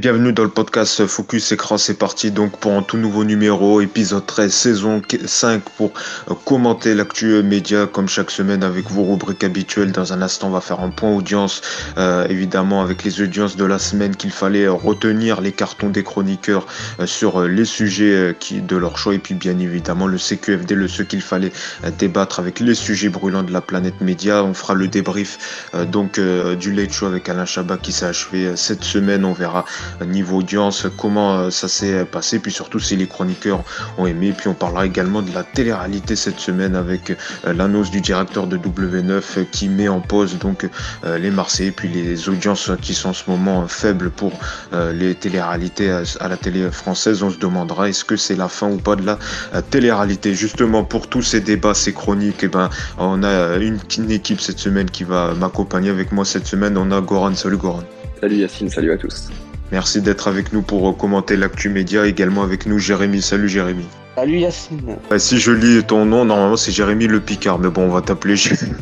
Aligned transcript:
Bienvenue 0.00 0.32
dans 0.32 0.44
le 0.44 0.48
podcast 0.48 1.06
Focus 1.06 1.52
Écran, 1.52 1.76
c'est 1.76 1.98
parti 1.98 2.30
donc 2.30 2.58
pour 2.58 2.72
un 2.72 2.82
tout 2.82 2.96
nouveau 2.96 3.22
numéro, 3.22 3.82
épisode 3.82 4.24
13, 4.24 4.50
saison 4.50 5.02
5 5.26 5.62
pour 5.76 5.92
euh, 6.30 6.34
commenter 6.46 6.94
l'actu 6.94 7.42
média 7.42 7.86
comme 7.86 8.08
chaque 8.08 8.30
semaine 8.30 8.62
avec 8.62 8.90
vos 8.90 9.04
rubriques 9.04 9.44
habituelles. 9.44 9.92
Dans 9.92 10.14
un 10.14 10.22
instant, 10.22 10.48
on 10.48 10.52
va 10.52 10.62
faire 10.62 10.80
un 10.80 10.88
point 10.88 11.10
audience, 11.10 11.60
euh, 11.98 12.26
évidemment 12.30 12.80
avec 12.80 13.04
les 13.04 13.20
audiences 13.20 13.56
de 13.56 13.64
la 13.66 13.78
semaine 13.78 14.16
qu'il 14.16 14.30
fallait 14.30 14.68
retenir, 14.68 15.42
les 15.42 15.52
cartons 15.52 15.90
des 15.90 16.02
chroniqueurs 16.02 16.66
euh, 16.98 17.04
sur 17.04 17.42
les 17.42 17.66
sujets 17.66 18.34
de 18.50 18.76
leur 18.76 18.96
choix 18.96 19.12
et 19.12 19.18
puis 19.18 19.34
bien 19.34 19.58
évidemment 19.58 20.06
le 20.06 20.16
CQFD, 20.16 20.76
le 20.76 20.88
ce 20.88 21.02
qu'il 21.02 21.20
fallait 21.20 21.52
débattre 21.98 22.40
avec 22.40 22.60
les 22.60 22.74
sujets 22.74 23.10
brûlants 23.10 23.42
de 23.42 23.52
la 23.52 23.60
planète 23.60 24.00
média. 24.00 24.42
On 24.44 24.54
fera 24.54 24.72
le 24.72 24.88
débrief 24.88 25.68
donc 25.92 26.18
du 26.18 26.72
late 26.72 26.90
show 26.90 27.04
avec 27.04 27.28
Alain 27.28 27.44
Chabat 27.44 27.76
qui 27.76 27.92
s'est 27.92 28.06
achevé 28.06 28.56
cette 28.56 28.82
semaine. 28.82 29.26
On 29.26 29.34
verra 29.34 29.66
niveau 30.04 30.38
audience, 30.38 30.86
comment 30.96 31.38
euh, 31.38 31.50
ça 31.50 31.68
s'est 31.68 32.04
passé, 32.04 32.38
puis 32.38 32.52
surtout 32.52 32.80
si 32.80 32.96
les 32.96 33.06
chroniqueurs 33.06 33.62
ont 33.98 34.06
aimé. 34.06 34.34
Puis 34.36 34.48
on 34.48 34.54
parlera 34.54 34.86
également 34.86 35.22
de 35.22 35.32
la 35.32 35.42
télé-réalité 35.42 36.16
cette 36.16 36.38
semaine 36.38 36.74
avec 36.74 37.10
euh, 37.10 37.52
l'annonce 37.52 37.90
du 37.90 38.00
directeur 38.00 38.46
de 38.46 38.56
W9 38.56 39.46
qui 39.50 39.68
met 39.68 39.88
en 39.88 40.00
pause 40.00 40.38
donc 40.38 40.68
euh, 41.04 41.18
les 41.18 41.30
Marseillais, 41.30 41.70
puis 41.70 41.88
les 41.88 42.28
audiences 42.28 42.70
qui 42.80 42.94
sont 42.94 43.10
en 43.10 43.12
ce 43.12 43.28
moment 43.28 43.66
faibles 43.66 44.10
pour 44.10 44.32
les 44.72 45.14
télé-réalités 45.14 45.90
à 45.90 46.28
la 46.28 46.36
télé 46.36 46.70
française. 46.70 47.22
On 47.22 47.30
se 47.30 47.38
demandera 47.38 47.88
est-ce 47.88 48.04
que 48.04 48.16
c'est 48.16 48.36
la 48.36 48.48
fin 48.48 48.70
ou 48.70 48.76
pas 48.76 48.94
de 48.94 49.04
la 49.04 49.18
télé-réalité? 49.62 50.34
Justement 50.34 50.84
pour 50.84 51.08
tous 51.08 51.22
ces 51.22 51.40
débats, 51.40 51.74
ces 51.74 51.92
chroniques, 51.92 52.42
et 52.42 52.46
eh 52.46 52.48
ben 52.48 52.70
on 52.98 53.22
a 53.22 53.56
une 53.56 54.10
équipe 54.10 54.40
cette 54.40 54.58
semaine 54.58 54.90
qui 54.90 55.04
va 55.04 55.34
m'accompagner 55.34 55.90
avec 55.90 56.12
moi 56.12 56.24
cette 56.24 56.46
semaine. 56.46 56.76
On 56.78 56.90
a 56.92 57.00
Goran. 57.00 57.34
Salut 57.34 57.56
Goran. 57.56 57.82
Salut 58.20 58.36
Yacine, 58.36 58.68
salut 58.68 58.92
à 58.92 58.98
tous. 58.98 59.30
Merci 59.72 60.00
d'être 60.02 60.26
avec 60.28 60.52
nous 60.52 60.62
pour 60.62 60.96
commenter 60.96 61.36
l'actu 61.36 61.68
média. 61.68 62.06
Également 62.06 62.42
avec 62.42 62.66
nous 62.66 62.78
Jérémy. 62.78 63.22
Salut 63.22 63.48
Jérémy. 63.48 63.86
Salut 64.16 64.38
Yacine. 64.38 64.96
si 65.18 65.38
je 65.38 65.52
lis 65.52 65.82
ton 65.84 66.04
nom, 66.04 66.24
normalement 66.24 66.56
c'est 66.56 66.72
Jérémy 66.72 67.06
le 67.06 67.20
Picard, 67.20 67.58
mais 67.58 67.70
bon, 67.70 67.84
on 67.84 67.90
va 67.90 68.02
t'appeler 68.02 68.36
Jérémy. 68.36 68.74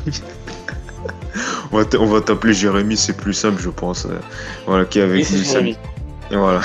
on 1.72 2.06
va 2.06 2.20
t'appeler 2.20 2.54
Jérémy, 2.54 2.96
c'est 2.96 3.16
plus 3.16 3.34
simple, 3.34 3.60
je 3.60 3.68
pense. 3.68 4.08
Voilà, 4.66 4.84
qui 4.86 4.98
est 4.98 5.02
avec 5.02 5.30
nous. 5.30 5.44
Jérémy. 5.44 5.76
Voilà. 6.30 6.60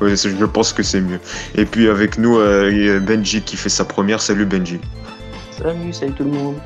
je 0.00 0.44
pense 0.44 0.72
que 0.72 0.82
c'est 0.82 1.00
mieux. 1.00 1.20
Et 1.54 1.64
puis 1.64 1.88
avec 1.88 2.18
nous, 2.18 2.38
euh, 2.38 3.00
Benji 3.00 3.42
qui 3.42 3.56
fait 3.56 3.68
sa 3.68 3.84
première. 3.84 4.20
Salut 4.20 4.46
Benji. 4.46 4.80
Salut, 5.58 5.92
salut 5.92 6.12
tout 6.12 6.24
le 6.24 6.30
monde. 6.30 6.56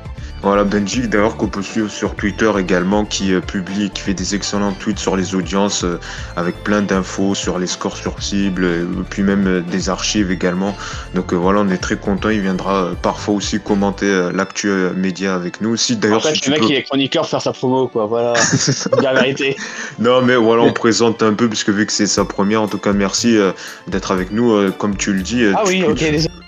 Voilà, 0.41 0.63
Benji, 0.63 1.07
d'ailleurs, 1.07 1.35
qu'on 1.35 1.47
peut 1.47 1.61
suivre 1.61 1.89
sur 1.89 2.15
Twitter 2.15 2.49
également, 2.57 3.03
qui 3.03 3.33
euh, 3.33 3.41
publie, 3.41 3.89
qui 3.89 4.01
fait 4.01 4.13
des 4.13 4.35
excellents 4.35 4.71
tweets 4.71 4.99
sur 4.99 5.17
les 5.17 5.35
audiences, 5.35 5.83
euh, 5.83 5.99
avec 6.37 6.63
plein 6.63 6.81
d'infos 6.81 7.35
sur 7.35 7.59
les 7.59 7.67
scores 7.67 7.97
sur 7.97 8.23
cible, 8.23 8.63
et 8.63 8.85
puis 9.09 9.21
même 9.21 9.61
des 9.69 9.89
archives 9.89 10.31
également. 10.31 10.75
Donc 11.13 11.33
voilà, 11.33 11.59
on 11.59 11.69
est 11.69 11.77
très 11.77 11.97
content. 11.97 12.29
Il 12.29 12.39
viendra 12.39 12.91
parfois 13.01 13.35
aussi 13.35 13.59
commenter 13.59 14.29
l'actu 14.33 14.69
média 14.95 15.35
avec 15.35 15.59
nous. 15.59 15.71
aussi. 15.71 15.97
d'ailleurs, 15.97 16.25
si 16.25 16.49
le 16.49 16.51
mec, 16.51 16.69
il 16.69 16.75
est 16.75 16.83
chroniqueur, 16.83 17.27
faire 17.27 17.41
sa 17.41 17.51
promo, 17.51 17.87
quoi. 17.87 18.05
Voilà, 18.05 18.33
la 19.01 19.13
vérité. 19.13 19.57
Non, 19.99 20.21
mais 20.21 20.35
voilà, 20.35 20.63
on 20.63 20.73
présente 20.73 21.21
un 21.21 21.33
peu, 21.33 21.49
puisque 21.49 21.69
vu 21.69 21.85
que 21.85 21.91
c'est 21.91 22.07
sa 22.07 22.23
première, 22.23 22.61
en 22.61 22.67
tout 22.67 22.77
cas, 22.77 22.93
merci 22.93 23.37
d'être 23.87 24.11
avec 24.11 24.31
nous. 24.31 24.71
Comme 24.73 24.95
tu 24.95 25.13
le 25.13 25.21
dis. 25.21 25.45
Ah 25.53 25.63
oui, 25.65 25.83
ok, 25.85 25.99
désolé. 25.99 26.38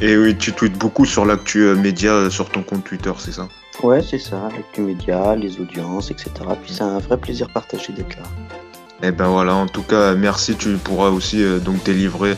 Et 0.00 0.16
oui, 0.16 0.36
tu 0.36 0.52
tweets 0.52 0.76
beaucoup 0.76 1.06
sur 1.06 1.24
l'actu 1.24 1.60
euh, 1.60 1.74
média 1.74 2.12
euh, 2.12 2.30
sur 2.30 2.50
ton 2.50 2.62
compte 2.62 2.84
Twitter, 2.84 3.12
c'est 3.18 3.32
ça? 3.32 3.48
Ouais, 3.82 4.02
c'est 4.02 4.18
ça, 4.18 4.48
l'actu 4.54 4.82
média, 4.82 5.34
les 5.34 5.58
audiences, 5.58 6.10
etc. 6.10 6.30
Puis 6.62 6.74
c'est 6.74 6.82
un 6.82 6.98
vrai 6.98 7.16
plaisir 7.16 7.48
partagé 7.48 7.92
d'être 7.94 8.16
là. 8.16 8.24
Et 9.02 9.08
eh 9.08 9.10
ben 9.10 9.28
voilà, 9.28 9.54
en 9.54 9.66
tout 9.66 9.82
cas, 9.82 10.14
merci. 10.14 10.54
Tu 10.56 10.76
pourras 10.76 11.10
aussi 11.10 11.42
euh, 11.42 11.58
donc 11.58 11.82
délivrer 11.84 12.34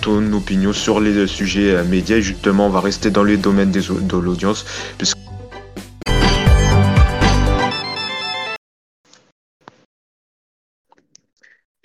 ton 0.00 0.32
opinion 0.32 0.72
sur 0.72 1.00
les 1.00 1.26
sujets 1.26 1.82
médias. 1.84 2.16
Et 2.16 2.22
justement, 2.22 2.66
on 2.66 2.70
va 2.70 2.80
rester 2.80 3.10
dans 3.10 3.24
les 3.24 3.36
domaines 3.36 3.70
des, 3.70 3.80
de 3.80 4.16
l'audience, 4.16 4.64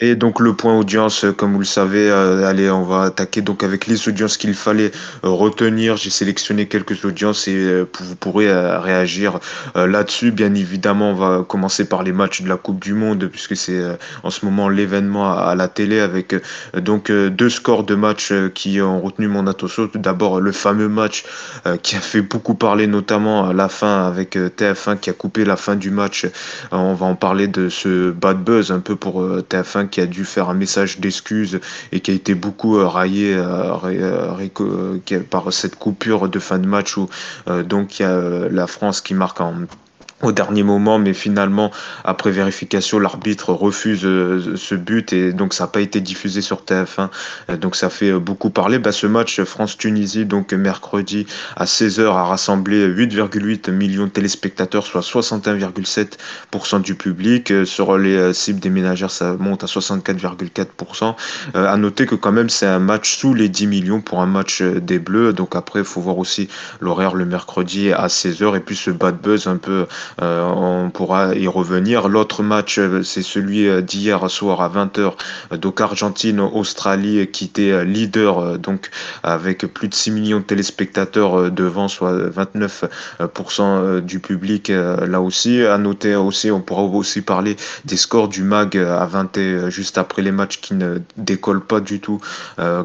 Et 0.05 0.15
donc 0.15 0.41
le 0.41 0.53
point 0.53 0.77
audience, 0.77 1.25
comme 1.37 1.53
vous 1.53 1.59
le 1.59 1.65
savez, 1.65 2.09
euh, 2.09 2.45
allez, 2.45 2.69
on 2.69 2.83
va 2.83 3.03
attaquer 3.03 3.39
donc 3.39 3.63
avec 3.63 3.87
les 3.87 4.09
audiences 4.09 4.35
qu'il 4.35 4.53
fallait 4.53 4.91
euh, 5.23 5.29
retenir. 5.29 5.95
J'ai 5.95 6.09
sélectionné 6.09 6.67
quelques 6.67 7.05
audiences 7.05 7.47
et 7.47 7.55
euh, 7.55 7.85
vous 8.01 8.17
pourrez 8.17 8.51
réagir 8.51 9.39
là-dessus. 9.75 10.31
Bien 10.31 10.53
évidemment, 10.55 11.11
on 11.11 11.13
va 11.13 11.45
commencer 11.47 11.87
par 11.87 12.03
les 12.03 12.11
matchs 12.11 12.41
de 12.41 12.49
la 12.49 12.57
Coupe 12.57 12.83
du 12.83 12.93
Monde 12.93 13.29
puisque 13.31 13.55
c'est 13.55 13.81
en 14.23 14.29
ce 14.29 14.43
moment 14.43 14.67
l'événement 14.67 15.37
à, 15.37 15.55
la 15.55 15.69
télé 15.69 16.01
avec 16.01 16.35
donc 16.77 17.09
deux 17.09 17.49
scores 17.49 17.85
de 17.85 17.95
matchs 17.95 18.33
qui 18.53 18.81
ont 18.81 18.99
retenu 18.99 19.29
mon 19.29 19.47
attention. 19.47 19.87
Tout 19.87 19.99
d'abord 19.99 20.41
le 20.41 20.51
fameux 20.51 20.89
match 20.89 21.23
qui 21.81 21.95
a 21.95 22.01
fait 22.01 22.21
beaucoup 22.21 22.55
parler, 22.55 22.87
notamment 22.87 23.47
à 23.47 23.53
la 23.53 23.69
fin 23.69 24.05
avec 24.05 24.35
TF1 24.35 24.99
qui 24.99 25.09
a 25.09 25.13
coupé 25.13 25.45
la 25.45 25.55
fin 25.55 25.75
du 25.75 25.91
match. 25.91 26.27
on 26.71 26.93
va 26.93 27.05
en 27.05 27.15
parler 27.15 27.47
de 27.47 27.69
ce 27.69 28.11
bad 28.11 28.43
buzz 28.43 28.71
un 28.71 28.79
peu 28.79 28.97
pour 28.97 29.23
TF1 29.23 29.92
qui 29.93 30.01
a 30.01 30.07
dû 30.07 30.25
faire 30.25 30.49
un 30.49 30.55
message 30.55 30.99
d'excuse 30.99 31.59
et 31.91 31.99
qui 31.99 32.09
a 32.09 32.15
été 32.15 32.33
beaucoup 32.33 32.79
euh, 32.79 32.87
raillé 32.87 33.31
euh, 33.35 33.77
euh, 34.59 35.23
par 35.29 35.53
cette 35.53 35.75
coupure 35.75 36.29
de 36.29 36.39
fin 36.39 36.57
de 36.57 36.65
match 36.65 36.97
où 36.97 37.07
donc 37.65 37.99
il 37.99 38.01
y 38.01 38.05
a 38.05 38.49
la 38.49 38.65
France 38.65 39.01
qui 39.01 39.13
marque 39.13 39.39
en 39.39 39.53
au 40.23 40.31
dernier 40.31 40.63
moment, 40.63 40.97
mais 40.99 41.13
finalement, 41.13 41.71
après 42.03 42.31
vérification, 42.31 42.97
l'arbitre 42.97 43.51
refuse 43.51 44.05
euh, 44.05 44.55
ce 44.55 44.75
but 44.75 45.13
et 45.13 45.33
donc 45.33 45.53
ça 45.53 45.65
n'a 45.65 45.67
pas 45.67 45.81
été 45.81 46.01
diffusé 46.01 46.41
sur 46.41 46.63
TF1. 46.63 47.09
Euh, 47.49 47.57
donc 47.57 47.75
ça 47.75 47.89
fait 47.89 48.11
euh, 48.11 48.19
beaucoup 48.19 48.49
parler. 48.49 48.79
Bah, 48.79 48.91
ce 48.91 49.05
match 49.05 49.41
France-Tunisie, 49.43 50.25
donc 50.25 50.53
mercredi 50.53 51.27
à 51.57 51.65
16h, 51.65 52.05
a 52.07 52.23
rassemblé 52.23 52.87
8,8 52.87 53.71
millions 53.71 54.05
de 54.05 54.09
téléspectateurs, 54.09 54.85
soit 54.85 55.01
61,7% 55.01 56.81
du 56.81 56.95
public. 56.95 57.53
Sur 57.65 57.97
les 57.97 58.33
cibles 58.33 58.59
des 58.59 58.69
ménagères, 58.69 59.11
ça 59.11 59.35
monte 59.37 59.63
à 59.63 59.67
64,4%. 59.67 61.15
à 61.53 61.77
noter 61.77 62.05
que 62.05 62.15
quand 62.15 62.31
même, 62.31 62.49
c'est 62.49 62.65
un 62.65 62.79
match 62.79 63.17
sous 63.17 63.33
les 63.33 63.49
10 63.49 63.67
millions 63.67 64.01
pour 64.01 64.21
un 64.21 64.25
match 64.25 64.61
des 64.61 64.99
Bleus. 64.99 65.33
Donc 65.33 65.55
après, 65.55 65.79
il 65.79 65.85
faut 65.85 66.01
voir 66.01 66.17
aussi 66.17 66.47
l'horaire 66.79 67.15
le 67.15 67.25
mercredi 67.25 67.91
à 67.91 68.07
16h 68.07 68.55
et 68.55 68.59
puis 68.61 68.75
ce 68.75 68.91
bad 68.91 69.19
buzz 69.21 69.47
un 69.47 69.57
peu 69.57 69.85
euh, 70.21 70.43
on 70.43 70.89
pourra 70.89 71.35
y 71.35 71.47
revenir. 71.47 72.07
L'autre 72.07 72.43
match, 72.43 72.77
euh, 72.79 73.03
c'est 73.03 73.21
celui 73.21 73.67
euh, 73.67 73.81
d'hier 73.81 74.29
soir 74.29 74.61
à 74.61 74.69
20h. 74.69 75.13
Donc 75.57 75.81
Argentine-Australie 75.81 77.27
qui 77.27 77.45
était 77.45 77.85
leader 77.85 78.57
donc 78.57 78.89
avec 79.23 79.65
plus 79.73 79.87
de 79.87 79.93
6 79.93 80.11
millions 80.11 80.39
de 80.39 80.43
téléspectateurs 80.43 81.51
devant, 81.51 81.87
soit 81.87 82.13
29% 82.13 84.01
du 84.01 84.19
public 84.19 84.69
là 84.69 85.21
aussi. 85.21 85.61
À 85.63 85.77
noter 85.77 86.15
aussi, 86.15 86.51
on 86.51 86.61
pourra 86.61 86.83
aussi 86.83 87.21
parler 87.21 87.55
des 87.85 87.97
scores 87.97 88.27
du 88.27 88.43
MAG 88.43 88.77
à 88.77 89.05
20 89.05 89.69
juste 89.69 89.97
après 89.97 90.21
les 90.21 90.31
matchs 90.31 90.59
qui 90.59 90.73
ne 90.73 90.99
décollent 91.17 91.65
pas 91.65 91.79
du 91.79 91.99
tout, 91.99 92.19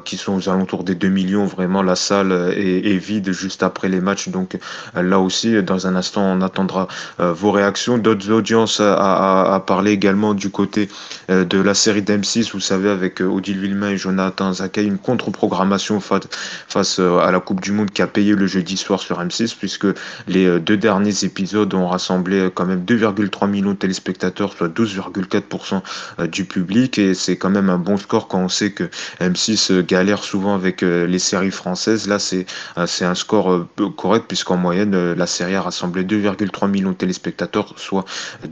qui 0.04 0.16
sont 0.16 0.36
aux 0.36 0.48
alentours 0.48 0.84
des 0.84 0.94
2 0.94 1.08
millions. 1.08 1.46
Vraiment, 1.46 1.82
la 1.82 1.96
salle 1.96 2.32
est, 2.32 2.98
vide 2.98 3.32
juste 3.32 3.62
après 3.62 3.88
les 3.88 4.00
matchs. 4.00 4.28
Donc 4.28 4.58
là 4.94 5.18
aussi, 5.18 5.62
dans 5.62 5.86
un 5.86 5.96
instant, 5.96 6.22
on 6.22 6.40
attendra 6.42 6.88
vos 7.18 7.50
réactions, 7.50 7.98
d'autres 7.98 8.30
audiences 8.30 8.80
à, 8.80 9.54
à, 9.54 9.60
parler 9.60 9.92
également 9.92 10.34
du 10.34 10.50
côté 10.50 10.88
euh, 11.30 11.44
de 11.44 11.58
la 11.58 11.74
série 11.74 12.02
d'M6, 12.02 12.52
vous 12.52 12.60
savez, 12.60 12.88
avec 12.88 13.20
euh, 13.20 13.26
Odile 13.26 13.58
Villemain 13.60 13.90
et 13.90 13.96
Jonathan 13.96 14.52
Zakay, 14.52 14.84
une 14.84 14.98
contre-programmation 14.98 16.00
face 16.00 16.98
à 16.98 17.30
la 17.30 17.40
Coupe 17.40 17.60
du 17.60 17.72
Monde 17.72 17.90
qui 17.90 18.02
a 18.02 18.06
payé 18.06 18.34
le 18.34 18.46
jeudi 18.46 18.76
soir 18.76 19.00
sur 19.00 19.20
M6, 19.20 19.56
puisque 19.58 19.86
les 20.26 20.60
deux 20.60 20.76
derniers 20.76 21.24
épisodes 21.24 21.72
ont 21.74 21.88
rassemblé 21.88 22.50
quand 22.54 22.66
même 22.66 22.84
2,3 22.84 23.48
millions 23.48 23.72
de 23.72 23.76
téléspectateurs, 23.76 24.52
soit 24.52 24.68
12,4% 24.68 26.28
du 26.28 26.44
public, 26.44 26.98
et 26.98 27.14
c'est 27.14 27.36
quand 27.36 27.50
même 27.50 27.70
un 27.70 27.78
bon 27.78 27.96
score 27.96 28.28
quand 28.28 28.40
on 28.40 28.48
sait 28.48 28.70
que 28.70 28.84
M6 29.20 29.84
galère 29.84 30.22
souvent 30.22 30.54
avec 30.54 30.82
les 30.82 31.18
séries 31.18 31.50
françaises. 31.50 32.08
Là, 32.08 32.18
c'est 32.18 32.46
un 32.76 33.14
score 33.14 33.66
correct, 33.96 34.26
puisqu'en 34.28 34.56
moyenne, 34.56 35.14
la 35.14 35.26
série 35.26 35.54
a 35.54 35.62
rassemblé 35.62 36.04
2,3 36.04 36.70
millions 36.70 36.90
de 36.90 36.94
téléspectateurs 36.94 37.07
spectateurs, 37.12 37.74
soit 37.76 38.04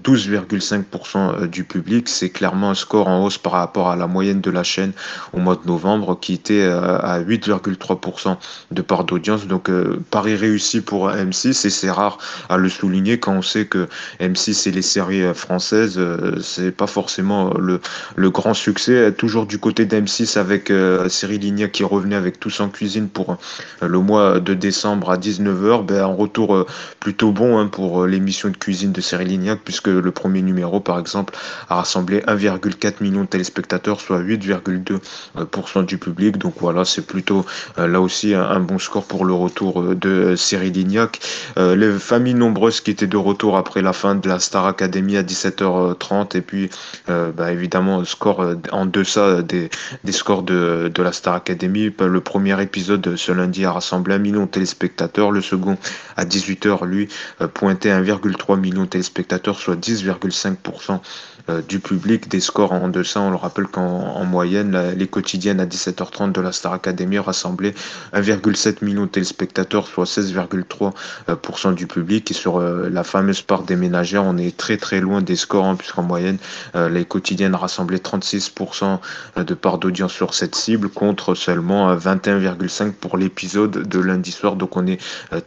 12,5% 0.04 1.16
euh, 1.16 1.46
du 1.46 1.64
public. 1.64 2.08
C'est 2.08 2.30
clairement 2.30 2.70
un 2.70 2.74
score 2.74 3.08
en 3.08 3.24
hausse 3.24 3.38
par 3.38 3.52
rapport 3.52 3.88
à 3.88 3.96
la 3.96 4.06
moyenne 4.06 4.40
de 4.40 4.50
la 4.50 4.62
chaîne 4.62 4.92
au 5.32 5.38
mois 5.38 5.56
de 5.56 5.66
novembre 5.66 6.18
qui 6.20 6.34
était 6.34 6.62
euh, 6.62 6.98
à 6.98 7.20
8,3% 7.20 8.36
de 8.70 8.82
part 8.82 9.04
d'audience. 9.04 9.46
Donc 9.46 9.70
euh, 9.70 10.02
pari 10.10 10.36
réussi 10.36 10.80
pour 10.80 11.10
M6 11.10 11.66
et 11.66 11.70
c'est 11.70 11.90
rare 11.90 12.18
à 12.48 12.56
le 12.56 12.68
souligner 12.68 13.18
quand 13.18 13.32
on 13.32 13.42
sait 13.42 13.66
que 13.66 13.88
M6 14.20 14.68
et 14.68 14.72
les 14.72 14.82
séries 14.82 15.34
françaises, 15.34 16.00
c'est 16.42 16.70
pas 16.70 16.86
forcément 16.86 17.54
le, 17.58 17.80
le 18.14 18.30
grand 18.30 18.54
succès. 18.54 19.12
Toujours 19.12 19.46
du 19.46 19.58
côté 19.58 19.84
d'M6 19.86 20.38
avec 20.38 20.72
Cyril 21.08 21.40
Lignac 21.40 21.72
qui 21.72 21.84
revenait 21.84 22.16
avec 22.16 22.40
Tous 22.40 22.60
en 22.60 22.68
cuisine 22.68 23.08
pour 23.08 23.36
le 23.80 23.98
mois 23.98 24.40
de 24.40 24.54
décembre 24.54 25.10
à 25.10 25.16
19h. 25.16 25.84
Ben, 25.84 26.02
un 26.02 26.06
retour 26.06 26.66
plutôt 27.00 27.32
bon 27.32 27.58
hein, 27.58 27.66
pour 27.66 28.06
l'émission 28.06 28.35
de 28.44 28.56
cuisine 28.56 28.92
de 28.92 29.00
série 29.00 29.24
Lignac, 29.24 29.60
puisque 29.64 29.88
le 29.88 30.10
premier 30.10 30.42
numéro, 30.42 30.80
par 30.80 30.98
exemple, 30.98 31.34
a 31.68 31.76
rassemblé 31.76 32.20
1,4 32.20 33.02
million 33.02 33.22
de 33.22 33.26
téléspectateurs, 33.26 34.00
soit 34.00 34.20
8,2% 34.20 35.84
du 35.84 35.98
public. 35.98 36.38
Donc 36.38 36.54
voilà, 36.60 36.84
c'est 36.84 37.06
plutôt 37.06 37.44
là 37.76 38.00
aussi 38.00 38.34
un, 38.34 38.60
bon 38.60 38.78
score 38.78 39.04
pour 39.04 39.24
le 39.24 39.32
retour 39.32 39.82
de 39.94 40.36
série 40.36 40.70
Lignac. 40.70 41.20
les 41.56 41.92
familles 41.98 42.34
nombreuses 42.34 42.80
qui 42.80 42.90
étaient 42.90 43.06
de 43.06 43.16
retour 43.16 43.56
après 43.56 43.82
la 43.82 43.92
fin 43.92 44.14
de 44.14 44.28
la 44.28 44.38
Star 44.38 44.66
Academy 44.66 45.16
à 45.16 45.22
17h30, 45.22 46.36
et 46.36 46.40
puis 46.40 46.70
bah, 47.08 47.52
évidemment, 47.52 48.04
score 48.04 48.44
en 48.72 48.86
deçà 48.86 49.42
des, 49.42 49.70
scores 50.10 50.42
de, 50.42 50.92
la 50.96 51.12
Star 51.12 51.34
Academy. 51.34 51.92
Le 51.98 52.20
premier 52.20 52.60
épisode 52.62 53.16
ce 53.16 53.32
lundi 53.32 53.64
a 53.64 53.72
rassemblé 53.72 54.14
un 54.14 54.18
million 54.18 54.42
de 54.42 54.50
téléspectateurs. 54.50 55.30
Le 55.30 55.40
second, 55.40 55.76
à 56.16 56.24
18h, 56.24 56.86
lui, 56.86 57.08
euh, 57.40 57.48
pointait 57.48 57.90
1,3 58.28 58.58
million 58.58 58.82
de 58.82 58.88
téléspectateurs, 58.88 59.58
soit 59.58 59.76
10,5% 59.76 61.00
euh, 61.48 61.62
du 61.62 61.78
public, 61.78 62.28
des 62.28 62.40
scores 62.40 62.72
en 62.72 62.88
deçà. 62.88 63.20
On 63.20 63.30
le 63.30 63.36
rappelle 63.36 63.66
qu'en 63.66 64.24
moyenne, 64.24 64.92
les 64.96 65.06
quotidiennes 65.06 65.60
à 65.60 65.66
17h30 65.66 66.32
de 66.32 66.40
la 66.40 66.50
Star 66.50 66.72
Academy 66.72 67.18
rassemblaient 67.18 67.74
1,7 68.14 68.84
million 68.84 69.02
de 69.02 69.10
téléspectateurs, 69.10 69.86
soit 69.86 70.04
16,3% 70.04 71.74
du 71.74 71.86
public. 71.86 72.30
Et 72.30 72.34
sur 72.34 72.58
euh, 72.58 72.88
la 72.90 73.04
fameuse 73.04 73.42
part 73.42 73.62
des 73.62 73.76
ménagères, 73.76 74.24
on 74.24 74.36
est 74.38 74.56
très 74.56 74.76
très 74.76 75.00
loin 75.00 75.22
des 75.22 75.36
scores, 75.36 75.66
hein, 75.66 75.76
puisqu'en 75.76 76.02
moyenne, 76.02 76.38
les 76.74 77.04
quotidiennes 77.04 77.54
rassemblaient 77.54 77.98
36% 77.98 78.98
de 79.36 79.54
part 79.54 79.78
d'audience 79.78 80.12
sur 80.12 80.34
cette 80.34 80.54
cible, 80.54 80.88
contre 80.88 81.34
seulement 81.34 81.94
21,5% 81.96 82.92
pour 82.92 83.16
l'épisode 83.16 83.88
de 83.88 83.98
lundi 84.00 84.32
soir. 84.32 84.56
Donc 84.56 84.76
on 84.76 84.86
est 84.86 85.00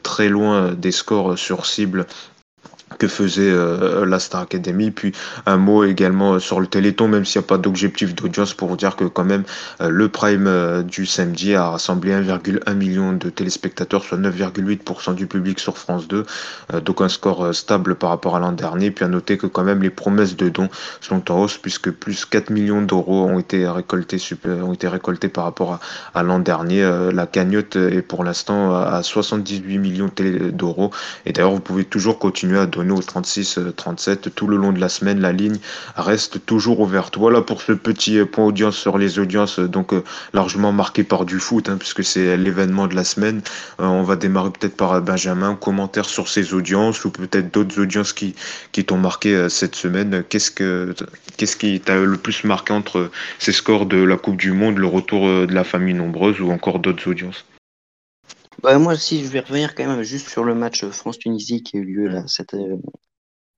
très 0.03 0.29
loin 0.29 0.73
des 0.73 0.91
scores 0.91 1.37
sur 1.37 1.65
cible 1.65 2.05
que 2.99 3.07
faisait 3.07 3.49
euh, 3.49 4.05
la 4.05 4.19
Star 4.19 4.41
Academy. 4.41 4.91
Puis 4.91 5.13
un 5.47 5.57
mot 5.57 5.83
également 5.83 6.37
sur 6.37 6.59
le 6.59 6.67
Téléthon, 6.67 7.07
même 7.07 7.25
s'il 7.25 7.41
n'y 7.41 7.45
a 7.45 7.47
pas 7.47 7.57
d'objectif 7.57 8.13
d'audience, 8.13 8.53
pour 8.53 8.75
dire 8.77 8.95
que 8.95 9.05
quand 9.05 9.23
même 9.23 9.43
euh, 9.81 9.89
le 9.89 10.09
prime 10.09 10.45
euh, 10.47 10.83
du 10.83 11.05
samedi 11.05 11.55
a 11.55 11.69
rassemblé 11.69 12.11
1,1 12.11 12.73
million 12.75 13.13
de 13.13 13.29
téléspectateurs, 13.29 14.03
soit 14.03 14.17
9,8% 14.17 15.15
du 15.15 15.25
public 15.25 15.59
sur 15.59 15.77
France 15.77 16.07
2. 16.07 16.25
donc 16.83 17.01
un 17.01 17.09
score 17.09 17.55
stable 17.55 17.95
par 17.95 18.09
rapport 18.09 18.35
à 18.35 18.39
l'an 18.39 18.51
dernier. 18.51 18.91
Puis 18.91 19.05
à 19.05 19.07
noter 19.07 19.37
que 19.37 19.47
quand 19.47 19.63
même 19.63 19.81
les 19.81 19.89
promesses 19.89 20.35
de 20.35 20.49
dons 20.49 20.69
sont 20.99 21.31
en 21.31 21.43
hausse, 21.43 21.57
puisque 21.57 21.89
plus 21.91 22.25
4 22.25 22.49
millions 22.49 22.81
d'euros 22.81 23.25
ont 23.25 23.39
été 23.39 23.67
récoltés 23.67 24.17
ont 24.45 24.73
été 24.73 24.87
récoltés 24.87 25.29
par 25.29 25.45
rapport 25.45 25.73
à, 25.73 25.79
à 26.19 26.23
l'an 26.23 26.39
dernier. 26.39 26.81
la 27.13 27.25
cagnotte 27.25 27.77
est 27.77 28.01
pour 28.01 28.23
l'instant 28.23 28.75
à 28.75 29.01
78 29.01 29.77
millions 29.77 30.09
d'euros. 30.51 30.91
Et 31.25 31.31
d'ailleurs, 31.31 31.51
vous 31.51 31.61
pouvez 31.61 31.85
toujours 31.85 32.19
continuer 32.19 32.59
à 32.59 32.65
donner 32.65 32.88
au 32.91 33.01
36-37 33.01 34.09
euh, 34.09 34.15
tout 34.33 34.47
le 34.47 34.57
long 34.57 34.71
de 34.71 34.79
la 34.79 34.89
semaine. 34.89 35.19
La 35.19 35.31
ligne 35.31 35.57
reste 35.95 36.45
toujours 36.45 36.79
ouverte. 36.79 37.17
Voilà 37.17 37.41
pour 37.41 37.61
ce 37.61 37.73
petit 37.73 38.17
euh, 38.17 38.25
point 38.25 38.45
audience 38.45 38.77
sur 38.77 38.97
les 38.97 39.19
audiences, 39.19 39.59
euh, 39.59 39.67
donc 39.67 39.93
largement 40.33 40.71
marqué 40.71 41.03
par 41.03 41.25
du 41.25 41.39
foot, 41.39 41.69
hein, 41.69 41.77
puisque 41.77 42.03
c'est 42.03 42.37
l'événement 42.37 42.87
de 42.87 42.95
la 42.95 43.03
semaine. 43.03 43.41
on 43.79 44.03
va 44.03 44.15
démarrer 44.15 44.51
peut-être 44.51 44.77
par 44.77 45.01
Benjamin. 45.01 45.55
Commentaire 45.55 46.05
sur 46.05 46.27
ces 46.27 46.53
audiences 46.53 47.05
ou 47.05 47.11
peut-être 47.11 47.53
d'autres 47.53 47.79
audiences 47.81 48.13
qui, 48.13 48.35
qui 48.71 48.85
t'ont 48.85 48.97
marqué 48.97 49.47
cette 49.49 49.75
semaine. 49.75 50.23
Qu'est-ce 50.29 50.51
que 50.51 50.93
qu'est-ce 51.37 51.55
qui 51.55 51.79
t'a 51.79 51.97
le 51.97 52.17
plus 52.17 52.43
marqué 52.43 52.73
entre 52.73 53.09
ces 53.39 53.51
scores 53.51 53.85
de 53.85 53.97
la 53.97 54.17
Coupe 54.17 54.37
du 54.37 54.51
Monde, 54.51 54.77
le 54.77 54.87
retour 54.87 55.27
de 55.27 55.53
la 55.53 55.63
famille 55.63 55.93
nombreuse 55.93 56.39
ou 56.41 56.51
encore 56.51 56.79
d'autres 56.79 57.09
audiences? 57.09 57.45
Bah, 58.63 58.77
moi 58.79 58.93
aussi, 58.93 59.23
je 59.23 59.29
vais 59.29 59.39
revenir 59.41 59.75
quand 59.75 59.85
même 59.85 60.03
juste 60.03 60.29
sur 60.29 60.43
le 60.43 60.55
match 60.55 60.85
France-Tunisie 60.85 61.63
qui 61.63 61.77
a 61.77 61.79
eu 61.79 61.85
lieu 61.85 62.07
là, 62.07 62.27
cette, 62.27 62.53
euh, 62.53 62.77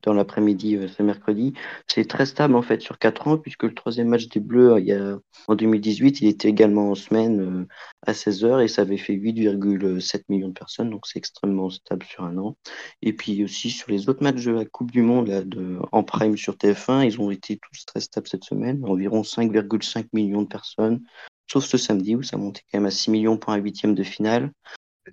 dans 0.03 0.13
l'après-midi 0.13 0.75
euh, 0.75 0.88
ce 0.88 1.03
mercredi. 1.03 1.53
C'est 1.88 2.07
très 2.07 2.25
stable 2.25 2.56
en 2.56 2.62
fait 2.62 2.81
sur 2.81 2.98
4 2.98 3.27
ans, 3.27 3.38
puisque 3.38 3.63
le 3.63 3.74
troisième 3.74 4.07
match 4.09 4.27
des 4.27 4.39
Bleus 4.39 4.80
il 4.80 4.86
y 4.86 4.94
a, 4.94 5.18
en 5.48 5.56
2018, 5.56 6.21
il 6.21 6.27
était 6.27 6.50
également 6.50 6.92
en 6.92 6.95
semaine 6.95 7.42
euh, 7.42 7.68
à 8.06 8.13
16h 8.13 8.63
et 8.63 8.68
ça 8.68 8.83
avait 8.83 8.98
fait 8.98 9.13
8,7 9.13 10.24
millions 10.30 10.50
de 10.50 10.53
personnes, 10.53 10.89
donc 10.89 11.07
c'est 11.07 11.19
extrêmement 11.19 11.69
stable 11.69 12.06
sur 12.06 12.24
un 12.24 12.38
an. 12.38 12.57
Et 13.01 13.13
puis 13.13 13.44
aussi 13.44 13.69
sur 13.69 13.92
les 13.92 14.09
autres 14.09 14.24
matchs 14.24 14.44
de 14.45 14.51
la 14.51 14.65
Coupe 14.65 14.92
du 14.92 15.01
Monde 15.01 15.27
là, 15.27 15.42
de, 15.42 15.80
en 15.92 16.03
prime 16.03 16.38
sur 16.38 16.56
TF1, 16.56 17.06
ils 17.06 17.19
ont 17.21 17.31
été 17.31 17.57
tous 17.57 17.86
très 17.86 18.00
stables 18.01 18.27
cette 18.27 18.44
semaine, 18.44 18.83
environ 18.86 19.21
5,5 19.21 20.07
millions 20.13 20.42
de 20.42 20.48
personnes, 20.48 21.01
sauf 21.48 21.65
ce 21.65 21.77
samedi 21.77 22.15
où 22.15 22.24
ça 22.24 22.38
montait 22.38 22.62
quand 22.71 22.80
même 22.80 22.88
à 22.88 22.92
6 22.92 23.12
millions 23.12 23.38
pour 23.38 23.53
un 23.53 23.57
huitième 23.57 23.95
de 23.95 24.03
finale. 24.03 24.51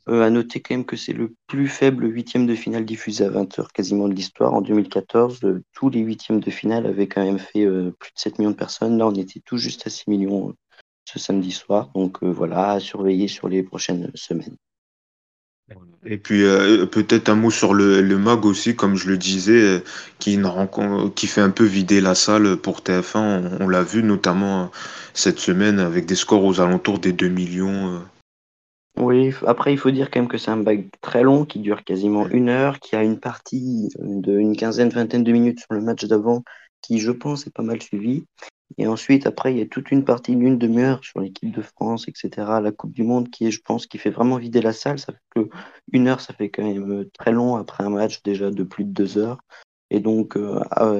Euh, 0.08 0.22
à 0.22 0.30
noter 0.30 0.60
quand 0.60 0.74
même 0.74 0.84
que 0.84 0.96
c'est 0.96 1.12
le 1.12 1.34
plus 1.46 1.68
faible 1.68 2.06
huitième 2.10 2.46
de 2.46 2.54
finale 2.54 2.84
diffusé 2.84 3.24
à 3.24 3.30
20h 3.30 3.72
quasiment 3.72 4.08
de 4.08 4.14
l'histoire. 4.14 4.54
En 4.54 4.60
2014, 4.60 5.40
euh, 5.44 5.62
tous 5.72 5.90
les 5.90 6.00
huitièmes 6.00 6.40
de 6.40 6.50
finale 6.50 6.86
avaient 6.86 7.08
quand 7.08 7.24
même 7.24 7.38
fait 7.38 7.64
euh, 7.64 7.90
plus 7.98 8.10
de 8.10 8.18
7 8.18 8.38
millions 8.38 8.50
de 8.50 8.56
personnes. 8.56 8.98
Là, 8.98 9.06
on 9.06 9.14
était 9.14 9.40
tout 9.44 9.58
juste 9.58 9.86
à 9.86 9.90
6 9.90 10.08
millions 10.08 10.54
ce 11.04 11.18
samedi 11.18 11.50
soir. 11.50 11.90
Donc 11.94 12.22
voilà, 12.22 12.72
à 12.72 12.80
surveiller 12.80 13.28
sur 13.28 13.48
les 13.48 13.62
prochaines 13.62 14.10
semaines. 14.14 14.56
Et 16.06 16.16
puis 16.16 16.42
peut-être 16.90 17.28
un 17.28 17.34
mot 17.34 17.50
sur 17.50 17.74
le, 17.74 18.00
MAG 18.16 18.46
aussi, 18.46 18.74
comme 18.74 18.96
je 18.96 19.08
le 19.08 19.18
disais, 19.18 19.82
qui, 20.18 20.38
qui 21.14 21.26
fait 21.26 21.40
un 21.42 21.50
peu 21.50 21.64
vider 21.64 22.00
la 22.00 22.14
salle 22.14 22.56
pour 22.56 22.80
TF1. 22.80 23.18
On, 23.18 23.64
on 23.64 23.68
l'a 23.68 23.82
vu 23.82 24.02
notamment 24.02 24.70
cette 25.12 25.38
semaine 25.38 25.78
avec 25.78 26.06
des 26.06 26.14
scores 26.14 26.44
aux 26.44 26.60
alentours 26.60 26.98
des 26.98 27.12
2 27.12 27.28
millions. 27.28 28.02
Oui, 29.00 29.32
après, 29.46 29.72
il 29.72 29.78
faut 29.78 29.90
dire 29.90 30.10
quand 30.10 30.20
même 30.20 30.28
que 30.28 30.38
c'est 30.38 30.50
un 30.50 30.56
bac 30.56 30.80
très 31.00 31.22
long 31.22 31.44
qui 31.44 31.60
dure 31.60 31.84
quasiment 31.84 32.26
une 32.28 32.48
heure, 32.48 32.80
qui 32.80 32.96
a 32.96 33.02
une 33.02 33.20
partie 33.20 33.88
d'une 33.98 34.56
quinzaine, 34.56 34.88
vingtaine 34.88 35.22
de 35.24 35.32
minutes 35.32 35.60
sur 35.60 35.72
le 35.72 35.80
match 35.80 36.04
d'avant 36.04 36.42
qui, 36.82 36.98
je 36.98 37.10
pense, 37.10 37.46
est 37.46 37.52
pas 37.52 37.62
mal 37.62 37.80
suivi. 37.82 38.24
Et 38.76 38.86
ensuite, 38.86 39.26
après, 39.26 39.52
il 39.52 39.58
y 39.58 39.62
a 39.62 39.66
toute 39.66 39.90
une 39.90 40.04
partie 40.04 40.36
d'une 40.36 40.58
demi-heure 40.58 41.02
sur 41.02 41.20
l'équipe 41.20 41.54
de 41.54 41.62
France, 41.62 42.06
etc., 42.08 42.60
la 42.60 42.72
Coupe 42.72 42.92
du 42.92 43.02
Monde, 43.02 43.30
qui 43.30 43.46
est, 43.46 43.50
je 43.50 43.60
pense, 43.62 43.86
qui 43.86 43.98
fait 43.98 44.10
vraiment 44.10 44.36
vider 44.36 44.60
la 44.60 44.72
salle. 44.72 44.98
Ça 44.98 45.12
fait 45.12 45.20
que 45.34 45.48
une 45.92 46.08
heure, 46.08 46.20
ça 46.20 46.34
fait 46.34 46.50
quand 46.50 46.64
même 46.64 47.06
très 47.18 47.32
long 47.32 47.56
après 47.56 47.84
un 47.84 47.90
match 47.90 48.22
déjà 48.22 48.50
de 48.50 48.62
plus 48.62 48.84
de 48.84 48.90
deux 48.90 49.18
heures. 49.18 49.38
Et 49.90 50.00
donc, 50.00 50.36
euh, 50.36 50.60
ah 50.70 50.94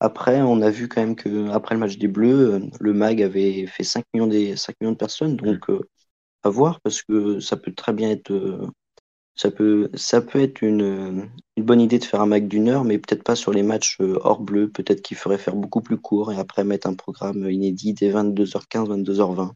après, 0.00 0.42
on 0.42 0.60
a 0.60 0.70
vu 0.70 0.88
quand 0.88 1.00
même 1.00 1.16
que 1.16 1.48
après 1.50 1.74
le 1.74 1.80
match 1.80 1.96
des 1.96 2.08
Bleus, 2.08 2.54
euh, 2.54 2.60
le 2.80 2.92
MAG 2.92 3.22
avait 3.22 3.66
fait 3.66 3.84
5 3.84 4.04
millions, 4.12 4.26
des, 4.26 4.56
5 4.56 4.76
millions 4.80 4.92
de 4.92 4.98
personnes. 4.98 5.36
Donc, 5.36 5.70
euh, 5.70 5.80
à 6.46 6.48
voir 6.48 6.80
parce 6.80 7.02
que 7.02 7.40
ça 7.40 7.56
peut 7.56 7.72
très 7.72 7.92
bien 7.92 8.10
être 8.10 8.30
euh, 8.30 8.66
ça 9.34 9.50
peut 9.50 9.90
ça 9.94 10.20
peut 10.22 10.40
être 10.40 10.62
une, 10.62 11.28
une 11.56 11.64
bonne 11.64 11.80
idée 11.80 11.98
de 11.98 12.04
faire 12.04 12.20
un 12.20 12.26
Mac 12.26 12.48
d'une 12.48 12.68
heure 12.68 12.84
mais 12.84 12.98
peut-être 12.98 13.24
pas 13.24 13.36
sur 13.36 13.52
les 13.52 13.62
matchs 13.62 13.98
euh, 14.00 14.18
hors 14.22 14.40
bleu 14.40 14.68
peut-être 14.68 15.02
qu'il 15.02 15.16
ferait 15.16 15.38
faire 15.38 15.56
beaucoup 15.56 15.82
plus 15.82 15.98
court 15.98 16.32
et 16.32 16.38
après 16.38 16.64
mettre 16.64 16.86
un 16.86 16.94
programme 16.94 17.50
inédit 17.50 17.92
dès 17.92 18.10
22h15 18.10 19.04
22h20 19.04 19.50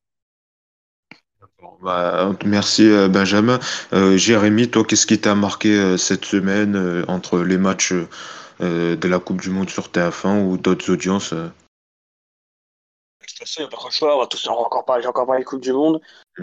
bah, 1.83 2.35
merci 2.45 2.91
euh, 2.91 3.09
Benjamin. 3.09 3.59
Jérémy, 3.93 4.69
toi, 4.71 4.85
qu'est-ce 4.85 5.07
qui 5.07 5.19
t'a 5.19 5.35
marqué 5.35 5.97
cette 5.97 6.25
semaine 6.27 7.05
entre 7.09 7.39
les 7.39 7.57
matchs 7.57 7.95
de 8.61 9.09
la 9.09 9.19
Coupe 9.19 9.41
du 9.41 9.51
Monde 9.51 9.71
sur 9.71 9.89
TF1 9.89 10.45
ou 10.45 10.59
d'autres 10.59 10.91
audiences 10.91 11.35
n'y 13.59 13.65
a 13.65 13.69
pas 13.69 13.77
trop 13.77 13.91
choix. 13.91 14.17
On 14.17 14.21
va, 14.21 14.27
tous, 14.27 14.47
encore 14.49 14.85
parler, 14.85 15.07
encore 15.07 15.27
parler 15.27 15.43
de 15.43 15.49
Coupe 15.49 15.63
du 15.63 15.73
Monde. 15.73 16.01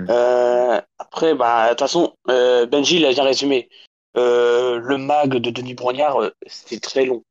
Euh, 0.09 0.81
après, 0.99 1.35
bah, 1.35 1.65
de 1.65 1.69
toute 1.71 1.79
façon, 1.79 2.13
euh, 2.29 2.65
Benji 2.65 2.99
l'a 2.99 3.11
bien 3.11 3.23
résumé. 3.23 3.69
Euh, 4.15 4.77
le 4.77 4.97
mag 4.97 5.37
de 5.37 5.49
Denis 5.49 5.73
Brognard, 5.73 6.31
c'est 6.47 6.81
très 6.81 7.05
long. 7.05 7.23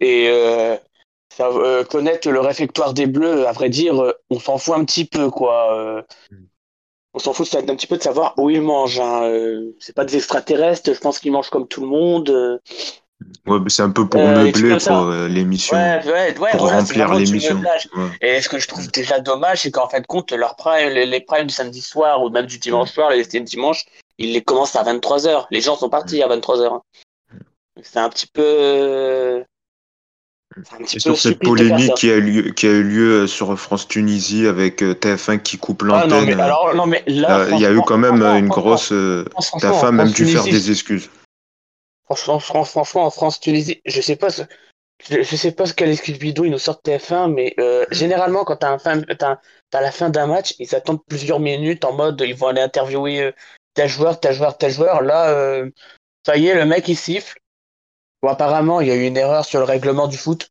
Et 0.00 0.28
ça, 1.34 1.50
connaître 1.88 2.28
le 2.28 2.40
réfectoire 2.40 2.92
des 2.92 3.06
Bleus, 3.06 3.46
à 3.46 3.52
vrai 3.52 3.68
dire, 3.68 4.14
on 4.30 4.38
s'en 4.38 4.58
fout 4.58 4.74
un 4.74 4.84
petit 4.84 5.04
peu, 5.04 5.30
quoi. 5.30 6.04
Mm. 6.30 6.36
On 7.14 7.18
s'en 7.18 7.34
fout 7.34 7.54
un 7.54 7.76
petit 7.76 7.86
peu 7.86 7.98
de 7.98 8.02
savoir 8.02 8.34
où 8.38 8.50
ils 8.50 8.62
mangent. 8.62 9.00
Hein. 9.00 9.30
c'est 9.78 9.94
pas 9.94 10.04
des 10.04 10.16
extraterrestres, 10.16 10.94
je 10.94 10.98
pense 10.98 11.18
qu'ils 11.18 11.32
mangent 11.32 11.50
comme 11.50 11.68
tout 11.68 11.82
le 11.82 11.86
monde. 11.86 12.60
Ouais, 13.46 13.58
mais 13.60 13.70
c'est 13.70 13.82
un 13.82 13.90
peu 13.90 14.08
pour 14.08 14.20
euh, 14.20 14.44
meubler 14.44 14.76
euh, 14.88 15.28
l'émission. 15.28 15.76
Ouais, 15.76 16.00
ouais, 16.06 16.34
pour 16.52 16.70
remplir 16.70 17.12
l'émission. 17.14 17.60
Et 18.20 18.40
ce 18.40 18.48
que 18.48 18.58
je 18.58 18.68
trouve 18.68 18.90
déjà 18.90 19.20
dommage, 19.20 19.62
c'est 19.62 19.70
qu'en 19.70 19.88
fait, 19.88 20.06
compte, 20.06 20.32
leur 20.32 20.56
prime, 20.56 20.90
les, 20.90 21.20
primes 21.20 21.46
du 21.46 21.54
samedi 21.54 21.80
soir 21.80 22.22
ou 22.22 22.30
même 22.30 22.46
du 22.46 22.58
dimanche 22.58 22.92
soir, 22.92 23.10
les 23.10 23.24
dimanche, 23.24 23.84
ils 24.18 24.32
les 24.32 24.42
commencent 24.42 24.76
à 24.76 24.84
23h. 24.84 25.46
Les 25.50 25.60
gens 25.60 25.76
sont 25.76 25.88
partis 25.88 26.22
à 26.22 26.28
23h. 26.28 26.80
C'est 27.82 27.98
un 27.98 28.08
petit 28.08 28.26
peu. 28.26 29.42
C'est 30.84 31.00
sur 31.00 31.18
cette 31.18 31.38
polémique 31.38 31.94
qui 31.94 32.10
a, 32.10 32.18
lieu, 32.18 32.50
qui 32.50 32.66
a 32.66 32.70
eu 32.70 32.82
lieu 32.82 33.26
sur 33.26 33.58
France-Tunisie 33.58 34.46
avec 34.46 34.82
euh, 34.82 34.92
TF1 34.92 35.40
qui 35.40 35.56
coupe 35.56 35.82
l'antenne. 35.82 36.38
Ah 36.38 36.86
mais 36.86 37.02
là, 37.06 37.48
il 37.52 37.58
y 37.58 37.64
a 37.64 37.72
eu 37.72 37.80
quand 37.86 37.96
même 37.96 38.22
une 38.22 38.48
grosse. 38.48 38.92
TF1 38.92 39.86
a 39.86 39.92
même 39.92 40.10
dû 40.10 40.26
faire 40.26 40.44
des 40.44 40.70
excuses. 40.70 41.08
Franchement, 42.16 43.04
en 43.04 43.10
France, 43.10 43.40
Tunisie, 43.40 43.80
je 43.84 44.00
sais 44.00 44.16
pas 44.16 44.30
ce, 44.30 44.42
je, 45.08 45.22
sais 45.22 45.52
pas 45.52 45.66
ce 45.66 45.74
quelle 45.74 45.90
excuse 45.90 46.18
bidon 46.18 46.44
ils 46.44 46.50
nous 46.50 46.58
sortent 46.58 46.84
TF1, 46.86 47.32
mais 47.32 47.54
euh, 47.58 47.84
généralement, 47.90 48.44
quand 48.44 48.56
t'as, 48.56 48.76
as, 48.76 49.80
la 49.80 49.90
fin 49.92 50.10
d'un 50.10 50.26
match, 50.26 50.54
ils 50.58 50.74
attendent 50.74 51.04
plusieurs 51.06 51.40
minutes 51.40 51.84
en 51.84 51.92
mode 51.92 52.20
ils 52.20 52.34
vont 52.34 52.48
aller 52.48 52.60
interviewer 52.60 53.22
euh, 53.22 53.32
tel 53.74 53.88
joueur, 53.88 54.20
tel 54.20 54.34
joueur, 54.34 54.58
tel 54.58 54.70
joueur. 54.72 55.02
Là, 55.02 55.30
euh, 55.30 55.70
ça 56.26 56.36
y 56.36 56.46
est, 56.46 56.54
le 56.54 56.64
mec 56.64 56.88
il 56.88 56.96
siffle. 56.96 57.38
Apparemment, 58.22 58.80
il 58.80 58.88
y 58.88 58.90
a 58.92 58.94
eu 58.94 59.06
une 59.06 59.16
erreur 59.16 59.44
sur 59.44 59.58
le 59.58 59.64
règlement 59.64 60.06
du 60.06 60.16
foot. 60.16 60.50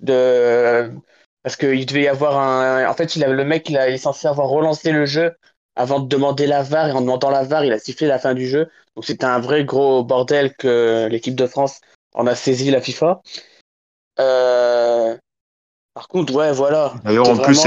De... 0.00 0.92
Parce 1.44 1.54
qu'il 1.56 1.86
devait 1.86 2.02
y 2.02 2.08
avoir 2.08 2.36
un. 2.38 2.88
En 2.88 2.94
fait, 2.94 3.14
le 3.14 3.44
mec, 3.44 3.68
il 3.70 3.76
est 3.76 3.98
censé 3.98 4.26
avoir 4.26 4.48
relancé 4.48 4.90
le 4.90 5.06
jeu 5.06 5.36
avant 5.76 6.00
de 6.00 6.08
demander 6.08 6.46
la 6.46 6.62
VAR. 6.62 6.88
Et 6.88 6.92
en 6.92 7.00
demandant 7.00 7.30
la 7.30 7.44
VAR, 7.44 7.64
il 7.64 7.72
a 7.72 7.78
sifflé 7.78 8.06
la 8.06 8.18
fin 8.18 8.34
du 8.34 8.46
jeu. 8.46 8.68
Donc, 8.96 9.04
c'était 9.04 9.24
un 9.24 9.40
vrai 9.40 9.64
gros 9.64 10.04
bordel 10.04 10.54
que 10.54 11.08
l'équipe 11.10 11.34
de 11.34 11.46
France 11.46 11.80
en 12.14 12.26
a 12.26 12.34
saisi 12.34 12.70
la 12.70 12.80
FIFA. 12.80 13.22
Euh... 14.20 15.16
Par 15.94 16.08
contre, 16.08 16.34
ouais, 16.34 16.52
voilà. 16.52 16.94
D'ailleurs, 17.04 17.28
en 17.28 17.36
plus, 17.36 17.66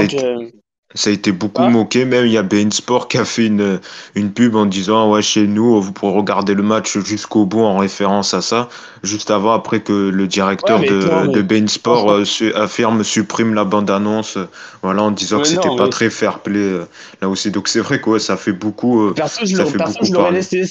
ça 0.94 1.10
a 1.10 1.12
été 1.12 1.32
beaucoup 1.32 1.62
moqué. 1.64 2.04
Même 2.04 2.26
il 2.26 2.32
y 2.32 2.38
a 2.38 2.42
Bein 2.42 2.70
Sport 2.70 3.08
qui 3.08 3.18
a 3.18 3.24
fait 3.24 3.46
une, 3.46 3.80
une 4.14 4.32
pub 4.32 4.54
en 4.54 4.66
disant 4.66 5.10
ouais 5.10 5.22
chez 5.22 5.46
nous 5.46 5.80
vous 5.80 5.92
pourrez 5.92 6.16
regarder 6.16 6.54
le 6.54 6.62
match 6.62 6.98
jusqu'au 6.98 7.44
bout 7.44 7.62
en 7.62 7.78
référence 7.78 8.34
à 8.34 8.40
ça. 8.40 8.68
Juste 9.02 9.30
avant 9.30 9.52
après 9.52 9.80
que 9.80 9.92
le 9.92 10.26
directeur 10.26 10.80
de, 10.80 11.26
de 11.32 11.42
Bein 11.42 11.66
Sport 11.66 12.10
euh, 12.10 12.24
affirme 12.54 13.02
supprime 13.02 13.54
la 13.54 13.64
bande 13.64 13.90
annonce. 13.90 14.38
voilà 14.82 15.02
en 15.02 15.10
disant 15.10 15.40
que 15.40 15.48
c'était 15.48 15.76
pas 15.76 15.88
très 15.88 16.10
fair 16.10 16.38
play 16.40 16.58
euh, 16.58 16.84
là 17.20 17.28
aussi. 17.28 17.50
Donc 17.50 17.68
c'est 17.68 17.80
vrai 17.80 18.00
que 18.00 18.18
ça 18.18 18.36
fait 18.36 18.52
beaucoup. 18.52 19.08
Euh, 19.08 19.14
perso 19.14 19.44
je, 19.44 20.12
l'aurais 20.12 20.32
laissé. 20.32 20.64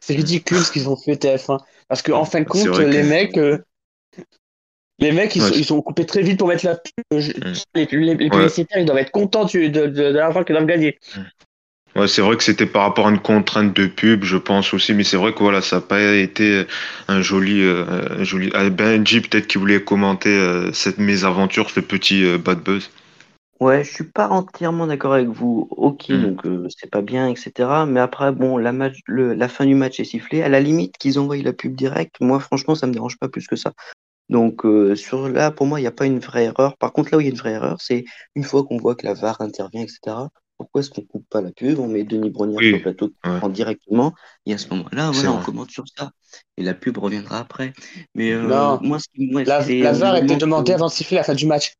C'est 0.00 0.14
ridicule 0.14 0.58
ce 0.58 0.72
qu'ils 0.72 0.88
ont 0.88 0.96
fait 0.96 1.14
TF1 1.14 1.58
parce 1.88 2.02
qu'en 2.02 2.20
en 2.20 2.24
fin 2.24 2.40
de 2.40 2.46
compte 2.46 2.78
les 2.78 3.02
mecs 3.04 3.38
les 5.02 5.12
mecs, 5.12 5.36
ils, 5.36 5.64
sont, 5.64 5.82
coupés 5.82 6.06
très 6.06 6.22
vite 6.22 6.38
pour 6.38 6.48
mettre 6.48 6.64
la 6.64 6.76
pub. 6.76 6.92
Mm. 7.10 7.52
Les, 7.74 7.86
publicitaires, 7.86 8.78
ils 8.78 8.86
doivent 8.86 8.98
être 8.98 9.10
contents 9.10 9.44
de, 9.44 9.68
de, 9.68 9.86
de, 9.86 10.02
l'argent 10.02 10.44
qu'ils 10.44 10.54
doivent 10.54 10.66
gagner. 10.66 10.98
Mm. 11.16 11.20
Ouais, 11.94 12.08
c'est 12.08 12.22
vrai 12.22 12.36
que 12.38 12.42
c'était 12.42 12.64
par 12.64 12.82
rapport 12.82 13.06
à 13.06 13.10
une 13.10 13.18
contrainte 13.18 13.74
de 13.74 13.86
pub, 13.86 14.24
je 14.24 14.38
pense 14.38 14.72
aussi, 14.72 14.94
mais 14.94 15.04
c'est 15.04 15.18
vrai 15.18 15.34
que 15.34 15.40
voilà, 15.40 15.60
ça 15.60 15.76
n'a 15.76 15.82
pas 15.82 16.00
été 16.00 16.64
un 17.08 17.20
joli, 17.20 17.62
euh, 17.62 18.24
joli. 18.24 18.50
Ah, 18.54 18.70
Benji, 18.70 19.20
peut-être 19.20 19.46
qu'il 19.46 19.60
voulait 19.60 19.82
commenter 19.82 20.30
euh, 20.30 20.72
cette 20.72 20.96
mésaventure, 20.96 21.68
ce 21.68 21.80
petit 21.80 22.24
euh, 22.24 22.38
bad 22.38 22.60
buzz. 22.60 22.90
Ouais, 23.60 23.84
je 23.84 23.90
suis 23.92 24.04
pas 24.04 24.28
entièrement 24.28 24.86
d'accord 24.86 25.12
avec 25.12 25.28
vous. 25.28 25.68
Ok, 25.70 26.08
mm. 26.08 26.22
donc 26.22 26.40
c'est 26.70 26.90
pas 26.90 27.02
bien, 27.02 27.28
etc. 27.28 27.52
Mais 27.86 28.00
après, 28.00 28.32
bon, 28.32 28.56
la, 28.56 28.72
match, 28.72 29.00
le, 29.06 29.34
la 29.34 29.48
fin 29.48 29.66
du 29.66 29.74
match 29.74 30.00
est 30.00 30.04
sifflée. 30.04 30.42
À 30.42 30.48
la 30.48 30.60
limite 30.60 30.96
qu'ils 30.96 31.18
envoient 31.18 31.36
la 31.36 31.52
pub 31.52 31.74
directe, 31.74 32.16
moi, 32.20 32.40
franchement, 32.40 32.74
ça 32.74 32.86
me 32.86 32.92
dérange 32.92 33.18
pas 33.18 33.28
plus 33.28 33.46
que 33.46 33.56
ça. 33.56 33.72
Donc 34.28 34.64
euh, 34.64 34.94
sur 34.94 35.28
là, 35.28 35.50
pour 35.50 35.66
moi, 35.66 35.78
il 35.80 35.82
n'y 35.82 35.88
a 35.88 35.92
pas 35.92 36.06
une 36.06 36.18
vraie 36.18 36.44
erreur. 36.44 36.76
Par 36.78 36.92
contre, 36.92 37.10
là 37.12 37.18
où 37.18 37.20
il 37.20 37.24
y 37.24 37.26
a 37.28 37.30
une 37.30 37.38
vraie 37.38 37.52
erreur, 37.52 37.80
c'est 37.80 38.04
une 38.34 38.44
fois 38.44 38.64
qu'on 38.64 38.78
voit 38.78 38.94
que 38.94 39.06
la 39.06 39.14
VAR 39.14 39.40
intervient, 39.40 39.82
etc. 39.82 40.16
Pourquoi 40.56 40.80
est-ce 40.80 40.90
qu'on 40.90 41.02
coupe 41.02 41.26
pas 41.28 41.40
la 41.40 41.50
pub 41.50 41.78
On 41.80 41.88
met 41.88 42.04
Denis 42.04 42.30
Brognard 42.30 42.62
sur 42.62 42.76
le 42.76 42.82
plateau 42.82 43.10
en 43.24 43.48
directement, 43.48 44.14
et 44.46 44.54
à 44.54 44.58
ce 44.58 44.68
moment-là, 44.70 45.10
voilà, 45.10 45.32
on 45.32 45.42
commente 45.42 45.70
sur 45.70 45.84
ça. 45.96 46.12
Et 46.56 46.62
la 46.62 46.74
pub 46.74 46.98
reviendra 46.98 47.40
après. 47.40 47.72
Mais 48.14 48.30
euh, 48.32 48.78
moi, 48.80 48.98
ce 49.00 49.08
qui, 49.12 49.26
moi, 49.30 49.42
la, 49.42 49.66
la 49.66 49.92
VAR 49.92 50.16
était 50.16 50.36
demandée 50.36 50.72
avant 50.72 50.86
de 50.86 50.92
siffler 50.92 51.16
la 51.16 51.24
fin 51.24 51.34
du 51.34 51.46
match. 51.46 51.74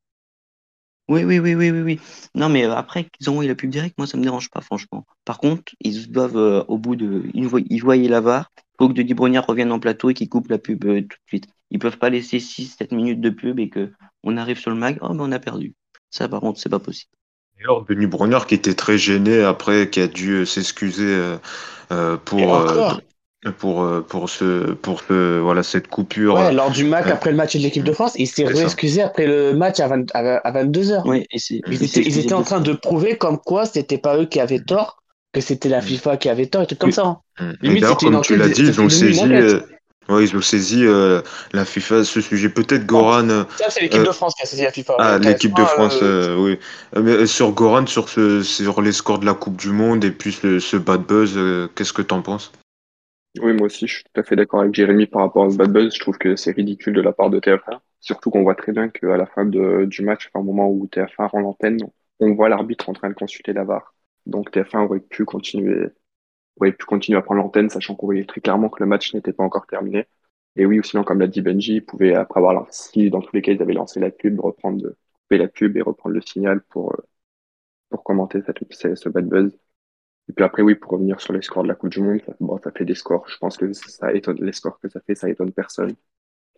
Oui, 1.07 1.23
oui, 1.23 1.39
oui, 1.39 1.55
oui, 1.55 1.71
oui, 1.71 1.81
oui. 1.81 1.99
Non, 2.35 2.49
mais 2.49 2.65
euh, 2.65 2.75
après 2.75 3.05
qu'ils 3.05 3.29
envoient 3.29 3.45
la 3.45 3.55
pub 3.55 3.69
directe, 3.69 3.97
moi, 3.97 4.07
ça 4.07 4.17
me 4.17 4.23
dérange 4.23 4.49
pas, 4.49 4.61
franchement. 4.61 5.05
Par 5.25 5.37
contre, 5.37 5.73
ils 5.79 6.11
doivent, 6.11 6.65
au 6.67 6.77
bout 6.77 6.95
de. 6.95 7.23
Ils 7.33 7.47
voient, 7.47 7.61
ils 7.69 7.79
voient 7.79 7.95
la 7.95 8.21
VAR, 8.21 8.51
faut 8.77 8.89
que 8.89 8.93
Denis 8.93 9.13
Brognard 9.13 9.45
revienne 9.45 9.71
en 9.71 9.79
plateau 9.79 10.09
et 10.09 10.13
qu'il 10.13 10.27
coupe 10.29 10.49
la 10.49 10.57
pub 10.57 10.81
tout 10.83 10.89
de 10.89 11.07
suite. 11.27 11.47
Ils 11.71 11.79
peuvent 11.79 11.97
pas 11.97 12.09
laisser 12.09 12.37
6-7 12.37 12.93
minutes 12.93 13.21
de 13.21 13.29
pub 13.29 13.59
et 13.59 13.69
que 13.69 13.91
on 14.23 14.37
arrive 14.37 14.59
sur 14.59 14.71
le 14.71 14.77
mag, 14.77 14.97
oh 15.01 15.09
ben 15.09 15.21
on 15.21 15.31
a 15.31 15.39
perdu. 15.39 15.73
Ça 16.09 16.27
par 16.27 16.41
contre 16.41 16.59
c'est 16.59 16.69
pas 16.69 16.79
possible. 16.79 17.11
D'ailleurs, 17.57 17.85
Denis 17.85 18.07
Brognard 18.07 18.47
qui 18.47 18.55
était 18.55 18.73
très 18.73 18.97
gêné 18.97 19.41
après, 19.43 19.89
qui 19.89 20.01
a 20.01 20.07
dû 20.07 20.31
euh, 20.31 20.45
s'excuser 20.45 21.05
euh, 21.05 21.37
euh, 21.91 22.17
pour, 22.17 22.65
pour, 23.57 24.03
pour, 24.07 24.29
ce, 24.29 24.73
pour 24.73 25.01
ce, 25.01 25.39
voilà, 25.39 25.63
cette 25.63 25.87
coupure. 25.87 26.35
Ouais, 26.35 26.51
lors 26.51 26.71
du 26.71 26.83
match 26.83 27.07
après 27.07 27.31
le 27.31 27.37
match 27.37 27.55
de 27.55 27.61
l'équipe 27.61 27.83
de 27.83 27.91
France, 27.91 28.13
il 28.17 28.27
s'est 28.27 28.45
réexcusé 28.45 29.01
après 29.01 29.27
le 29.27 29.53
match 29.53 29.79
à, 29.79 29.87
22h. 29.87 31.03
Oui, 31.05 31.25
ils, 31.31 32.19
étaient, 32.19 32.33
en 32.33 32.43
train 32.43 32.61
de 32.61 32.73
prouver 32.73 33.17
comme 33.17 33.37
quoi 33.37 33.65
c'était 33.65 33.97
pas 33.97 34.17
eux 34.17 34.25
qui 34.25 34.39
avaient 34.39 34.61
tort, 34.61 35.03
que 35.31 35.41
c'était 35.41 35.69
la 35.69 35.79
mm. 35.79 35.83
FIFA 35.83 36.17
qui 36.17 36.29
avait 36.29 36.47
tort 36.47 36.63
et 36.63 36.67
tout 36.67 36.75
comme 36.75 36.91
ça. 36.91 37.19
Hein. 37.37 37.53
D'ailleurs, 37.61 37.97
comme 37.97 38.21
tu 38.21 38.35
l'as 38.35 38.49
dit, 38.49 38.63
ils 38.63 38.81
ont 38.81 38.89
saisi. 38.89 39.21
Oui, 40.09 40.25
ils 40.25 40.35
ont 40.35 40.41
saisi 40.41 40.85
euh, 40.85 41.21
la 41.53 41.65
FIFA 41.65 42.03
ce 42.03 42.21
sujet. 42.21 42.49
Peut-être 42.49 42.85
Goran. 42.85 43.29
Euh, 43.29 43.43
ça, 43.57 43.69
c'est 43.69 43.81
l'équipe 43.81 44.03
de 44.03 44.11
France 44.11 44.35
qui 44.35 44.43
a 44.43 44.45
saisi 44.45 44.63
la 44.63 44.71
FIFA. 44.71 44.95
Ah, 44.99 45.17
l'équipe 45.17 45.55
de 45.55 45.63
France, 45.63 45.99
euh, 46.01 46.35
oui. 46.37 46.59
Mais 47.01 47.25
sur 47.25 47.51
Goran, 47.51 47.85
sur, 47.85 48.09
ce, 48.09 48.43
sur 48.43 48.81
les 48.81 48.91
scores 48.91 49.19
de 49.19 49.25
la 49.25 49.33
Coupe 49.33 49.55
du 49.55 49.69
Monde 49.69 50.03
et 50.03 50.11
puis 50.11 50.33
ce, 50.33 50.77
bad 50.77 51.01
buzz, 51.01 51.39
qu'est-ce 51.75 51.93
que 51.93 52.01
tu 52.01 52.13
en 52.13 52.21
penses? 52.21 52.51
Oui, 53.41 53.53
moi 53.53 53.65
aussi, 53.65 53.87
je 53.87 53.95
suis 53.95 54.03
tout 54.03 54.19
à 54.19 54.23
fait 54.23 54.35
d'accord 54.35 54.61
avec 54.61 54.75
Jérémy 54.75 55.07
par 55.07 55.21
rapport 55.21 55.45
à 55.45 55.49
ce 55.49 55.55
bad 55.55 55.71
buzz. 55.71 55.93
Je 55.95 55.99
trouve 55.99 56.17
que 56.17 56.35
c'est 56.35 56.51
ridicule 56.51 56.93
de 56.93 57.01
la 57.01 57.13
part 57.13 57.29
de 57.29 57.39
TF1. 57.39 57.79
Surtout 57.99 58.29
qu'on 58.29 58.43
voit 58.43 58.55
très 58.55 58.73
bien 58.73 58.89
qu'à 58.89 59.15
la 59.15 59.25
fin 59.25 59.45
de, 59.45 59.85
du 59.85 60.03
match, 60.03 60.29
à 60.33 60.39
un 60.39 60.43
moment 60.43 60.69
où 60.69 60.85
TF1 60.91 61.29
rend 61.29 61.39
l'antenne, 61.39 61.77
on 62.19 62.33
voit 62.33 62.49
l'arbitre 62.49 62.89
en 62.89 62.93
train 62.93 63.09
de 63.09 63.13
consulter 63.13 63.53
la 63.53 63.63
VAR. 63.63 63.95
Donc 64.25 64.51
TF1 64.51 64.85
aurait 64.85 64.99
pu 64.99 65.25
continuer 65.25 65.87
aurait 66.57 66.71
pu 66.71 66.85
continuer 66.85 67.17
à 67.17 67.21
prendre 67.21 67.41
l'antenne, 67.41 67.69
sachant 67.69 67.95
qu'on 67.95 68.07
voyait 68.07 68.25
très 68.25 68.41
clairement 68.41 68.69
que 68.69 68.81
le 68.81 68.87
match 68.87 69.13
n'était 69.13 69.33
pas 69.33 69.43
encore 69.43 69.67
terminé. 69.67 70.05
Et 70.55 70.65
oui, 70.65 70.79
sinon, 70.83 71.03
comme 71.03 71.19
l'a 71.19 71.27
dit 71.27 71.41
Benji, 71.41 71.75
il 71.75 71.85
pouvait, 71.85 72.13
après 72.13 72.39
avoir 72.39 72.53
lancé, 72.53 73.09
dans 73.09 73.21
tous 73.21 73.35
les 73.35 73.41
cas, 73.41 73.51
ils 73.51 73.61
avaient 73.61 73.73
lancé 73.73 73.99
la 73.99 74.11
pub, 74.11 74.39
reprendre, 74.39 74.93
couper 75.23 75.37
la 75.37 75.47
pub 75.47 75.75
et 75.77 75.81
reprendre 75.81 76.15
le 76.15 76.21
signal 76.21 76.61
pour, 76.61 76.93
euh, 76.93 77.03
pour 77.89 78.03
commenter 78.03 78.41
cette, 78.45 78.95
ce 78.95 79.09
bad 79.09 79.27
buzz. 79.27 79.51
Et 80.29 80.33
puis 80.33 80.45
après, 80.45 80.61
oui, 80.61 80.75
pour 80.75 80.91
revenir 80.91 81.19
sur 81.19 81.33
les 81.33 81.41
scores 81.41 81.63
de 81.63 81.67
la 81.67 81.75
Coupe 81.75 81.89
du 81.89 82.01
Monde, 82.01 82.21
ça, 82.25 82.33
bon, 82.39 82.57
ça 82.59 82.71
fait 82.71 82.85
des 82.85 82.95
scores. 82.95 83.27
Je 83.27 83.37
pense 83.37 83.57
que 83.57 83.73
ça 83.73 84.13
étonne, 84.13 84.37
les 84.39 84.53
scores 84.53 84.79
que 84.79 84.89
ça 84.89 85.01
fait, 85.01 85.15
ça 85.15 85.29
étonne 85.29 85.51
personne. 85.51 85.95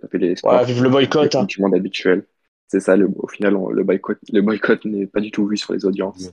Ça 0.01 0.07
fait 0.09 0.19
des 0.19 0.35
scores. 0.35 0.53
Ouais, 0.53 0.65
vive 0.65 0.83
le 0.83 0.89
boycott, 0.89 1.33
hein. 1.35 1.45
Du 1.45 1.61
monde 1.61 1.73
habituel. 1.73 2.25
C'est 2.67 2.79
ça, 2.79 2.97
le, 2.97 3.07
au 3.15 3.27
final, 3.27 3.55
le 3.71 3.83
boycott, 3.83 4.19
le 4.31 4.41
boycott 4.41 4.83
n'est 4.85 5.07
pas 5.07 5.21
du 5.21 5.31
tout 5.31 5.47
vu 5.47 5.55
sur 5.55 5.73
les 5.73 5.85
audiences. 5.85 6.31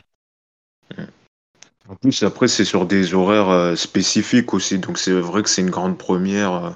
En 1.93 1.97
plus, 1.97 2.23
après, 2.23 2.49
c'est 2.49 2.65
sur 2.65 2.87
des 2.87 3.13
horaires 3.13 3.51
euh, 3.51 3.77
spécifiques 3.77 4.55
aussi. 4.55 4.79
Donc, 4.79 4.97
c'est 4.97 5.13
vrai 5.13 5.43
que 5.43 5.51
c'est 5.51 5.61
une 5.61 5.71
grande 5.71 5.99
première. 5.99 6.53
Euh, 6.55 6.71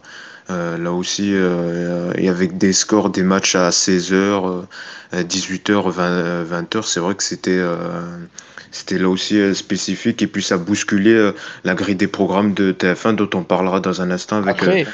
euh, 0.49 0.79
là 0.79 0.93
aussi, 0.93 1.33
et 1.33 2.29
avec 2.29 2.57
des 2.57 2.73
scores, 2.73 3.11
des 3.11 3.25
matchs 3.25 3.57
à 3.57 3.71
16h, 3.71 4.65
18h, 5.13 5.91
20, 5.91 6.73
h 6.73 6.83
c'est 6.85 7.01
vrai 7.01 7.17
que 7.17 7.25
c'était 7.25 7.61
c'était 8.71 8.97
là 8.97 9.09
aussi 9.09 9.57
spécifique. 9.57 10.23
Et 10.23 10.29
puis, 10.29 10.45
ça 10.45 10.57
bousculait 10.57 11.33
la 11.65 11.75
grille 11.75 11.97
des 11.97 12.07
programmes 12.07 12.55
de 12.55 12.71
TF1, 12.71 13.17
dont 13.17 13.29
on 13.35 13.43
parlera 13.43 13.81
dans 13.81 14.01
un 14.03 14.13
instant 14.13 14.37
avec. 14.37 14.55
Après, 14.55 14.87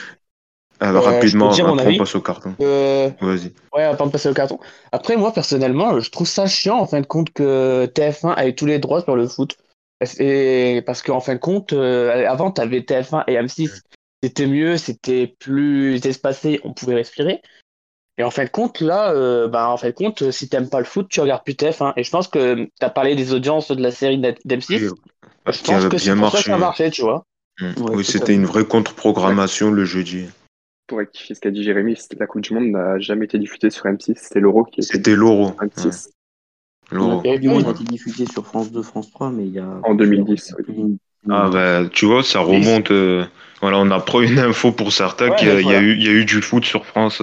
rapidement, 0.81 1.52
après, 1.52 1.97
on 1.97 1.99
passe 1.99 2.14
au 2.14 2.23
carton. 2.23 2.55
Vas-y. 2.59 3.52
Ouais, 3.76 3.83
avant 3.83 4.07
de 4.07 4.11
passer 4.11 4.31
au 4.31 4.35
carton. 4.35 4.59
Après, 4.91 5.19
moi, 5.19 5.35
personnellement, 5.35 6.00
je 6.00 6.11
trouve 6.11 6.26
ça 6.26 6.47
chiant, 6.47 6.79
en 6.79 6.87
fin 6.87 7.02
de 7.02 7.07
compte, 7.07 7.31
que 7.31 7.85
TF1 7.95 8.38
ait 8.38 8.55
tous 8.55 8.64
les 8.64 8.79
droits 8.79 9.02
sur 9.02 9.17
le 9.17 9.29
foot. 9.29 9.59
Et 10.18 10.82
parce 10.87 11.02
qu'en 11.02 11.21
fin 11.21 11.35
de 11.35 11.40
compte, 11.40 11.73
euh, 11.73 12.26
avant, 12.28 12.50
tu 12.50 12.61
avais 12.61 12.80
TF1 12.80 13.25
et 13.28 13.35
M6. 13.35 13.82
C'était 14.23 14.47
mieux, 14.47 14.76
c'était 14.76 15.35
plus 15.38 16.06
espacé, 16.06 16.61
on 16.64 16.73
pouvait 16.73 16.94
respirer. 16.94 17.42
Et 18.18 18.25
en 18.25 18.30
fin 18.30 18.44
de 18.44 18.50
compte, 18.50 18.80
là, 18.80 19.12
euh, 19.12 19.49
bah, 19.49 19.68
en 19.68 19.76
fin 19.76 19.88
de 19.88 19.94
compte, 19.94 20.30
si 20.30 20.49
t'aimes 20.49 20.68
pas 20.68 20.78
le 20.78 20.85
foot, 20.85 21.09
tu 21.09 21.21
regardes 21.21 21.42
plus 21.44 21.54
TF1. 21.54 21.94
Et 21.97 22.04
je 22.04 22.11
pense 22.11 22.28
que 22.28 22.54
tu 22.54 22.71
as 22.80 22.90
parlé 22.90 23.16
des 23.16 23.32
audiences 23.32 23.71
de 23.73 23.82
la 23.82 23.90
série 23.90 24.18
d'M6. 24.18 24.78
je 24.78 24.88
pense 25.44 25.88
que 25.88 25.99
c'est 25.99 26.14
pour 26.14 26.30
ça 26.30 26.38
que 26.38 26.44
ça 26.44 26.59
marchait, 26.59 26.90
tu 26.90 27.02
vois. 27.02 27.25
Mmh. 27.61 27.73
oui, 27.90 28.04
c'était 28.04 28.35
une 28.35 28.47
vraie 28.47 28.64
contre-programmation 28.64 29.71
le 29.71 29.85
jeudi. 29.85 30.26
Pour 30.87 30.99
rectifier 30.99 31.35
ce 31.35 31.40
qu'a 31.40 31.50
dit 31.50 31.62
Jérémy, 31.62 31.99
la 32.18 32.26
Coupe 32.26 32.42
du 32.42 32.54
Monde 32.54 32.71
n'a 32.71 32.99
jamais 32.99 33.25
été 33.26 33.38
diffusée 33.38 33.71
sur 33.71 33.87
M6. 33.87 34.14
C'était 34.16 34.40
l'Euro 34.40 34.64
qui 34.64 34.80
était. 34.80 34.92
C'était 34.92 35.16
l'Euro. 35.16 35.54
Le 36.92 37.38
du 37.38 37.49
monde 37.49 37.66
a 37.66 37.70
été 37.70 37.84
diffusé 37.84 38.26
sur 38.26 38.46
France 38.46 38.70
2, 38.70 38.82
France 38.82 39.11
3, 39.11 39.30
mais 39.30 39.44
il 39.46 39.52
y 39.52 39.58
a. 39.58 39.80
En 39.84 39.94
2010. 39.94 40.54
Ah, 41.30 41.49
bah, 41.50 41.88
tu 41.90 42.06
vois, 42.06 42.22
ça 42.22 42.40
remonte. 42.40 42.90
Euh, 42.90 43.25
voilà, 43.62 43.78
on 43.78 43.92
apprend 43.92 44.21
une 44.21 44.40
info 44.40 44.73
pour 44.73 44.92
certains 44.92 45.31
qu'il 45.31 45.47
y, 45.47 45.50
a 45.50 45.81
eu, 45.81 45.95
il 45.95 46.02
y 46.02 46.09
a 46.09 46.11
eu 46.11 46.25
du 46.25 46.42
foot 46.42 46.64
sur 46.64 46.85
France. 46.85 47.23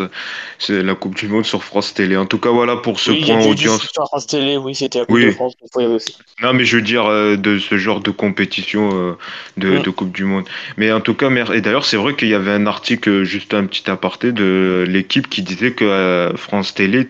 C'est 0.57 0.81
la 0.81 0.95
Coupe 0.95 1.15
du 1.15 1.27
Monde 1.27 1.45
sur 1.45 1.65
France 1.65 1.93
Télé. 1.93 2.15
En 2.15 2.25
tout 2.25 2.37
cas, 2.37 2.49
voilà 2.49 2.77
pour 2.77 3.01
ce 3.01 3.11
point 3.11 3.45
audience. 3.45 3.81
sur 3.91 4.05
France 4.05 4.25
Télé, 4.25 4.55
oui, 4.55 4.73
c'était 4.73 4.99
la 4.99 5.05
Coupe 5.05 5.19
de 5.19 5.31
France. 5.31 5.55
Aussi. 5.75 6.17
Non, 6.41 6.53
mais 6.53 6.63
je 6.63 6.77
veux 6.77 6.81
dire 6.81 7.05
euh, 7.05 7.35
de 7.35 7.59
ce 7.59 7.77
genre 7.77 7.99
de 7.99 8.11
compétition 8.11 8.89
euh, 8.93 9.17
de, 9.57 9.79
mm. 9.79 9.81
de, 9.81 9.89
Coupe 9.89 10.13
du 10.13 10.23
Monde. 10.23 10.45
Mais 10.77 10.93
en 10.93 11.01
tout 11.01 11.13
cas, 11.13 11.29
et 11.29 11.61
d'ailleurs, 11.61 11.83
c'est 11.83 11.97
vrai 11.97 12.15
qu'il 12.15 12.29
y 12.29 12.33
avait 12.33 12.51
un 12.51 12.67
article, 12.67 13.23
juste 13.23 13.53
un 13.53 13.65
petit 13.65 13.89
aparté, 13.91 14.31
de 14.31 14.85
l'équipe 14.87 15.29
qui 15.29 15.41
disait 15.41 15.73
que 15.73 15.83
euh, 15.83 16.35
France 16.37 16.73
Télé 16.73 17.05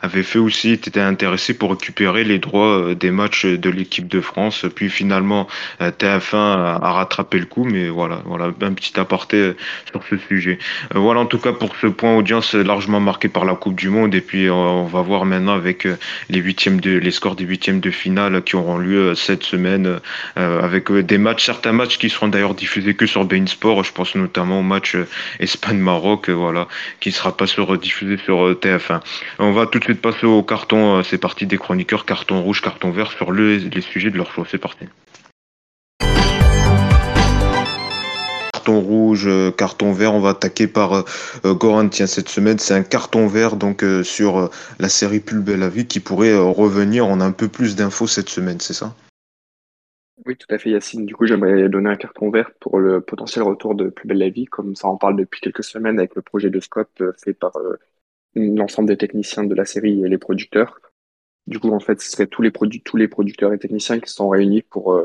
avait 0.00 0.22
fait 0.22 0.38
aussi, 0.38 0.70
était 0.72 1.00
intéressé 1.00 1.52
pour 1.52 1.70
récupérer 1.70 2.24
les 2.24 2.38
droits 2.38 2.94
des 2.94 3.10
matchs 3.10 3.44
de 3.44 3.68
l'équipe 3.70 4.08
de 4.08 4.22
France. 4.22 4.64
Puis 4.74 4.88
finalement, 4.88 5.46
TF1 5.80 6.36
a 6.36 6.92
rattrapé 6.92 7.38
le 7.38 7.46
coup, 7.46 7.64
mais 7.64 7.88
voilà, 7.88 8.22
voilà 8.24 8.45
voilà, 8.45 8.45
un 8.60 8.72
petit 8.72 8.98
aparté 8.98 9.52
sur 9.90 10.02
ce 10.08 10.16
sujet. 10.16 10.58
voilà 10.94 11.20
en 11.20 11.26
tout 11.26 11.38
cas 11.38 11.52
pour 11.52 11.74
ce 11.76 11.86
point 11.86 12.16
audience 12.16 12.54
largement 12.54 13.00
marqué 13.00 13.28
par 13.28 13.44
la 13.44 13.54
Coupe 13.54 13.76
du 13.76 13.88
Monde. 13.88 14.14
Et 14.14 14.20
puis 14.20 14.50
on 14.50 14.84
va 14.84 15.02
voir 15.02 15.24
maintenant 15.24 15.54
avec 15.54 15.86
les 16.28 16.38
huitièmes 16.38 16.80
de 16.80 16.92
les 16.98 17.10
scores 17.10 17.36
des 17.36 17.44
huitièmes 17.44 17.80
de 17.80 17.90
finale 17.90 18.42
qui 18.42 18.56
auront 18.56 18.78
lieu 18.78 19.14
cette 19.14 19.42
semaine 19.42 20.00
avec 20.36 20.92
des 20.92 21.18
matchs, 21.18 21.46
certains 21.46 21.72
matchs 21.72 21.98
qui 21.98 22.10
seront 22.10 22.28
d'ailleurs 22.28 22.54
diffusés 22.54 22.94
que 22.94 23.06
sur 23.06 23.24
Bein 23.24 23.46
Sport. 23.46 23.84
Je 23.84 23.92
pense 23.92 24.14
notamment 24.14 24.60
au 24.60 24.62
match 24.62 24.96
Espagne-Maroc, 25.40 26.30
voilà, 26.30 26.68
qui 27.00 27.10
ne 27.10 27.14
sera 27.14 27.36
pas 27.36 27.46
sur, 27.46 27.76
diffusé 27.78 28.16
sur 28.16 28.52
TF1. 28.52 29.00
On 29.38 29.52
va 29.52 29.66
tout 29.66 29.78
de 29.78 29.84
suite 29.84 30.00
passer 30.00 30.26
au 30.26 30.42
carton. 30.42 31.02
C'est 31.02 31.18
parti 31.18 31.46
des 31.46 31.58
chroniqueurs 31.58 32.04
carton 32.04 32.40
rouge, 32.40 32.62
carton 32.62 32.90
vert 32.90 33.12
sur 33.12 33.30
le, 33.30 33.56
les 33.56 33.80
sujets 33.80 34.10
de 34.10 34.16
leur 34.16 34.30
choix. 34.32 34.46
C'est 34.50 34.58
parti. 34.58 34.86
Carton 38.66 38.80
rouge, 38.80 39.28
euh, 39.28 39.52
carton 39.52 39.92
vert, 39.92 40.12
on 40.12 40.18
va 40.18 40.30
attaquer 40.30 40.66
par 40.66 40.92
euh, 40.92 41.02
euh, 41.44 41.54
Goran. 41.54 41.88
Tiens, 41.88 42.08
cette 42.08 42.28
semaine, 42.28 42.58
c'est 42.58 42.74
un 42.74 42.82
carton 42.82 43.28
vert 43.28 43.54
donc 43.54 43.84
sur 44.02 44.50
la 44.80 44.88
série 44.88 45.20
Plus 45.20 45.40
belle 45.40 45.60
la 45.60 45.68
vie 45.68 45.86
qui 45.86 46.00
pourrait 46.00 46.36
revenir. 46.36 47.06
On 47.06 47.20
un 47.20 47.30
peu 47.30 47.46
plus 47.46 47.76
d'infos 47.76 48.08
cette 48.08 48.28
semaine, 48.28 48.58
c'est 48.58 48.72
ça? 48.72 48.96
Oui, 50.26 50.36
tout 50.36 50.52
à 50.52 50.58
fait, 50.58 50.70
Yacine. 50.70 51.06
Du 51.06 51.14
coup, 51.14 51.26
j'aimerais 51.26 51.68
donner 51.68 51.90
un 51.90 51.94
carton 51.94 52.28
vert 52.30 52.50
pour 52.60 52.80
le 52.80 53.00
potentiel 53.00 53.44
retour 53.44 53.76
de 53.76 53.88
Plus 53.88 54.08
belle 54.08 54.18
la 54.18 54.30
vie, 54.30 54.46
comme 54.46 54.74
ça 54.74 54.88
on 54.88 54.96
parle 54.96 55.16
depuis 55.16 55.40
quelques 55.40 55.62
semaines 55.62 56.00
avec 56.00 56.16
le 56.16 56.22
projet 56.22 56.50
de 56.50 56.58
Scope 56.58 57.04
fait 57.22 57.34
par 57.34 57.52
l'ensemble 58.34 58.88
des 58.88 58.96
techniciens 58.96 59.44
de 59.44 59.54
la 59.54 59.64
série 59.64 60.04
et 60.04 60.08
les 60.08 60.18
producteurs. 60.18 60.80
Du 61.46 61.60
coup, 61.60 61.70
en 61.70 61.78
fait, 61.78 62.00
ce 62.00 62.10
serait 62.10 62.26
tous 62.26 62.42
les, 62.42 62.50
tous 62.50 62.96
les 62.96 63.06
producteurs 63.06 63.52
et 63.52 63.58
techniciens 63.60 64.00
qui 64.00 64.10
sont 64.10 64.28
réunis 64.28 64.62
pour, 64.62 65.00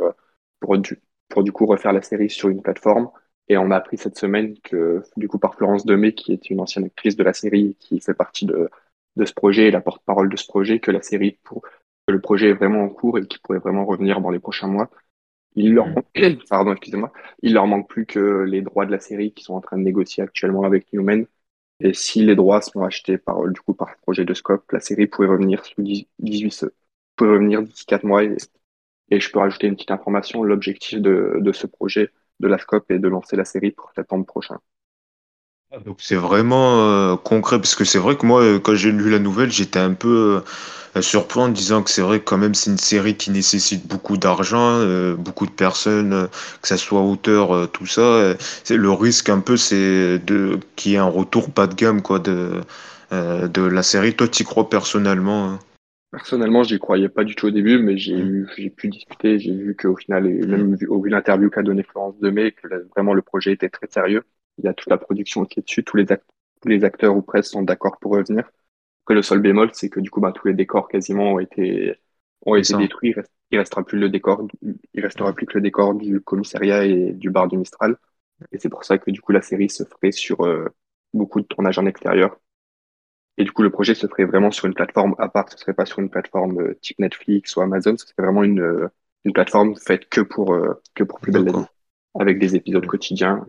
pour 0.60 1.44
du 1.44 1.52
coup 1.52 1.68
refaire 1.68 1.94
la 1.94 2.02
série 2.02 2.32
sur 2.32 2.50
une 2.50 2.64
plateforme. 2.64 3.12
Et 3.52 3.58
on 3.58 3.70
a 3.70 3.76
appris 3.76 3.98
cette 3.98 4.18
semaine 4.18 4.58
que, 4.64 5.04
du 5.18 5.28
coup, 5.28 5.38
par 5.38 5.56
Florence 5.56 5.86
Demey, 5.86 6.14
qui 6.14 6.32
est 6.32 6.50
une 6.50 6.62
ancienne 6.62 6.86
actrice 6.86 7.18
de 7.18 7.24
la 7.24 7.34
série, 7.34 7.76
qui 7.82 8.00
fait 8.00 8.14
partie 8.14 8.46
de, 8.46 8.70
de 9.18 9.26
ce 9.26 9.34
projet 9.34 9.68
et 9.68 9.72
la 9.72 9.82
porte-parole 9.82 10.30
de 10.30 10.38
ce 10.38 10.48
projet, 10.48 10.80
que 10.80 10.90
la 10.90 11.02
série, 11.02 11.38
pour, 11.44 11.62
que 12.08 12.14
le 12.14 12.22
projet 12.22 12.52
est 12.52 12.54
vraiment 12.54 12.84
en 12.84 12.88
cours 12.90 13.20
et 13.20 13.28
qu'il 13.28 13.42
pourrait 13.42 13.60
vraiment 13.60 13.86
revenir 13.86 14.22
dans 14.22 14.30
les 14.32 14.40
prochains 14.40 14.68
mois. 14.68 14.90
Il 15.56 15.74
leur, 15.74 15.88
pardon, 16.50 16.72
excusez-moi, 16.72 17.12
il 17.42 17.54
leur 17.54 17.68
manque 17.68 17.90
plus 17.90 18.06
que 18.06 18.44
les 18.48 18.62
droits 18.62 18.86
de 18.86 18.92
la 18.92 19.02
série 19.02 19.34
qui 19.34 19.44
sont 19.44 19.56
en 19.56 19.62
train 19.62 19.78
de 19.78 19.84
négocier 19.84 20.24
actuellement 20.24 20.64
avec 20.64 20.94
Newman 20.94 21.26
et 21.82 21.94
si 21.94 22.24
les 22.24 22.36
droits 22.36 22.62
sont 22.62 22.84
achetés 22.84 23.18
par, 23.18 23.46
du 23.50 23.60
coup, 23.60 23.74
par 23.74 23.90
le 23.90 23.96
projet 24.04 24.24
de 24.24 24.34
Scope, 24.34 24.72
la 24.72 24.80
série 24.80 25.08
pourrait 25.08 25.28
revenir 25.28 25.66
sous 25.66 25.82
18, 26.20 26.68
pourrait 27.16 27.32
revenir 27.32 27.64
d'ici 27.64 27.86
4 27.86 28.06
mois. 28.06 28.24
Et, 28.24 28.38
et, 29.10 29.20
je 29.20 29.32
peux 29.32 29.40
rajouter 29.40 29.68
une 29.68 29.76
petite 29.76 29.92
information. 29.92 30.44
L'objectif 30.44 31.02
de, 31.02 31.40
de 31.42 31.52
ce 31.52 31.68
projet 31.68 32.12
de 32.42 32.48
la 32.48 32.58
Scope 32.58 32.92
est 32.92 33.00
de 33.00 33.08
lancer 33.08 33.38
la 33.38 33.46
série 33.46 33.72
pour 33.72 33.92
septembre 33.96 34.26
prochain. 34.26 34.58
Ah, 35.74 35.80
donc 35.80 36.00
c'est 36.02 36.16
vraiment 36.18 36.82
euh, 36.82 37.16
concret 37.16 37.58
parce 37.58 37.76
que 37.76 37.86
c'est 37.86 37.98
vrai 37.98 38.18
que 38.18 38.26
moi, 38.26 38.42
euh, 38.42 38.60
quand 38.60 38.76
j'ai 38.76 38.92
lu 38.92 39.10
la 39.10 39.20
nouvelle, 39.20 39.52
j'étais 39.52 39.80
un 39.80 39.94
peu. 39.94 40.42
Euh, 40.98 41.02
surpris 41.02 41.40
en 41.40 41.48
disant 41.48 41.84
que 41.84 41.90
c'est 41.90 42.02
vrai 42.02 42.20
que 42.20 42.26
quand 42.26 42.38
même 42.38 42.54
c'est 42.54 42.70
une 42.70 42.78
série 42.78 43.16
qui 43.16 43.32
nécessite 43.32 43.88
beaucoup 43.88 44.18
d'argent, 44.18 44.84
beaucoup 45.16 45.46
de 45.46 45.52
personnes, 45.52 46.28
que 46.62 46.68
ça 46.68 46.76
soit 46.76 47.00
auteur, 47.00 47.72
tout 47.72 47.86
ça. 47.86 48.36
c'est 48.66 48.76
le 48.76 48.92
risque 48.92 49.30
un 49.30 49.40
peu, 49.40 49.56
c'est 49.56 50.20
de 50.20 50.60
qu'il 50.76 50.92
y 50.92 50.96
ait 50.96 50.98
un 50.98 51.06
retour 51.06 51.50
pas 51.50 51.68
de 51.68 51.76
gamme 51.76 52.02
quoi 52.02 52.20
de 52.20 52.60
de 53.12 53.62
la 53.62 53.84
série. 53.84 54.14
Toi, 54.18 54.28
tu 54.28 54.44
y 54.44 54.46
crois 54.46 54.70
personnellement 54.70 55.52
hein? 55.52 55.60
Personnellement, 56.12 56.64
j'y 56.64 56.78
croyais 56.78 57.10
pas 57.10 57.24
du 57.24 57.36
tout 57.36 57.48
au 57.48 57.52
début, 57.52 57.80
mais 57.80 57.98
j'ai 57.98 58.22
mmh. 58.22 58.48
j'ai 58.58 58.70
pu 58.70 58.90
discuter, 58.90 59.40
j'ai 59.40 59.56
vu 59.56 59.76
qu'au 59.76 59.96
final, 59.96 60.28
et 60.28 60.46
même 60.46 60.76
vu, 60.76 60.88
au 60.88 61.02
vu 61.02 61.10
l'interview 61.10 61.50
qu'a 61.50 61.64
donné 61.64 61.84
Florence 61.84 62.20
Demey, 62.20 62.52
que 62.52 62.68
vraiment 62.96 63.14
le 63.14 63.22
projet 63.22 63.54
était 63.54 63.70
très 63.70 63.88
sérieux. 63.90 64.24
Il 64.58 64.66
y 64.66 64.68
a 64.68 64.74
toute 64.74 64.90
la 64.90 64.98
production 64.98 65.46
qui 65.46 65.60
est 65.60 65.64
dessus, 65.64 65.84
tous 65.84 65.96
les, 65.96 66.06
tous 66.06 66.68
les 66.68 66.84
acteurs 66.84 67.16
ou 67.16 67.22
presque 67.22 67.52
sont 67.52 67.64
d'accord 67.64 67.98
pour 68.00 68.12
revenir 68.12 68.44
le 69.14 69.22
seul 69.22 69.40
bémol, 69.40 69.70
c'est 69.74 69.90
que 69.90 70.00
du 70.00 70.10
coup, 70.10 70.20
bah, 70.20 70.32
tous 70.32 70.48
les 70.48 70.54
décors 70.54 70.88
quasiment 70.88 71.34
ont 71.34 71.40
été, 71.40 71.96
ont 72.46 72.56
été 72.56 72.76
détruits. 72.76 73.16
Il 73.52 73.58
restera 73.58 73.84
plus 73.84 74.00
le 74.00 74.10
décor, 74.10 74.48
il 74.94 75.02
restera 75.02 75.34
plus 75.34 75.46
que 75.46 75.58
le 75.58 75.62
décor 75.62 75.94
du 75.94 76.22
commissariat 76.22 76.86
et 76.86 77.12
du 77.12 77.30
bar 77.30 77.48
du 77.48 77.58
Mistral. 77.58 77.98
Et 78.52 78.58
c'est 78.58 78.70
pour 78.70 78.84
ça 78.84 78.98
que 78.98 79.12
du 79.12 79.22
coup, 79.22 79.32
la 79.32 79.42
série 79.42 79.70
se 79.70 79.84
ferait 79.84 80.12
sur 80.12 80.42
euh, 80.42 80.68
beaucoup 81.14 81.42
de 81.42 81.46
tournages 81.46 81.78
en 81.78 81.86
extérieur. 81.86 82.38
Et 83.38 83.44
du 83.44 83.52
coup, 83.52 83.64
le 83.64 83.70
projet 83.70 83.96
se 83.96 84.08
ferait 84.08 84.26
vraiment 84.26 84.52
sur 84.52 84.66
une 84.66 84.74
plateforme 84.74 85.16
à 85.18 85.30
part. 85.30 85.50
Ce 85.50 85.58
serait 85.58 85.74
pas 85.74 85.86
sur 85.86 86.00
une 86.00 86.10
plateforme 86.10 86.60
euh, 86.60 86.78
type 86.82 87.00
Netflix 87.00 87.56
ou 87.56 87.62
Amazon. 87.62 87.96
Ce 87.98 88.06
serait 88.06 88.24
vraiment 88.24 88.44
une, 88.44 88.62
euh, 88.62 88.88
une 89.26 89.34
plateforme 89.34 89.76
faite 89.76 90.10
que 90.10 90.22
pour, 90.22 90.58
que 90.96 91.04
pour 91.04 91.20
Plus 91.20 91.32
belle 91.32 91.46
la 91.46 91.52
vie. 91.52 91.66
Avec 92.20 92.40
des 92.40 92.56
épisodes 92.56 92.86
quotidiens 92.86 93.46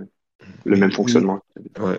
le 0.64 0.76
même 0.76 0.92
fonctionnement. 0.92 1.40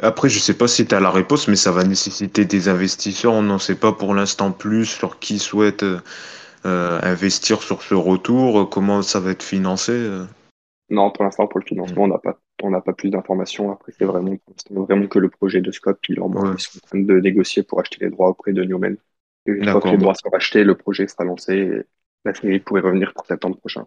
Après, 0.02 0.30
je 0.30 0.40
sais 0.40 0.54
pas 0.54 0.68
si 0.68 0.86
tu 0.86 0.96
as 0.96 1.00
la 1.00 1.12
réponse, 1.12 1.48
mais 1.48 1.56
ça 1.56 1.72
va 1.72 1.84
nécessiter 1.84 2.46
des 2.46 2.70
investisseurs. 2.70 3.34
On 3.34 3.42
n'en 3.42 3.60
sait 3.60 3.76
pas 3.76 3.94
pour 3.94 4.14
l'instant 4.14 4.52
plus 4.52 4.86
sur 4.86 5.20
qui 5.20 5.40
souhaite 5.40 5.84
euh, 6.66 7.00
investir 7.04 7.62
sur 7.62 7.82
ce 7.82 7.94
retour, 7.94 8.70
comment 8.70 9.02
ça 9.02 9.20
va 9.20 9.32
être 9.32 9.44
financé. 9.44 9.92
Euh. 9.92 10.26
Non, 10.90 11.12
pour 11.12 11.26
l'instant, 11.26 11.48
pour 11.48 11.60
le 11.60 11.66
financement, 11.66 12.04
on 12.04 12.08
n'a 12.08 12.20
pas, 12.20 12.40
on 12.64 12.72
n'a 12.72 12.82
pas 12.82 12.94
plus 12.94 13.10
d'informations. 13.10 13.72
Après, 13.72 13.92
c'est 13.98 14.06
vraiment, 14.06 14.36
vraiment 14.72 15.08
que 15.08 15.20
le 15.20 15.30
projet 15.30 15.62
de 15.62 15.72
Scott, 15.72 16.00
il 16.10 16.20
en 16.20 16.30
ouais. 16.30 16.58
sont 16.58 16.80
en 16.84 16.88
train 16.88 17.00
de 17.00 17.20
négocier 17.20 17.64
pour 17.64 17.80
acheter 17.80 17.98
les 18.02 18.10
droits 18.10 18.30
auprès 18.30 18.54
de 18.54 18.64
Newman. 18.64 18.96
Et 19.46 19.52
une 19.52 19.70
fois 19.70 19.82
que 19.82 19.90
les 19.90 19.98
droits 19.98 20.16
seront 20.16 20.36
achetés, 20.36 20.64
le 20.64 20.76
projet 20.76 21.08
sera 21.08 21.24
lancé 21.26 21.54
et 21.54 21.82
la 22.26 22.34
série 22.34 22.60
pourrait 22.60 22.82
revenir 22.82 23.14
pour 23.14 23.26
septembre 23.26 23.58
prochain. 23.58 23.86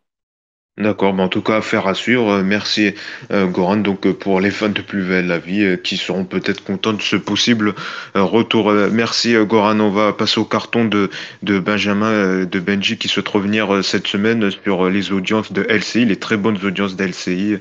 D'accord, 0.79 1.19
en 1.19 1.29
tout 1.29 1.41
cas, 1.41 1.57
affaire 1.57 1.87
à 1.87 1.95
suivre. 1.95 2.29
Euh, 2.31 2.43
merci 2.43 2.93
euh, 3.33 3.47
Goran, 3.47 3.79
donc 3.79 4.07
euh, 4.07 4.13
pour 4.13 4.43
les 4.43 4.51
fans 4.51 4.69
de 4.69 4.83
Plus 4.83 5.05
belle 5.05 5.27
la 5.27 5.39
vie 5.39 5.79
qui 5.83 5.97
seront 5.97 6.27
peut-être 6.27 6.63
contents 6.63 6.93
de 6.93 7.01
ce 7.01 7.17
possible 7.17 7.75
retour. 8.15 8.71
merci 8.93 9.35
Goran, 9.37 9.81
on 9.81 9.91
va 9.91 10.13
passer 10.13 10.39
au 10.39 10.45
carton 10.45 10.85
de, 10.85 11.09
de 11.43 11.59
Benjamin, 11.59 12.45
de 12.45 12.61
Benji 12.61 12.99
qui 12.99 13.09
souhaite 13.09 13.29
revenir 13.29 13.83
cette 13.83 14.07
semaine 14.07 14.51
sur 14.51 14.91
les 14.91 15.13
audiences 15.13 15.51
de 15.51 15.63
LCI, 15.63 16.05
les 16.05 16.17
très 16.17 16.37
bonnes 16.37 16.59
audiences 16.63 16.95
d'LCI, 16.95 17.57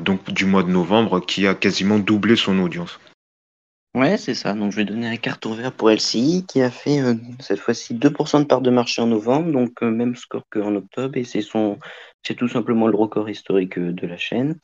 donc 0.00 0.30
du 0.30 0.44
mois 0.44 0.62
de 0.62 0.70
novembre, 0.70 1.20
qui 1.20 1.46
a 1.46 1.54
quasiment 1.54 1.98
doublé 1.98 2.36
son 2.36 2.58
audience. 2.58 2.98
Ouais, 3.94 4.16
c'est 4.16 4.34
ça. 4.34 4.54
Donc, 4.54 4.72
je 4.72 4.76
vais 4.76 4.84
donner 4.86 5.06
un 5.06 5.16
carton 5.16 5.54
vert 5.54 5.72
pour 5.72 5.90
LCI 5.90 6.46
qui 6.48 6.62
a 6.62 6.70
fait 6.70 7.00
cette 7.40 7.60
fois-ci 7.60 7.94
2% 7.94 8.40
de 8.40 8.44
part 8.44 8.62
de 8.62 8.70
marché 8.70 9.02
en 9.02 9.06
novembre, 9.06 9.52
donc 9.52 9.82
même 9.82 10.16
score 10.16 10.44
qu'en 10.50 10.76
octobre, 10.76 11.16
et 11.16 11.24
c'est 11.24 11.42
son 11.42 11.78
c'est 12.22 12.34
tout 12.34 12.48
simplement 12.48 12.86
le 12.88 12.96
record 12.96 13.28
historique 13.28 13.78
euh, 13.78 13.92
de 13.92 14.06
la 14.06 14.16
chaîne. 14.16 14.58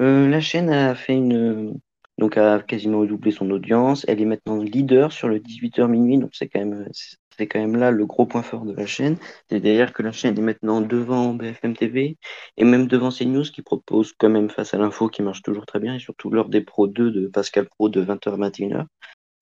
Euh, 0.00 0.28
la 0.28 0.40
chaîne 0.40 0.70
a 0.70 0.94
fait 0.94 1.14
une 1.14 1.78
donc 2.18 2.36
a 2.36 2.60
quasiment 2.60 3.04
doublé 3.04 3.32
son 3.32 3.50
audience. 3.50 4.04
Elle 4.08 4.20
est 4.20 4.26
maintenant 4.26 4.58
leader 4.58 5.12
sur 5.12 5.28
le 5.28 5.38
18h 5.40 5.88
minuit, 5.88 6.18
donc 6.18 6.30
c'est 6.32 6.48
quand 6.48 6.60
même 6.60 7.76
là 7.76 7.90
le 7.90 8.06
gros 8.06 8.26
point 8.26 8.42
fort 8.42 8.64
de 8.64 8.72
la 8.72 8.86
chaîne. 8.86 9.16
C'est-à-dire 9.48 9.92
que 9.92 10.02
la 10.02 10.12
chaîne 10.12 10.38
est 10.38 10.42
maintenant 10.42 10.80
devant 10.80 11.34
BFM 11.34 11.76
TV 11.76 12.16
et 12.56 12.64
même 12.64 12.86
devant 12.86 13.10
CNews 13.10 13.44
qui 13.44 13.62
propose 13.62 14.12
quand 14.16 14.28
même 14.28 14.48
face 14.48 14.74
à 14.74 14.78
l'info 14.78 15.08
qui 15.08 15.22
marche 15.22 15.42
toujours 15.42 15.66
très 15.66 15.80
bien 15.80 15.94
et 15.96 15.98
surtout 15.98 16.30
lors 16.30 16.48
des 16.48 16.60
Pro 16.60 16.86
2 16.86 17.10
de 17.10 17.26
Pascal 17.26 17.68
Pro 17.68 17.88
de 17.88 18.04
20h 18.04 18.32
à 18.32 18.48
21h. 18.48 18.86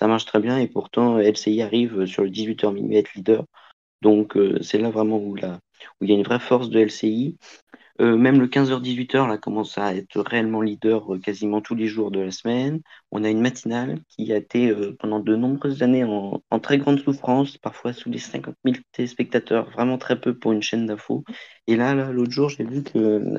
Ça 0.01 0.07
marche 0.07 0.25
très 0.25 0.40
bien 0.40 0.59
et 0.59 0.66
pourtant 0.66 1.18
LCI 1.18 1.62
arrive 1.62 2.07
sur 2.07 2.25
le 2.25 2.31
18h 2.31 2.72
minuit 2.72 2.96
à 2.96 3.01
être 3.01 3.14
leader. 3.14 3.44
Donc 4.01 4.37
euh, 4.37 4.61
c'est 4.62 4.79
là 4.79 4.90
vraiment 4.90 5.18
où, 5.18 5.35
la, 5.37 5.61
où 6.00 6.04
il 6.04 6.10
y 6.10 6.12
a 6.12 6.16
une 6.16 6.24
vraie 6.24 6.40
force 6.40 6.70
de 6.70 6.80
LCI. 6.80 7.38
Euh, 8.00 8.16
même 8.16 8.40
le 8.40 8.48
15h-18h 8.48 9.28
là 9.28 9.36
commence 9.36 9.76
à 9.76 9.94
être 9.94 10.20
réellement 10.22 10.62
leader 10.62 11.14
euh, 11.14 11.18
quasiment 11.18 11.60
tous 11.60 11.74
les 11.74 11.88
jours 11.88 12.10
de 12.10 12.20
la 12.20 12.30
semaine. 12.30 12.80
On 13.10 13.22
a 13.22 13.28
une 13.28 13.40
matinale 13.40 14.00
qui 14.08 14.32
a 14.32 14.36
été 14.36 14.74
pendant 14.98 15.20
de 15.20 15.36
nombreuses 15.36 15.82
années 15.82 16.04
en, 16.04 16.40
très 16.60 16.78
grande 16.78 17.00
souffrance, 17.00 17.58
parfois 17.58 17.92
sous 17.92 18.10
les 18.10 18.18
50 18.18 18.54
000 18.64 18.76
téléspectateurs, 18.92 19.70
vraiment 19.70 19.98
très 19.98 20.20
peu 20.20 20.36
pour 20.38 20.52
une 20.52 20.62
chaîne 20.62 20.86
d'infos. 20.86 21.24
Et 21.66 21.76
là, 21.76 21.94
l'autre 21.94 22.32
jour, 22.32 22.48
j'ai 22.48 22.64
vu 22.64 22.82
que 22.82 23.34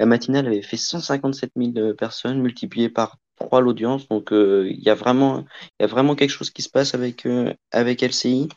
la 0.00 0.06
matinale 0.06 0.46
avait 0.46 0.62
fait 0.62 0.76
157 0.76 1.52
000 1.56 1.94
personnes 1.94 2.40
multipliées 2.40 2.88
par 2.88 3.18
3 3.36 3.60
l'audience. 3.60 4.08
Donc 4.08 4.28
il 4.32 4.80
y, 4.80 4.90
a 4.90 4.94
vraiment, 4.94 5.44
y 5.80 5.84
a 5.84 5.86
vraiment 5.86 6.14
quelque 6.14 6.30
chose 6.30 6.50
qui 6.50 6.62
se 6.62 6.70
passe 6.70 6.94
avec, 6.94 7.26
avec 7.72 8.02
LCI. 8.02 8.48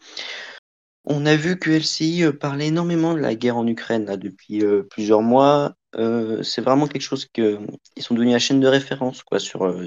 On 1.08 1.26
a 1.26 1.36
vu 1.36 1.60
que 1.60 1.70
LCI 1.70 2.24
euh, 2.24 2.32
parlait 2.32 2.68
énormément 2.68 3.14
de 3.14 3.20
la 3.20 3.36
guerre 3.36 3.58
en 3.58 3.68
Ukraine 3.68 4.06
depuis 4.18 4.64
euh, 4.64 4.84
plusieurs 4.84 5.22
mois. 5.22 5.76
Euh, 5.96 6.42
c'est 6.42 6.62
vraiment 6.62 6.88
quelque 6.88 7.02
chose 7.04 7.26
que 7.26 7.60
ils 7.96 8.04
sont 8.04 8.16
devenus 8.16 8.34
la 8.34 8.40
chaîne 8.40 8.60
de 8.60 8.68
référence 8.68 9.24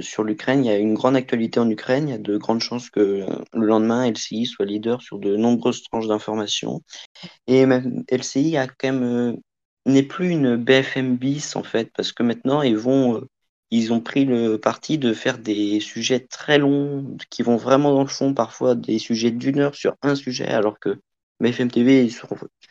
sur 0.00 0.24
l'Ukraine. 0.24 0.64
Il 0.64 0.68
y 0.68 0.70
a 0.70 0.78
une 0.78 0.94
grande 0.94 1.16
actualité 1.16 1.60
en 1.60 1.68
Ukraine. 1.68 2.08
Il 2.08 2.12
y 2.12 2.14
a 2.14 2.18
de 2.18 2.36
grandes 2.38 2.60
chances 2.60 2.88
que 2.88 3.26
le 3.52 3.66
lendemain 3.66 4.08
LCI 4.08 4.46
soit 4.46 4.64
leader 4.64 5.02
sur 5.02 5.18
de 5.18 5.36
nombreuses 5.36 5.82
tranches 5.82 6.06
d'informations. 6.06 6.82
Et 7.46 7.66
même 7.66 8.04
LCI 8.10 8.56
n'est 9.86 10.02
plus 10.04 10.30
une 10.30 10.56
BFM 10.56 11.16
bis 11.16 11.56
en 11.56 11.62
fait 11.62 11.90
parce 11.94 12.12
que 12.12 12.22
maintenant 12.22 12.62
ils 12.62 12.76
vont 12.76 13.26
ils 13.70 13.92
ont 13.92 14.00
pris 14.00 14.24
le 14.24 14.58
parti 14.58 14.98
de 14.98 15.12
faire 15.12 15.38
des 15.38 15.80
sujets 15.80 16.20
très 16.20 16.58
longs 16.58 17.16
qui 17.30 17.42
vont 17.42 17.56
vraiment 17.56 17.92
dans 17.92 18.02
le 18.02 18.08
fond, 18.08 18.32
parfois 18.32 18.74
des 18.74 18.98
sujets 18.98 19.30
d'une 19.30 19.58
heure 19.58 19.74
sur 19.74 19.96
un 20.02 20.14
sujet, 20.14 20.46
alors 20.46 20.78
que 20.78 20.98
mais 21.40 21.52
FMTV, 21.52 22.10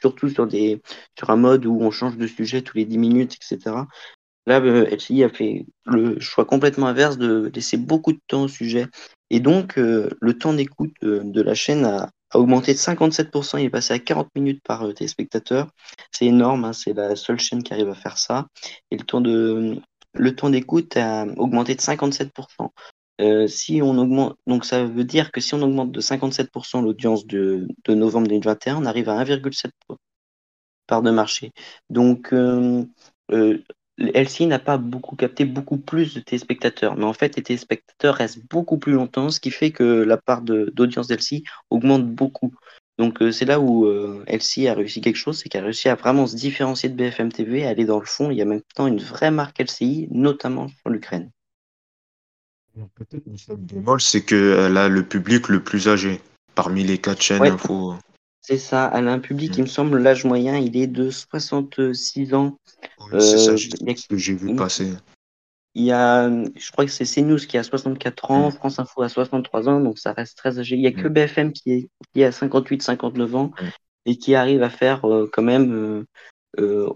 surtout 0.01 0.30
sur, 0.30 0.47
des, 0.47 0.82
sur 1.17 1.30
un 1.30 1.36
mode 1.36 1.65
où 1.65 1.80
on 1.82 1.91
change 1.91 2.17
de 2.17 2.27
sujet 2.27 2.62
tous 2.62 2.77
les 2.77 2.86
10 2.86 2.97
minutes, 2.97 3.36
etc. 3.36 3.75
Là, 4.45 4.60
LCI 4.60 5.23
a 5.23 5.30
fait 5.30 5.65
le 5.86 6.19
choix 6.19 6.45
complètement 6.45 6.88
inverse 6.88 7.17
de 7.17 7.51
laisser 7.53 7.77
beaucoup 7.77 8.13
de 8.13 8.19
temps 8.27 8.43
au 8.43 8.47
sujet. 8.47 8.88
Et 9.30 9.41
donc, 9.41 9.75
le 9.75 10.34
temps 10.38 10.53
d'écoute 10.53 10.95
de 11.01 11.41
la 11.41 11.53
chaîne 11.53 11.84
a, 11.84 12.10
augmenté 12.34 12.73
de 12.73 12.77
57%, 12.77 13.60
il 13.60 13.65
est 13.65 13.69
passé 13.69 13.93
à 13.93 13.99
40 13.99 14.30
minutes 14.36 14.62
par 14.63 14.86
euh, 14.86 14.93
téléspectateur. 14.93 15.69
C'est 16.12 16.25
énorme, 16.25 16.65
hein, 16.65 16.73
c'est 16.73 16.93
la 16.93 17.15
seule 17.15 17.39
chaîne 17.39 17.63
qui 17.63 17.73
arrive 17.73 17.89
à 17.89 17.95
faire 17.95 18.17
ça. 18.17 18.47
Et 18.91 18.97
le 18.97 19.03
temps 19.03 19.21
de 19.21 19.80
le 20.13 20.36
temps 20.36 20.49
d'écoute 20.49 20.97
a 20.97 21.25
augmenté 21.38 21.75
de 21.75 21.82
57%. 21.82 22.71
Euh, 23.19 23.47
si 23.47 23.82
on 23.82 23.97
augmente, 23.97 24.38
donc 24.45 24.63
ça 24.65 24.86
veut 24.86 25.03
dire 25.03 25.32
que 25.32 25.41
si 25.41 25.56
on 25.56 25.62
augmente 25.62 25.91
de 25.91 26.01
57% 26.01 26.84
l'audience 26.84 27.25
de, 27.25 27.67
de, 27.86 27.93
novembre 27.95 28.27
2021, 28.27 28.77
on 28.77 28.86
arrive 28.86 29.10
à 29.10 29.23
1,7% 29.23 29.71
part 30.86 31.01
de 31.01 31.12
marché. 31.12 31.51
Donc 31.89 32.34
euh, 32.34 32.84
euh 33.32 33.60
LCI 33.99 34.45
n'a 34.45 34.60
pas 34.60 34.77
beaucoup 34.77 35.15
capté 35.15 35.43
beaucoup 35.43 35.80
plus 35.80 36.13
de 36.13 36.19
téléspectateurs, 36.19 36.95
mais 36.95 37.06
en 37.06 37.13
fait, 37.13 37.36
les 37.36 37.41
téléspectateurs 37.41 38.13
restent 38.13 38.45
beaucoup 38.47 38.77
plus 38.77 38.93
longtemps, 38.93 39.32
ce 39.32 39.39
qui 39.39 39.49
fait 39.49 39.71
que 39.71 39.84
la 39.84 40.17
part 40.17 40.43
d'audience 40.43 41.08
d'LCI 41.08 41.43
augmente 41.71 42.06
beaucoup. 42.06 42.53
Donc 42.99 43.23
c'est 43.32 43.45
là 43.45 43.60
où 43.60 43.88
LCI 44.27 44.67
a 44.67 44.75
réussi 44.75 45.01
quelque 45.01 45.15
chose, 45.15 45.39
c'est 45.39 45.49
qu'elle 45.49 45.63
a 45.63 45.65
réussi 45.65 45.89
à 45.89 45.95
vraiment 45.95 46.27
se 46.27 46.36
différencier 46.36 46.89
de 46.89 46.95
BFM 46.95 47.32
TV, 47.32 47.65
aller 47.65 47.86
dans 47.86 47.99
le 47.99 48.06
fond. 48.06 48.30
Il 48.30 48.38
y 48.38 48.41
a 48.43 48.45
maintenant 48.45 48.86
une 48.86 48.99
vraie 48.99 49.32
marque 49.32 49.60
LCI, 49.60 50.08
notamment 50.12 50.67
sur 50.67 50.91
l'Ukraine. 50.91 51.32
Peut-être 52.95 53.25
le 53.25 53.37
seul 53.37 53.57
bémol, 53.57 54.01
c'est 54.01 54.23
qu'elle 54.23 54.77
a 54.77 54.87
le 54.87 55.03
public 55.03 55.49
le 55.49 55.63
plus 55.63 55.87
âgé 55.87 56.21
parmi 56.55 56.83
les 56.83 56.97
quatre 56.97 57.21
chaînes 57.21 57.43
info. 57.43 57.95
C'est 58.41 58.57
ça, 58.57 58.89
elle 58.95 59.09
a 59.09 59.11
un 59.11 59.19
public, 59.19 59.57
il 59.57 59.63
me 59.63 59.67
semble, 59.67 59.97
l'âge 59.97 60.23
moyen, 60.23 60.57
il 60.57 60.77
est 60.77 60.87
de 60.87 61.09
66 61.09 62.33
ans. 62.33 62.57
c'est 63.11 63.37
ça, 63.37 63.51
euh, 63.51 63.57
ce 63.57 64.07
que 64.07 64.17
j'ai 64.17 64.33
vu 64.33 64.55
passer. 64.55 64.93
Il 65.75 65.83
y 65.83 65.91
a, 65.91 66.29
je 66.29 66.71
crois 66.71 66.85
que 66.85 66.91
c'est 66.91 67.05
CNews 67.05 67.37
qui 67.37 67.57
a 67.57 67.63
64 67.63 68.31
ans, 68.31 68.47
mm. 68.47 68.51
France 68.53 68.79
Info 68.79 69.01
a 69.01 69.09
63 69.09 69.69
ans, 69.69 69.81
donc 69.81 69.99
ça 69.99 70.13
reste 70.13 70.37
très 70.37 70.59
âgé. 70.59 70.75
Il 70.75 70.81
n'y 70.81 70.87
a 70.87 70.91
que 70.91 71.07
mm. 71.07 71.13
BFM 71.13 71.51
qui 71.51 71.71
est, 71.71 71.89
qui 72.13 72.23
à 72.23 72.31
58, 72.31 72.81
59 72.81 73.35
ans 73.35 73.51
mm. 73.61 73.65
et 74.05 74.17
qui 74.17 74.33
arrive 74.33 74.63
à 74.63 74.69
faire 74.69 75.05
euh, 75.05 75.29
quand 75.31 75.43
même 75.43 76.05
euh, 76.57 76.89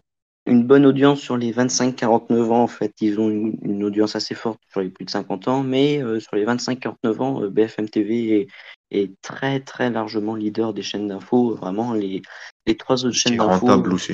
une 0.52 0.64
bonne 0.64 0.86
audience 0.86 1.20
sur 1.20 1.38
les 1.38 1.52
25-49 1.52 2.52
ans. 2.52 2.64
En 2.64 2.68
fait, 2.68 2.94
ils 3.02 3.20
ont 3.20 3.30
une, 3.30 3.84
audience 3.84 4.16
assez 4.16 4.36
forte 4.36 4.60
sur 4.70 4.82
les 4.82 4.90
plus 4.90 5.06
de 5.06 5.10
50 5.10 5.48
ans, 5.48 5.64
mais 5.64 6.02
sur 6.20 6.36
les 6.36 6.46
25-49 6.46 7.20
ans, 7.20 7.42
BFM 7.50 7.90
TV 7.90 8.42
est, 8.42 8.48
est 8.92 9.12
très 9.22 9.60
très 9.60 9.90
largement 9.90 10.36
leader 10.36 10.74
des 10.74 10.84
chaînes 10.84 11.08
d'infos. 11.08 11.56
Vraiment, 11.56 11.94
les, 11.94 12.22
les 12.66 12.78
trois 12.78 13.06
autres 13.06 13.16
chaînes 13.16 13.38
d'infos. 13.38 13.66
rentable 13.66 13.94
aussi. 13.94 14.14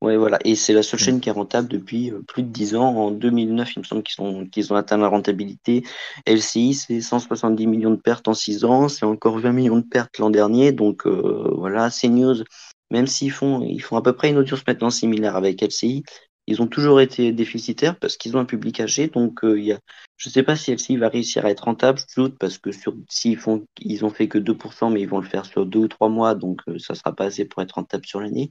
Ouais, 0.00 0.16
voilà. 0.16 0.38
Et 0.44 0.54
c'est 0.54 0.72
la 0.72 0.84
seule 0.84 1.00
mm. 1.00 1.02
chaîne 1.02 1.20
qui 1.20 1.28
est 1.28 1.32
rentable 1.32 1.68
depuis 1.68 2.12
euh, 2.12 2.22
plus 2.28 2.42
de 2.44 2.48
10 2.48 2.76
ans. 2.76 2.94
En 2.96 3.10
2009, 3.10 3.74
il 3.74 3.78
me 3.80 3.84
semble 3.84 4.02
qu'ils 4.04 4.22
ont, 4.24 4.46
qu'ils 4.46 4.72
ont 4.72 4.76
atteint 4.76 4.96
la 4.96 5.08
rentabilité. 5.08 5.82
LCI, 6.26 6.74
c'est 6.74 7.00
170 7.00 7.66
millions 7.66 7.90
de 7.90 7.96
pertes 7.96 8.28
en 8.28 8.34
6 8.34 8.64
ans. 8.64 8.88
C'est 8.88 9.04
encore 9.04 9.38
20 9.38 9.52
millions 9.52 9.76
de 9.76 9.82
pertes 9.82 10.18
l'an 10.18 10.30
dernier. 10.30 10.70
Donc 10.70 11.04
euh, 11.06 11.50
voilà, 11.56 11.90
CNews, 11.90 12.44
même 12.90 13.06
s'ils 13.06 13.32
font, 13.32 13.62
ils 13.62 13.82
font 13.82 13.96
à 13.96 14.02
peu 14.02 14.14
près 14.14 14.30
une 14.30 14.38
audience 14.38 14.66
maintenant 14.66 14.90
similaire 14.90 15.36
avec 15.36 15.62
LCI, 15.62 16.04
ils 16.48 16.62
ont 16.62 16.66
toujours 16.66 17.02
été 17.02 17.30
déficitaires 17.30 17.98
parce 17.98 18.16
qu'ils 18.16 18.34
ont 18.36 18.40
un 18.40 18.46
public 18.46 18.80
âgé. 18.80 19.08
Donc, 19.08 19.44
euh, 19.44 19.60
y 19.60 19.72
a, 19.72 19.78
je 20.16 20.30
ne 20.30 20.32
sais 20.32 20.42
pas 20.42 20.56
si 20.56 20.72
LCI 20.72 20.96
va 20.96 21.10
réussir 21.10 21.44
à 21.44 21.50
être 21.50 21.64
rentable, 21.64 22.00
je 22.16 22.26
parce 22.28 22.56
que 22.56 22.70
s'ils 23.10 23.36
font, 23.36 23.66
ils 23.80 24.06
ont 24.06 24.10
fait 24.10 24.28
que 24.28 24.38
2%, 24.38 24.88
mais 24.88 25.02
ils 25.02 25.08
vont 25.08 25.20
le 25.20 25.28
faire 25.28 25.44
sur 25.44 25.66
deux 25.66 25.80
ou 25.80 25.88
trois 25.88 26.08
mois, 26.08 26.34
donc 26.34 26.62
euh, 26.68 26.78
ça 26.78 26.94
ne 26.94 26.98
sera 26.98 27.14
pas 27.14 27.26
assez 27.26 27.44
pour 27.44 27.60
être 27.62 27.72
rentable 27.72 28.06
sur 28.06 28.20
l'année. 28.20 28.50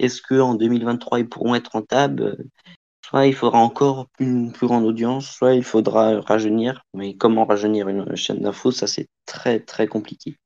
Est-ce 0.00 0.20
qu'en 0.22 0.54
2023, 0.56 1.20
ils 1.20 1.28
pourront 1.28 1.54
être 1.54 1.72
rentables? 1.72 2.36
Soit 3.08 3.28
il 3.28 3.34
faudra 3.34 3.60
encore 3.60 4.08
une 4.18 4.50
plus 4.52 4.66
grande 4.66 4.84
audience, 4.84 5.30
soit 5.30 5.54
il 5.54 5.62
faudra 5.62 6.20
rajeunir. 6.22 6.82
Mais 6.94 7.16
comment 7.16 7.44
rajeunir 7.44 7.88
une 7.88 8.16
chaîne 8.16 8.40
d'infos, 8.40 8.72
ça 8.72 8.88
c'est 8.88 9.08
très 9.24 9.60
très 9.60 9.86
compliqué. 9.86 10.36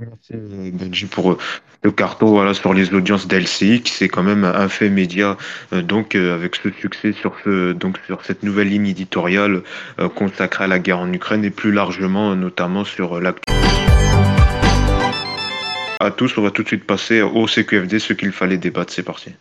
Merci 0.00 0.32
Benji 0.72 1.04
pour 1.04 1.32
euh, 1.32 1.38
le 1.82 1.92
carton 1.92 2.26
voilà, 2.28 2.54
sur 2.54 2.72
les 2.72 2.94
audiences 2.94 3.28
d'LCI, 3.28 3.82
qui 3.82 3.92
c'est 3.92 4.08
quand 4.08 4.22
même 4.22 4.44
un 4.44 4.68
fait 4.68 4.88
média. 4.88 5.36
Euh, 5.72 5.82
donc 5.82 6.14
euh, 6.14 6.34
avec 6.34 6.56
ce 6.56 6.70
succès 6.70 7.12
sur, 7.12 7.34
ce, 7.44 7.72
donc, 7.72 7.98
sur 8.06 8.24
cette 8.24 8.42
nouvelle 8.42 8.68
ligne 8.68 8.86
éditoriale 8.86 9.62
consacrée 10.14 10.64
à 10.64 10.66
la 10.66 10.78
guerre 10.78 11.00
en 11.00 11.12
Ukraine 11.12 11.44
et 11.44 11.50
plus 11.50 11.72
largement 11.72 12.34
notamment 12.34 12.84
sur 12.84 13.20
l'actu. 13.20 13.52
À 16.00 16.10
tous, 16.10 16.36
on 16.38 16.42
va 16.42 16.50
tout 16.50 16.62
de 16.62 16.68
suite 16.68 16.84
passer 16.84 17.20
au 17.20 17.46
CQFD, 17.46 17.98
ce 17.98 18.12
qu'il 18.12 18.32
fallait 18.32 18.58
débattre. 18.58 18.92
C'est 18.92 19.04
parti. 19.04 19.32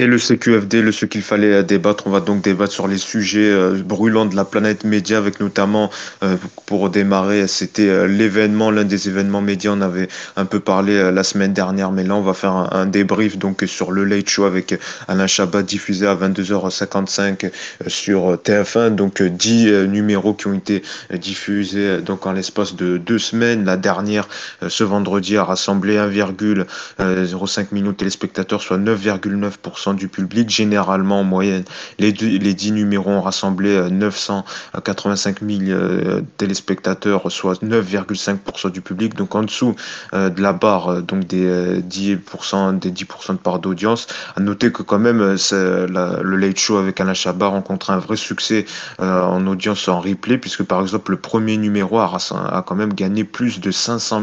Et 0.00 0.06
le 0.06 0.16
CQFD, 0.16 0.80
le 0.80 0.92
ce 0.92 1.06
qu'il 1.06 1.22
fallait 1.22 1.64
débattre, 1.64 2.06
on 2.06 2.10
va 2.10 2.20
donc 2.20 2.40
débattre 2.40 2.72
sur 2.72 2.86
les 2.86 2.98
sujets 2.98 3.50
euh, 3.50 3.82
brûlants 3.84 4.26
de 4.26 4.36
la 4.36 4.44
planète 4.44 4.84
média, 4.84 5.18
avec 5.18 5.40
notamment, 5.40 5.90
euh, 6.22 6.36
pour 6.66 6.88
démarrer, 6.88 7.48
c'était 7.48 7.88
euh, 7.88 8.06
l'événement, 8.06 8.70
l'un 8.70 8.84
des 8.84 9.08
événements 9.08 9.40
médias, 9.40 9.72
on 9.72 9.80
avait 9.80 10.06
un 10.36 10.44
peu 10.44 10.60
parlé 10.60 11.10
la 11.10 11.24
semaine 11.24 11.52
dernière, 11.52 11.90
mais 11.90 12.04
là 12.04 12.14
on 12.14 12.22
va 12.22 12.32
faire 12.32 12.52
un, 12.52 12.86
débrief 12.86 13.38
donc 13.38 13.64
sur 13.66 13.90
le 13.90 14.04
Late 14.04 14.28
Show 14.28 14.44
avec 14.44 14.78
Alain 15.08 15.26
Chabat 15.26 15.64
diffusé 15.64 16.06
à 16.06 16.14
22h55 16.14 17.50
sur 17.88 18.36
TF1, 18.36 18.94
donc 18.94 19.20
10 19.20 19.88
numéros 19.88 20.32
qui 20.32 20.46
ont 20.46 20.54
été 20.54 20.82
diffusés 21.12 22.00
donc 22.02 22.24
en 22.24 22.32
l'espace 22.32 22.76
de 22.76 22.98
deux 22.98 23.18
semaines. 23.18 23.64
La 23.64 23.76
dernière, 23.76 24.28
ce 24.68 24.84
vendredi, 24.84 25.36
a 25.36 25.42
rassemblé 25.42 25.96
1,05 25.96 27.66
million 27.72 27.90
de 27.90 27.96
téléspectateurs, 27.96 28.62
soit 28.62 28.78
9,9% 28.78 29.87
du 29.94 30.08
public. 30.08 30.50
Généralement, 30.50 31.20
en 31.20 31.24
moyenne, 31.24 31.64
les, 31.98 32.12
les 32.12 32.54
10 32.54 32.72
numéros 32.72 33.10
ont 33.10 33.22
rassemblé 33.22 33.90
985 33.90 35.40
000 35.42 35.60
euh, 35.70 36.22
téléspectateurs, 36.36 37.30
soit 37.30 37.62
9,5% 37.62 38.70
du 38.70 38.80
public. 38.80 39.14
Donc 39.14 39.34
en 39.34 39.42
dessous 39.42 39.74
euh, 40.14 40.30
de 40.30 40.40
la 40.42 40.52
barre 40.52 40.88
euh, 40.88 41.00
donc 41.00 41.26
des 41.26 41.80
10%, 41.80 42.78
des 42.78 42.90
10% 42.90 43.32
de 43.32 43.36
part 43.38 43.58
d'audience. 43.58 44.06
À 44.36 44.40
noter 44.40 44.72
que 44.72 44.82
quand 44.82 44.98
même 44.98 45.18
le 45.20 46.36
Late 46.36 46.58
Show 46.58 46.76
avec 46.76 47.00
Alain 47.00 47.14
Chabat 47.14 47.48
rencontre 47.48 47.90
un 47.90 47.98
vrai 47.98 48.16
succès 48.16 48.64
en 48.98 49.46
audience 49.46 49.88
en 49.88 50.00
replay, 50.00 50.38
puisque 50.38 50.62
par 50.62 50.80
exemple 50.80 51.10
le 51.10 51.16
premier 51.16 51.56
numéro 51.56 51.98
a, 51.98 52.16
a 52.30 52.62
quand 52.62 52.74
même 52.74 52.92
gagné 52.92 53.24
plus 53.24 53.60
de 53.60 53.70
500 53.70 54.22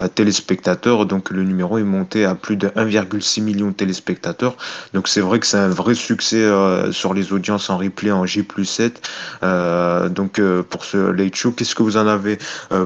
000 0.00 0.08
téléspectateurs. 0.14 1.06
Donc 1.06 1.30
le 1.30 1.44
numéro 1.44 1.78
est 1.78 1.84
monté 1.84 2.24
à 2.24 2.34
plus 2.34 2.56
de 2.56 2.68
1,6 2.68 3.42
million 3.42 3.68
de 3.68 3.72
téléspectateurs. 3.72 4.56
Donc 4.96 5.08
c'est 5.08 5.20
vrai 5.20 5.38
que 5.38 5.46
c'est 5.46 5.58
un 5.58 5.68
vrai 5.68 5.94
succès 5.94 6.38
euh, 6.38 6.90
sur 6.90 7.12
les 7.12 7.34
audiences 7.34 7.68
en 7.68 7.76
replay 7.76 8.10
en 8.10 8.24
J 8.24 8.46
7. 8.64 9.06
Euh, 9.42 10.08
donc 10.08 10.38
euh, 10.38 10.62
pour 10.62 10.86
ce 10.86 10.96
late 10.96 11.34
show, 11.34 11.50
qu'est-ce 11.50 11.74
que 11.74 11.82
vous 11.82 11.98
en 11.98 12.06
avez 12.06 12.38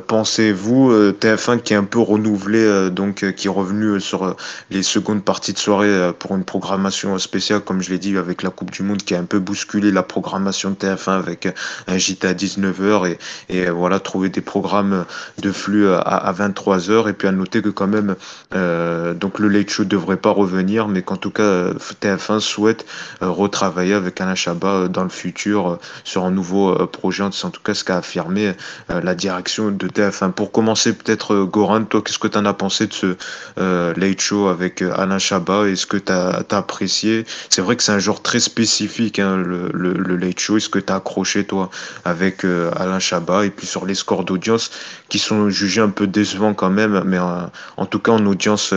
pensé 0.09 0.53
vous 0.53 0.93
TF1 0.93 1.61
qui 1.61 1.73
est 1.73 1.77
un 1.77 1.85
peu 1.85 2.01
renouvelé, 2.01 2.91
donc 2.91 3.33
qui 3.35 3.47
est 3.47 3.51
revenu 3.51 4.01
sur 4.01 4.35
les 4.71 4.83
secondes 4.83 5.23
parties 5.23 5.53
de 5.53 5.59
soirée 5.59 6.13
pour 6.19 6.35
une 6.35 6.43
programmation 6.43 7.17
spéciale, 7.19 7.61
comme 7.61 7.81
je 7.81 7.91
l'ai 7.91 7.99
dit, 7.99 8.17
avec 8.17 8.43
la 8.43 8.51
Coupe 8.51 8.73
du 8.73 8.83
Monde 8.83 9.03
qui 9.03 9.15
a 9.15 9.21
un 9.21 9.25
peu 9.25 9.39
bousculé 9.39 9.93
la 9.93 10.03
programmation 10.03 10.71
de 10.71 10.75
TF1 10.75 11.13
avec 11.13 11.49
un 11.87 11.97
JT 11.97 12.27
à 12.27 12.35
19h 12.35 13.07
et, 13.07 13.19
et 13.49 13.71
voilà 13.71 14.01
trouver 14.01 14.31
des 14.31 14.41
programmes 14.41 15.05
de 15.39 15.53
flux 15.53 15.89
à, 15.89 16.01
à 16.01 16.33
23h 16.33 17.09
et 17.09 17.13
puis 17.13 17.29
à 17.29 17.33
noter 17.33 17.63
que 17.63 17.69
quand 17.69 17.87
même 17.87 18.17
donc 18.51 19.39
le 19.39 19.49
late 19.49 19.71
show 19.71 19.85
devrait 19.85 20.17
pas 20.17 20.31
revenir, 20.31 20.89
mais 20.89 21.03
qu'en 21.03 21.17
tout 21.17 21.31
cas 21.31 21.71
TF1 21.95 22.41
souhaite 22.41 22.87
euh, 23.23 23.31
retravailler 23.31 23.95
avec 23.95 24.21
Alain 24.21 24.35
Chabat 24.35 24.69
euh, 24.69 24.89
dans 24.89 25.03
le 25.03 25.09
futur 25.09 25.69
euh, 25.69 25.79
sur 26.05 26.25
un 26.25 26.31
nouveau 26.31 26.75
projet. 26.87 27.25
C'est 27.33 27.45
en 27.45 27.51
tout 27.51 27.63
cas 27.63 27.75
ce 27.75 27.85
qu'a 27.85 27.99
affirmé 27.99 28.55
la 28.89 29.15
direction 29.15 29.71
de 29.71 29.89
TF1. 29.89 30.33
Pour 30.33 30.53
commencer, 30.53 30.93
peut-être, 30.93 31.45
Goran, 31.45 31.85
toi, 31.85 32.03
qu'est-ce 32.03 32.19
que 32.19 32.29
tu 32.29 32.39
en 32.39 32.45
as 32.47 32.55
pensé 32.55 32.87
de 32.87 32.93
ce 32.93 33.17
Late 33.57 34.21
Show 34.21 34.49
avec 34.49 34.83
Alain 34.83 35.19
Chabat? 35.19 35.69
Est-ce 35.69 35.87
que 35.87 35.97
tu 35.97 36.13
as, 36.13 36.45
apprécié? 36.51 37.27
C'est 37.49 37.61
vrai 37.61 37.77
que 37.77 37.83
c'est 37.83 37.93
un 37.93 37.99
genre 37.99 38.23
très 38.23 38.41
spécifique, 38.41 39.19
hein, 39.19 39.37
le, 39.37 39.71
le, 39.73 40.17
Late 40.17 40.39
Show. 40.39 40.57
Est-ce 40.57 40.69
que 40.69 40.79
tu 40.79 40.93
as 40.93 40.97
accroché, 40.97 41.45
toi, 41.45 41.71
avec 42.05 42.45
Alain 42.45 43.01
Chabat? 43.01 43.47
Et 43.47 43.51
puis 43.51 43.67
sur 43.67 43.85
les 43.85 43.95
scores 43.95 44.25
d'audience 44.25 44.71
qui 45.11 45.19
sont 45.19 45.51
jugés 45.51 45.83
un 45.83 45.91
peu 45.91 46.07
décevants 46.07 46.55
quand 46.55 46.71
même, 46.71 47.03
mais 47.05 47.19
en 47.19 47.87
tout 47.87 47.99
cas 47.99 48.13
en 48.13 48.25
audience 48.25 48.73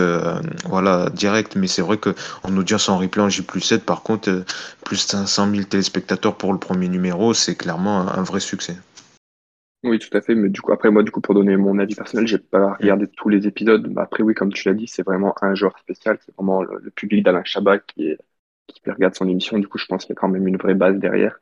voilà, 0.66 1.10
directe. 1.14 1.56
Mais 1.56 1.68
c'est 1.68 1.82
vrai 1.82 1.98
qu'en 1.98 2.58
audience 2.58 2.90
en 2.90 2.98
replay 2.98 3.22
en 3.22 3.30
J 3.30 3.44
7, 3.62 3.86
par 3.86 4.04
contre, 4.04 4.30
euh, 4.30 4.44
plus 4.84 5.06
de 5.06 5.12
500 5.12 5.52
000 5.52 5.64
téléspectateurs 5.64 6.36
pour 6.36 6.54
le 6.54 6.60
premier 6.60 6.90
numéro, 6.90 7.34
c'est 7.34 7.56
clairement 7.56 8.08
un, 8.10 8.24
vrai 8.24 8.40
succès. 8.40 8.76
Oui, 9.84 10.00
tout 10.00 10.16
à 10.16 10.22
fait. 10.22 10.36
Mais 10.36 10.50
du 10.50 10.62
coup, 10.62 10.72
après, 10.72 10.90
moi, 10.92 11.04
du 11.04 11.12
coup, 11.12 11.22
pour 11.22 11.34
donner 11.34 11.58
mon 11.58 11.78
avis 11.80 11.96
personnel, 11.96 12.26
j'ai 12.28 12.38
pas 12.38 12.74
regardé 12.74 13.08
tous 13.08 13.30
les 13.30 13.48
épisodes. 13.48 13.86
Mais 13.88 14.02
après, 14.02 14.24
oui, 14.24 14.34
comme 14.34 14.52
tu 14.52 14.68
l'as 14.68 14.74
dit, 14.74 14.88
c'est 14.88 15.04
vraiment 15.06 15.36
un 15.42 15.56
genre 15.56 15.78
spécial. 15.80 16.18
C'est 16.26 16.34
vraiment 16.36 16.64
le, 16.64 16.90
public 16.92 17.24
d'Alain 17.24 17.44
Chabat 17.44 17.80
qui, 17.80 18.08
est, 18.08 18.18
qui 18.68 18.90
regarde 18.90 19.16
son 19.16 19.28
émission. 19.28 19.60
Du 19.60 19.68
coup, 19.68 19.78
je 19.78 19.86
pense 19.86 20.06
qu'il 20.06 20.14
y 20.14 20.18
a 20.18 20.20
quand 20.20 20.30
même 20.30 20.48
une 20.48 20.58
vraie 20.58 20.76
base 20.76 20.98
derrière. 20.98 21.40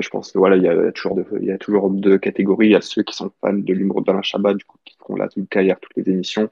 Je 0.00 0.08
pense 0.10 0.32
que 0.32 0.38
voilà, 0.38 0.56
il 0.56 0.62
y 0.62 0.68
a 0.68 0.92
toujours, 0.92 1.18
il 1.40 1.46
y 1.46 1.52
a 1.52 1.58
toujours 1.58 1.90
deux 1.90 2.18
catégories. 2.18 2.68
Il 2.68 2.72
y 2.72 2.76
a 2.76 2.80
ceux 2.80 3.02
qui 3.02 3.14
sont 3.14 3.32
fans 3.40 3.52
de 3.52 3.72
l'humour 3.72 4.02
d'Alain 4.02 4.22
Chabat, 4.22 4.54
du 4.54 4.64
coup, 4.64 4.78
qui 4.84 4.96
feront 4.96 5.16
là 5.16 5.28
toute 5.28 5.48
carrière, 5.48 5.78
toutes 5.80 5.96
les 5.96 6.10
émissions. 6.10 6.50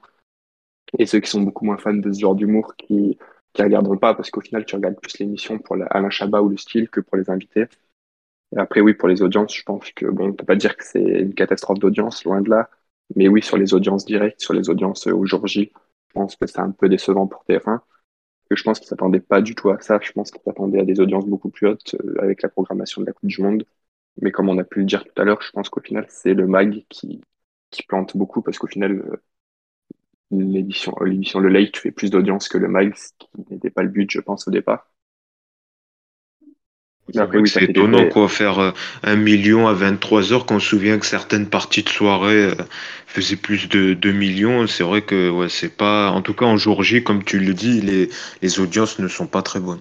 Et 0.98 1.06
ceux 1.06 1.20
qui 1.20 1.30
sont 1.30 1.42
beaucoup 1.42 1.64
moins 1.64 1.78
fans 1.78 1.94
de 1.94 2.12
ce 2.12 2.20
genre 2.20 2.34
d'humour, 2.34 2.74
qui, 2.76 3.18
qui 3.52 3.62
regarderont 3.62 3.98
pas 3.98 4.14
parce 4.14 4.30
qu'au 4.30 4.40
final, 4.40 4.64
tu 4.64 4.76
regardes 4.76 5.00
plus 5.00 5.18
l'émission 5.18 5.58
pour 5.58 5.76
Alain 5.90 6.10
Chabat 6.10 6.42
ou 6.42 6.48
le 6.48 6.56
style 6.56 6.88
que 6.88 7.00
pour 7.00 7.16
les 7.16 7.30
invités. 7.30 7.66
Et 8.54 8.58
après, 8.58 8.80
oui, 8.80 8.94
pour 8.94 9.08
les 9.08 9.22
audiences, 9.22 9.54
je 9.56 9.62
pense 9.62 9.90
que 9.92 10.06
bon, 10.06 10.28
on 10.28 10.32
peut 10.32 10.44
pas 10.44 10.56
dire 10.56 10.76
que 10.76 10.84
c'est 10.84 11.02
une 11.02 11.34
catastrophe 11.34 11.78
d'audience, 11.78 12.24
loin 12.24 12.40
de 12.40 12.50
là. 12.50 12.70
Mais 13.16 13.28
oui, 13.28 13.42
sur 13.42 13.56
les 13.56 13.74
audiences 13.74 14.04
directes, 14.04 14.40
sur 14.40 14.54
les 14.54 14.70
audiences 14.70 15.06
au 15.06 15.24
jour 15.26 15.46
J, 15.46 15.72
je 16.08 16.12
pense 16.14 16.36
que 16.36 16.46
c'est 16.46 16.60
un 16.60 16.70
peu 16.70 16.88
décevant 16.88 17.26
pour 17.26 17.44
TF1. 17.44 17.82
Je 18.50 18.62
pense 18.62 18.78
qu'ils 18.78 18.88
s'attendaient 18.88 19.20
pas 19.20 19.42
du 19.42 19.54
tout 19.54 19.70
à 19.70 19.80
ça. 19.80 19.98
Je 20.02 20.12
pense 20.12 20.30
qu'ils 20.30 20.42
s'attendaient 20.42 20.80
à 20.80 20.84
des 20.84 21.00
audiences 21.00 21.26
beaucoup 21.26 21.50
plus 21.50 21.68
hautes 21.68 21.96
euh, 22.04 22.16
avec 22.20 22.42
la 22.42 22.48
programmation 22.48 23.00
de 23.02 23.06
la 23.06 23.12
Coupe 23.12 23.28
du 23.28 23.42
Monde. 23.42 23.66
Mais 24.22 24.32
comme 24.32 24.48
on 24.48 24.58
a 24.58 24.64
pu 24.64 24.80
le 24.80 24.86
dire 24.86 25.04
tout 25.04 25.20
à 25.20 25.24
l'heure, 25.24 25.42
je 25.42 25.50
pense 25.52 25.68
qu'au 25.70 25.80
final, 25.80 26.06
c'est 26.10 26.34
le 26.34 26.46
MAG 26.46 26.86
qui, 26.88 27.20
qui 27.70 27.82
plante 27.84 28.16
beaucoup 28.16 28.42
parce 28.42 28.58
qu'au 28.58 28.66
final, 28.68 28.92
euh, 28.92 29.16
l'édition, 30.30 30.94
l'édition 31.04 31.40
Le 31.40 31.48
Late 31.48 31.76
fait 31.78 31.90
plus 31.90 32.10
d'audience 32.10 32.48
que 32.48 32.58
le 32.58 32.68
MAG, 32.68 32.94
ce 32.94 33.08
qui 33.18 33.28
n'était 33.50 33.70
pas 33.70 33.82
le 33.82 33.88
but, 33.88 34.08
je 34.10 34.20
pense, 34.20 34.46
au 34.46 34.50
départ. 34.52 34.88
C'est 37.12 37.62
étonnant 37.62 38.08
quoi, 38.08 38.28
faire 38.28 38.58
euh, 38.58 38.72
un 39.04 39.16
million 39.16 39.68
à 39.68 39.72
23 39.72 40.32
heures, 40.32 40.46
quand 40.46 40.56
on 40.56 40.58
se 40.60 40.68
souvient 40.68 40.98
que 40.98 41.06
certaines 41.06 41.48
parties 41.48 41.84
de 41.84 41.88
soirée 41.88 42.46
euh, 42.46 42.54
faisaient 43.06 43.36
plus 43.36 43.68
de 43.68 43.94
2 43.94 44.12
millions. 44.12 44.66
C'est 44.66 44.82
vrai 44.82 45.02
que 45.02 45.30
ouais, 45.30 45.48
c'est 45.48 45.74
pas, 45.74 46.10
en 46.10 46.20
tout 46.20 46.34
cas 46.34 46.46
en 46.46 46.56
jour 46.56 46.82
J, 46.82 47.04
comme 47.04 47.22
tu 47.22 47.38
le 47.38 47.54
dis, 47.54 47.80
les, 47.80 48.08
les 48.42 48.60
audiences 48.60 48.98
ne 48.98 49.06
sont 49.06 49.26
pas 49.26 49.42
très 49.42 49.60
bonnes. 49.60 49.80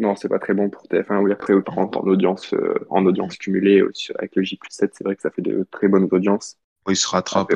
Non, 0.00 0.16
c'est 0.16 0.28
pas 0.28 0.38
très 0.38 0.54
bon 0.54 0.70
pour 0.70 0.82
TF1. 0.84 1.20
Oui, 1.22 1.32
après, 1.32 1.54
en, 1.54 1.62
en 1.84 2.06
audience, 2.08 2.52
euh, 2.54 2.74
en 2.88 3.06
audience 3.06 3.36
cumulée 3.36 3.82
avec 4.18 4.34
le 4.34 4.42
J 4.42 4.58
7, 4.68 4.92
c'est 4.94 5.04
vrai 5.04 5.14
que 5.14 5.22
ça 5.22 5.30
fait 5.30 5.42
de 5.42 5.66
très 5.70 5.86
bonnes 5.86 6.08
audiences. 6.10 6.56
Oui, 6.86 6.94
il 6.94 6.96
se 6.96 7.08
rattrape. 7.08 7.52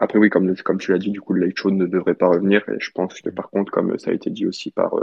Après, 0.00 0.18
oui, 0.20 0.30
comme, 0.30 0.54
comme 0.58 0.78
tu 0.78 0.92
l'as 0.92 0.98
dit, 0.98 1.10
du 1.10 1.20
coup, 1.20 1.32
le 1.32 1.44
Late 1.44 1.56
Show 1.56 1.72
ne 1.72 1.86
devrait 1.86 2.14
pas 2.14 2.28
revenir. 2.28 2.62
Et 2.68 2.78
je 2.78 2.92
pense 2.92 3.20
que 3.20 3.30
par 3.30 3.50
contre, 3.50 3.72
comme 3.72 3.98
ça 3.98 4.10
a 4.10 4.14
été 4.14 4.30
dit 4.30 4.46
aussi 4.46 4.70
par, 4.70 4.94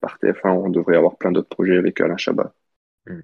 par 0.00 0.18
TF1, 0.18 0.50
on 0.50 0.70
devrait 0.70 0.96
avoir 0.96 1.16
plein 1.16 1.32
d'autres 1.32 1.48
projets 1.48 1.76
avec 1.76 2.00
Alain 2.00 2.16
Chabat. 2.16 2.54
Hmm. 3.06 3.20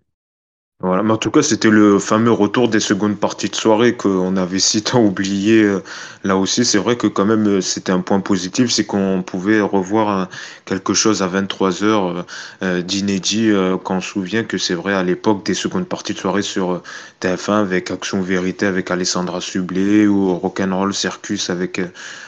Voilà, 0.81 1.03
mais 1.03 1.13
en 1.13 1.17
tout 1.17 1.31
cas, 1.31 1.43
c'était 1.43 1.71
le 1.71 1.99
fameux 1.99 2.33
retour 2.33 2.69
des 2.69 2.81
secondes 2.81 3.19
parties 3.19 3.49
de 3.49 3.55
soirée 3.55 3.97
qu'on 3.97 4.37
avait 4.37 4.59
si 4.59 4.83
tant 4.83 5.03
oublié. 5.03 5.63
Euh, 5.63 5.83
là 6.25 6.37
aussi, 6.37 6.65
c'est 6.65 6.79
vrai 6.79 6.97
que 6.97 7.07
quand 7.07 7.25
même, 7.25 7.47
euh, 7.47 7.61
c'était 7.63 7.93
un 7.93 8.01
point 8.01 8.21
positif, 8.21 8.71
c'est 8.71 8.85
qu'on 8.85 9.23
pouvait 9.23 9.61
revoir 9.63 10.19
euh, 10.19 10.25
quelque 10.67 10.93
chose 10.93 11.23
à 11.23 11.29
23 11.29 11.85
heures 11.85 12.27
d'inédit, 12.63 13.51
quand 13.85 13.97
on 13.97 14.01
se 14.01 14.11
souvient 14.11 14.45
que 14.45 14.59
c'est 14.59 14.75
vrai 14.75 14.95
à 14.95 15.03
l'époque 15.03 15.45
des 15.47 15.55
secondes 15.55 15.87
parties 15.89 16.13
de 16.15 16.19
soirée 16.19 16.43
sur 16.43 16.83
TF1 17.21 17.61
avec 17.61 17.91
Action 17.91 18.21
Vérité 18.21 18.67
avec 18.67 18.91
Alessandra 18.91 19.41
Sublet 19.41 20.07
ou 20.07 20.35
Rock'n'Roll 20.35 20.93
Circus 20.95 21.51
avec 21.51 21.81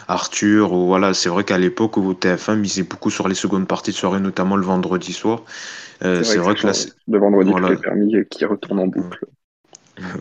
Arthur. 0.08 0.72
Ou 0.72 0.86
voilà, 0.86 1.14
c'est 1.14 1.28
vrai 1.28 1.44
qu'à 1.44 1.58
l'époque 1.58 1.96
où 1.96 2.12
TF1 2.12 2.56
misait 2.56 2.82
beaucoup 2.82 3.10
sur 3.10 3.28
les 3.28 3.34
secondes 3.34 3.66
parties 3.66 3.90
de 3.92 3.96
soirée, 3.96 4.20
notamment 4.20 4.56
le 4.56 4.64
vendredi 4.64 5.12
soir. 5.12 5.40
Euh, 6.04 6.22
c'est 6.22 6.38
vrai, 6.38 6.54
que, 6.54 6.66
là, 6.66 6.72
le 7.08 7.18
vendredi 7.18 7.50
voilà. 7.50 7.76
permis 7.76 8.14
qui 8.30 8.44
retourne 8.44 8.80
en 8.80 8.86
boucle. 8.86 9.24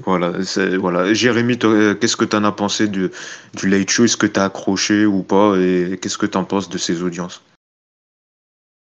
Voilà, 0.06 0.32
voilà. 0.80 1.14
Jérémy, 1.14 1.60
euh, 1.66 1.96
qu'est-ce 1.96 2.16
que 2.16 2.24
tu 2.24 2.38
en 2.38 2.46
as 2.46 2.54
pensé 2.54 2.88
du, 2.88 3.12
du 3.56 3.68
Late 3.68 3.90
Show? 3.90 4.06
Est-ce 4.06 4.16
que 4.16 4.26
tu 4.26 4.40
as 4.40 4.46
accroché 4.46 5.06
ou 5.06 5.22
pas? 5.22 5.58
Et 5.58 6.00
qu'est-ce 6.02 6.18
que 6.18 6.26
tu 6.26 6.38
en 6.38 6.46
penses 6.46 6.70
de 6.70 6.78
ces 6.78 7.04
audiences? 7.04 7.42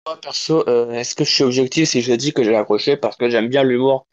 Moi, 0.06 0.16
perso, 0.22 0.62
euh, 0.68 0.92
est-ce 0.92 1.16
que 1.16 1.24
je 1.24 1.32
suis 1.32 1.42
objectif 1.42 1.88
si 1.88 2.02
je 2.02 2.12
dis 2.12 2.32
que 2.32 2.44
j'ai 2.44 2.54
accroché? 2.54 2.96
Parce 2.96 3.16
que 3.16 3.28
j'aime 3.28 3.48
bien 3.48 3.64
l'humour 3.64 4.06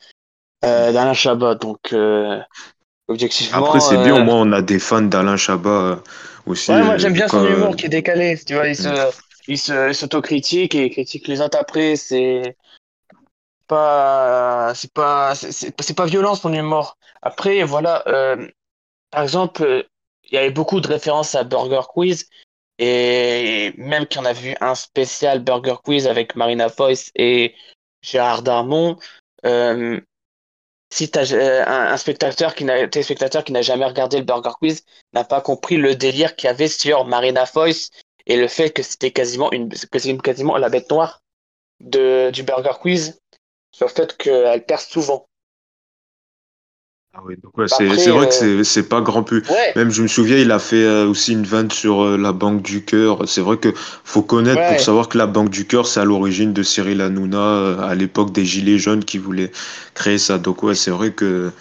d'Alain 0.64 1.14
Chabat 1.14 1.54
Donc, 1.54 1.94
objectivement. 3.08 3.68
Après, 3.68 3.80
c'est 3.80 4.02
bien, 4.02 4.20
au 4.20 4.24
moins, 4.24 4.42
on 4.42 4.52
a 4.52 4.64
des 4.64 4.80
fans 4.80 5.04
d'Alain 5.04 5.38
Chabat 5.38 6.02
aussi. 6.48 6.72
Ouais, 6.72 6.82
moi, 6.82 6.98
j'aime 6.98 7.14
bien 7.14 7.28
son 7.28 7.46
humour 7.46 7.76
qui 7.76 7.86
est 7.86 7.90
décalé. 7.90 8.36
Tu 8.44 8.56
vois, 8.56 8.68
il 8.68 8.76
se 8.76 8.90
il 9.48 9.58
s'autocritique 9.58 10.76
et 10.76 10.90
critique 10.90 11.28
les 11.28 11.42
autres 11.42 11.58
après. 11.58 11.96
C'est 11.96 12.56
pas, 13.68 14.74
c'est 14.76 14.92
pas, 14.94 15.36
c'est 15.36 15.96
pas 15.96 16.06
violent 16.06 16.36
son 16.36 16.54
humour. 16.54 16.98
Après, 17.22 17.64
voilà, 17.64 18.04
euh, 18.08 18.48
par 19.12 19.24
exemple, 19.24 19.88
il 20.24 20.36
y 20.36 20.38
avait 20.38 20.52
beaucoup 20.52 20.82
de 20.82 20.88
références 20.88 21.36
à 21.36 21.44
Burger 21.44 21.84
Quiz 21.90 22.28
et 22.80 23.74
même 23.78 24.08
qu'on 24.08 24.26
a 24.26 24.34
vu 24.34 24.56
un 24.62 24.76
spécial 24.76 25.40
Burger 25.40 25.76
Quiz 25.84 26.08
avec 26.08 26.36
Marina 26.36 26.70
Foyce 26.70 27.12
et 27.16 27.56
Gérard 28.02 28.42
Darmon. 28.42 28.98
Euh, 29.46 30.00
si 30.92 31.10
as, 31.16 31.34
euh, 31.34 31.64
un, 31.66 31.98
spectateur 31.98 32.56
qui 32.56 32.66
n'a, 32.66 32.88
spectateur 32.92 33.44
qui 33.44 33.52
n'a 33.52 33.62
jamais 33.62 33.86
regardé 33.86 34.18
le 34.18 34.24
Burger 34.24 34.52
Quiz 34.60 34.84
n'a 35.14 35.24
pas 35.24 35.42
compris 35.42 35.78
le 35.78 35.96
délire 35.96 36.36
qu'il 36.36 36.48
y 36.48 36.52
avait 36.52 36.68
sur 36.68 37.06
Marina 37.06 37.46
Foyce 37.46 37.90
et 38.26 38.38
le 38.38 38.48
fait 38.48 38.70
que 38.70 38.84
c'était 38.84 39.12
quasiment 39.12 39.52
une 39.52 39.70
que 39.70 40.22
quasiment 40.22 40.58
la 40.58 40.70
bête 40.70 40.90
noire 40.90 41.22
de 41.80 42.30
du 42.32 42.44
Burger 42.44 42.74
Quiz 42.80 43.20
sur 43.74 43.88
le 43.88 43.92
fait 43.92 44.16
qu'elle 44.18 44.66
perd 44.66 44.82
souvent. 44.82 45.26
Ah 47.16 47.22
oui, 47.24 47.36
donc 47.38 47.56
ouais, 47.60 47.68
c'est 47.68 47.86
vrai 47.86 48.28
que 48.28 48.44
euh, 48.44 48.64
c'est 48.64 48.90
pas 48.90 49.00
grand 49.00 49.22
pu. 49.22 49.44
Même 49.76 49.92
je 49.92 50.02
me 50.02 50.08
souviens, 50.08 50.38
il 50.38 50.52
a 50.52 50.58
fait 50.58 50.84
euh, 50.84 51.08
aussi 51.08 51.34
une 51.34 51.44
vente 51.44 51.72
sur 51.72 52.02
euh, 52.02 52.18
la 52.18 52.32
Banque 52.32 52.64
du 52.64 52.84
Cœur. 52.84 53.30
C'est 53.30 53.42
vrai 53.42 53.58
que 53.58 53.72
faut 54.04 54.24
connaître 54.24 54.68
pour 54.68 54.80
savoir 54.80 55.10
que 55.10 55.20
la 55.20 55.28
Banque 55.28 55.52
du 55.52 55.68
Cœur, 55.68 55.86
c'est 55.86 56.00
à 56.00 56.06
l'origine 56.06 56.54
de 56.54 56.64
Cyril 56.64 57.02
Hanouna 57.02 57.84
à 57.84 57.94
l'époque 57.94 58.32
des 58.32 58.46
Gilets 58.46 58.80
jaunes 58.80 59.06
qui 59.06 59.20
voulaient 59.20 59.52
créer 59.94 60.18
ça. 60.18 60.40
Donc 60.40 60.64
ouais, 60.64 60.74
c'est 60.74 60.90
vrai 60.90 61.12
que 61.12 61.52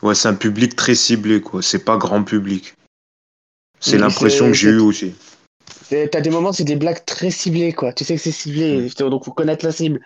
ouais, 0.00 0.14
c'est 0.14 0.28
un 0.28 0.34
public 0.34 0.76
très 0.76 0.94
ciblé 0.94 1.42
quoi. 1.42 1.60
C'est 1.60 1.84
pas 1.84 1.98
grand 1.98 2.22
public. 2.22 2.74
C'est 3.80 3.98
l'impression 3.98 4.46
que 4.46 4.54
j'ai 4.54 4.70
eu 4.70 4.78
aussi. 4.78 5.12
T'as 5.90 6.22
des 6.22 6.30
moments, 6.30 6.52
c'est 6.54 6.64
des 6.64 6.76
blagues 6.76 7.04
très 7.04 7.30
ciblées, 7.30 7.72
quoi. 7.74 7.92
Tu 7.92 8.04
sais 8.04 8.14
que 8.14 8.20
c'est 8.22 8.30
ciblé, 8.30 8.88
mm. 8.98 9.10
donc 9.10 9.24
faut 9.24 9.32
connaître 9.32 9.64
la 9.66 9.72
cible. 9.72 10.00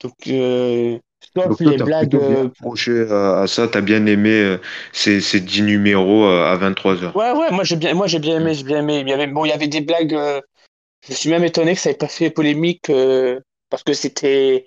Donc, 0.00 0.14
euh, 0.28 0.98
donc 1.34 1.60
les 1.60 1.76
blagues. 1.76 2.14
Euh... 2.14 3.42
à 3.42 3.46
ça, 3.46 3.68
t'as 3.68 3.80
bien 3.80 4.06
aimé 4.06 4.30
euh, 4.30 4.60
ces, 4.92 5.20
ces 5.20 5.40
10 5.40 5.62
numéros 5.62 6.24
euh, 6.24 6.44
à 6.44 6.56
23h. 6.56 7.16
Ouais, 7.16 7.32
ouais, 7.32 7.50
moi 7.50 7.64
j'ai 7.64 7.76
bien, 7.76 7.94
moi, 7.94 8.06
j'ai 8.06 8.18
bien 8.18 8.36
aimé, 8.36 8.54
j'ai 8.54 8.64
bien 8.64 8.80
aimé. 8.80 9.00
Il 9.00 9.08
y 9.08 9.12
avait, 9.12 9.26
bon, 9.26 9.44
il 9.44 9.48
y 9.48 9.52
avait 9.52 9.68
des 9.68 9.80
blagues. 9.80 10.16
Je 11.08 11.14
suis 11.14 11.30
même 11.30 11.44
étonné 11.44 11.74
que 11.74 11.80
ça 11.80 11.90
n'ait 11.90 11.96
pas 11.96 12.08
fait 12.08 12.30
polémique 12.30 12.90
parce 13.70 13.82
que 13.82 13.92
c'était. 13.92 14.66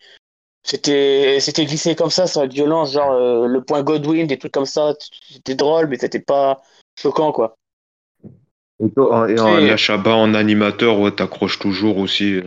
C'était, 0.64 1.40
c'était 1.40 1.66
glissé 1.66 1.96
comme 1.96 2.12
ça, 2.12 2.28
sans 2.28 2.44
être 2.44 2.54
violent, 2.54 2.86
genre 2.86 3.48
le 3.48 3.64
point 3.64 3.82
Godwin, 3.82 4.28
des 4.28 4.38
trucs 4.38 4.52
comme 4.52 4.68
ça, 4.68 4.94
c'était 5.32 5.56
drôle, 5.56 5.88
mais 5.88 5.98
c'était 5.98 6.20
pas 6.20 6.62
choquant, 7.02 7.32
quoi. 7.32 7.56
Et, 8.80 8.92
toi, 8.92 9.28
et 9.28 9.40
en 9.40 9.56
achat 9.56 9.98
en 10.06 10.36
animateur, 10.36 11.00
ouais, 11.00 11.10
t'accroches 11.10 11.58
toujours 11.58 11.98
aussi 11.98 12.40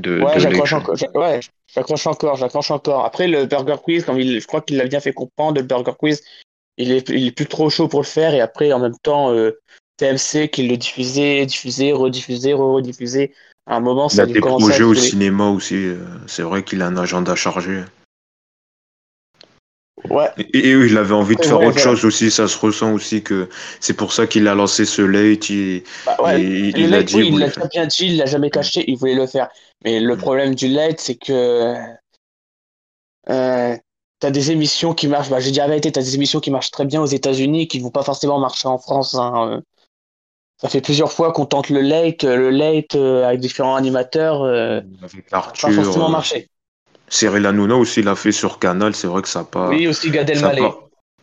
de. 0.00 0.20
Ouais, 0.20 0.38
j'accroche 0.38 0.72
encore. 0.72 0.96
Ouais, 1.14 1.40
j'accroche 1.72 2.06
encore, 2.06 2.36
j'accroche 2.36 2.70
encore. 2.70 3.04
Après, 3.04 3.28
le 3.28 3.46
Burger 3.46 3.76
Quiz, 3.82 4.04
comme 4.04 4.18
il, 4.18 4.40
je 4.40 4.46
crois 4.46 4.60
qu'il 4.60 4.76
l'a 4.76 4.86
bien 4.86 5.00
fait 5.00 5.12
comprendre, 5.12 5.60
le 5.60 5.66
Burger 5.66 5.92
Quiz, 5.98 6.22
il 6.76 6.92
est, 6.92 7.08
il 7.10 7.28
est 7.28 7.32
plus 7.32 7.46
trop 7.46 7.70
chaud 7.70 7.88
pour 7.88 8.00
le 8.00 8.06
faire. 8.06 8.34
Et 8.34 8.40
après, 8.40 8.72
en 8.72 8.78
même 8.78 8.96
temps, 9.02 9.32
euh, 9.32 9.58
TMC 9.98 10.48
qui 10.48 10.66
le 10.66 10.76
diffusait, 10.76 11.44
diffusait, 11.46 11.92
rediffusait, 11.92 12.52
rediffusait. 12.54 13.32
À 13.66 13.76
un 13.76 13.80
moment, 13.80 14.08
ça 14.08 14.24
il 14.24 14.30
a 14.30 14.32
des 14.32 14.40
projets 14.40 14.82
au 14.82 14.94
cinéma 14.94 15.48
aussi. 15.50 15.76
Euh, 15.76 15.98
c'est 16.26 16.42
vrai 16.42 16.64
qu'il 16.64 16.82
a 16.82 16.86
un 16.86 16.96
agenda 16.96 17.34
chargé. 17.36 17.82
Ouais. 20.08 20.28
Et, 20.38 20.70
il 20.70 20.96
avait 20.96 21.14
envie 21.14 21.36
de 21.36 21.44
faire 21.44 21.60
autre 21.60 21.78
chose 21.78 22.04
aussi, 22.04 22.30
ça 22.30 22.48
se 22.48 22.58
ressent 22.58 22.92
aussi 22.92 23.22
que 23.22 23.48
c'est 23.80 23.94
pour 23.94 24.12
ça 24.12 24.26
qu'il 24.26 24.48
a 24.48 24.54
lancé 24.54 24.84
ce 24.84 25.02
late. 25.02 25.50
Il, 25.50 25.82
bah 26.06 26.38
il, 26.38 26.94
a 26.94 27.02
dit. 27.02 27.18
il 27.18 27.38
l'a 27.38 27.48
bien 27.70 27.86
dit, 27.86 28.06
il 28.06 28.16
l'a 28.16 28.26
jamais 28.26 28.50
caché, 28.50 28.84
il 28.88 28.96
voulait 28.96 29.14
le 29.14 29.26
faire. 29.26 29.48
Mais 29.84 30.00
le 30.00 30.16
problème 30.16 30.54
du 30.54 30.68
late, 30.68 31.00
c'est 31.00 31.16
que 31.16 31.74
euh, 33.28 33.76
t'as 34.20 34.30
des 34.30 34.50
émissions 34.50 34.94
qui 34.94 35.08
marchent. 35.08 35.30
Bah, 35.30 35.40
j'ai 35.40 35.50
dit 35.50 35.60
arrêté, 35.60 35.92
t'as 35.92 36.02
des 36.02 36.14
émissions 36.14 36.40
qui 36.40 36.50
marchent 36.50 36.70
très 36.70 36.86
bien 36.86 37.02
aux 37.02 37.06
États-Unis, 37.06 37.68
qui 37.68 37.80
vont 37.80 37.90
pas 37.90 38.02
forcément 38.02 38.38
marcher 38.38 38.68
en 38.68 38.78
France. 38.78 39.14
Hein. 39.14 39.62
Ça 40.60 40.68
fait 40.68 40.82
plusieurs 40.82 41.10
fois 41.10 41.32
qu'on 41.32 41.46
tente 41.46 41.70
le 41.70 41.80
late, 41.80 42.22
le 42.22 42.50
late 42.50 42.94
euh, 42.94 43.24
avec 43.26 43.40
différents 43.40 43.76
animateurs. 43.76 44.42
Euh, 44.42 44.82
avec 45.02 45.24
Arthur, 45.32 45.68
pas 45.68 45.74
forcément 45.74 46.08
euh, 46.08 46.12
marché. 46.12 46.50
Cyril 47.10 47.44
Hanouna 47.44 47.76
aussi 47.76 48.02
l'a 48.02 48.14
fait 48.14 48.32
sur 48.32 48.58
Canal, 48.58 48.94
c'est 48.94 49.08
vrai 49.08 49.20
que 49.20 49.28
ça 49.28 49.40
n'a 49.40 49.44
pas. 49.44 49.68
Oui, 49.68 49.86
aussi 49.86 50.10
Gad 50.10 50.30
Elmaleh. 50.30 50.70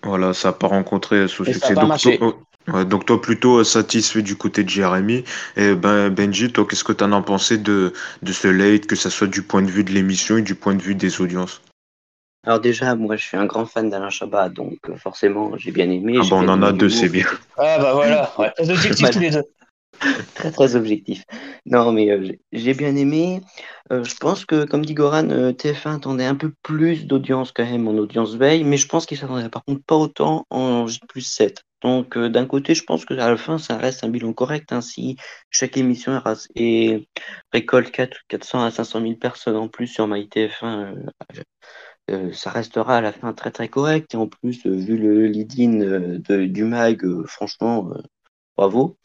Voilà, 0.04 0.34
ça 0.34 0.50
n'a 0.50 0.54
pas 0.54 0.67
rencontré 0.67 1.28
ce 1.28 1.43
succès. 1.43 1.73
Donc, 1.73 1.97
toi, 1.97 2.84
donc, 2.84 3.06
toi, 3.06 3.21
plutôt 3.21 3.63
satisfait 3.63 4.21
du 4.21 4.36
côté 4.36 4.63
de 4.63 4.69
Jérémy. 4.69 5.23
Et 5.56 5.73
ben, 5.73 6.10
Benji, 6.10 6.52
toi, 6.52 6.67
qu'est-ce 6.69 6.84
que 6.84 6.91
tu 6.91 7.04
en 7.04 7.13
as 7.13 7.21
pensé 7.21 7.58
de, 7.58 7.93
de 8.21 8.34
ce 8.34 8.47
late, 8.50 8.86
que 8.86 8.95
ce 8.95 9.10
soit 9.10 9.28
du 9.28 9.41
point 9.41 9.62
de 9.62 9.71
vue 9.71 9.86
de 9.86 9.91
l'émission 9.91 10.38
et 10.38 10.41
du 10.41 10.54
point 10.54 10.76
de 10.76 10.82
vue 10.82 10.93
des 10.93 11.21
audiences? 11.21 11.62
Alors 12.45 12.60
déjà, 12.60 12.95
moi, 12.95 13.15
je 13.15 13.23
suis 13.23 13.38
un 13.38 13.45
grand 13.45 13.65
fan 13.65 13.89
d'Alain 13.89 14.10
Chabat, 14.10 14.50
donc 14.50 14.78
euh, 14.89 14.95
forcément, 14.95 15.58
j'ai 15.58 15.71
bien 15.71 15.89
aimé. 15.89 16.17
Ah 16.17 16.26
bah, 16.30 16.38
on 16.38 16.47
en 16.47 16.62
a 16.62 16.71
deux, 16.71 16.89
c'est 16.89 17.10
bien. 17.10 17.26
Ah 17.58 17.78
bah 17.80 17.93
voilà, 17.93 18.32
ouais. 18.38 18.52
objectifs 18.60 19.10
tous 19.12 19.19
les 19.19 19.32
deux. 19.32 19.43
très 20.36 20.52
très 20.52 20.76
objectif. 20.76 21.24
Non, 21.66 21.92
mais 21.92 22.10
euh, 22.12 22.32
j'ai 22.52 22.74
bien 22.74 22.96
aimé. 22.96 23.42
Euh, 23.92 24.04
je 24.04 24.16
pense 24.16 24.46
que, 24.46 24.66
comme 24.66 24.86
dit 24.86 24.94
Goran, 24.94 25.30
euh, 25.30 25.52
TF1 25.52 25.98
attendait 25.98 26.26
un 26.26 26.36
peu 26.36 26.52
plus 26.64 27.06
d'audience 27.06 27.52
quand 27.52 27.66
même 27.66 27.88
en 27.88 27.94
audience 27.94 28.36
veille, 28.36 28.64
mais 28.64 28.78
je 28.78 28.88
pense 28.88 29.06
qu'il 29.06 29.18
s'attendait 29.18 29.50
par 29.50 29.64
contre 29.64 29.84
pas 29.84 29.96
autant 29.96 30.46
en 30.50 30.88
J 30.88 31.00
7. 31.18 31.64
Donc, 31.82 32.18
d'un 32.18 32.46
côté, 32.48 32.74
je 32.74 32.84
pense 32.84 33.06
que 33.06 33.14
à 33.14 33.30
la 33.30 33.38
fin, 33.38 33.60
ça 33.60 33.78
reste 33.78 34.04
un 34.04 34.10
bilan 34.10 34.34
correct. 34.34 34.72
Hein. 34.72 34.80
chaque 35.52 35.78
émission 35.78 36.20
est, 36.56 37.08
récolte 37.54 37.92
4, 37.92 38.18
400 38.28 38.64
à 38.64 38.72
500 38.72 39.02
000 39.02 39.16
personnes 39.16 39.56
en 39.56 39.68
plus 39.68 39.88
sur 39.88 40.08
MyTF1, 40.08 40.96
euh, 42.10 42.32
ça 42.32 42.52
restera 42.52 42.98
à 42.98 43.02
la 43.02 43.12
fin 43.12 43.34
très 43.34 43.52
très 43.52 43.68
correct. 43.68 44.14
Et 44.14 44.18
en 44.18 44.28
plus, 44.28 44.66
vu 44.66 44.98
le 44.98 45.28
lead-in 45.28 46.20
du 46.48 46.64
mag, 46.64 47.06
franchement, 47.28 47.92
bravo. 48.58 48.98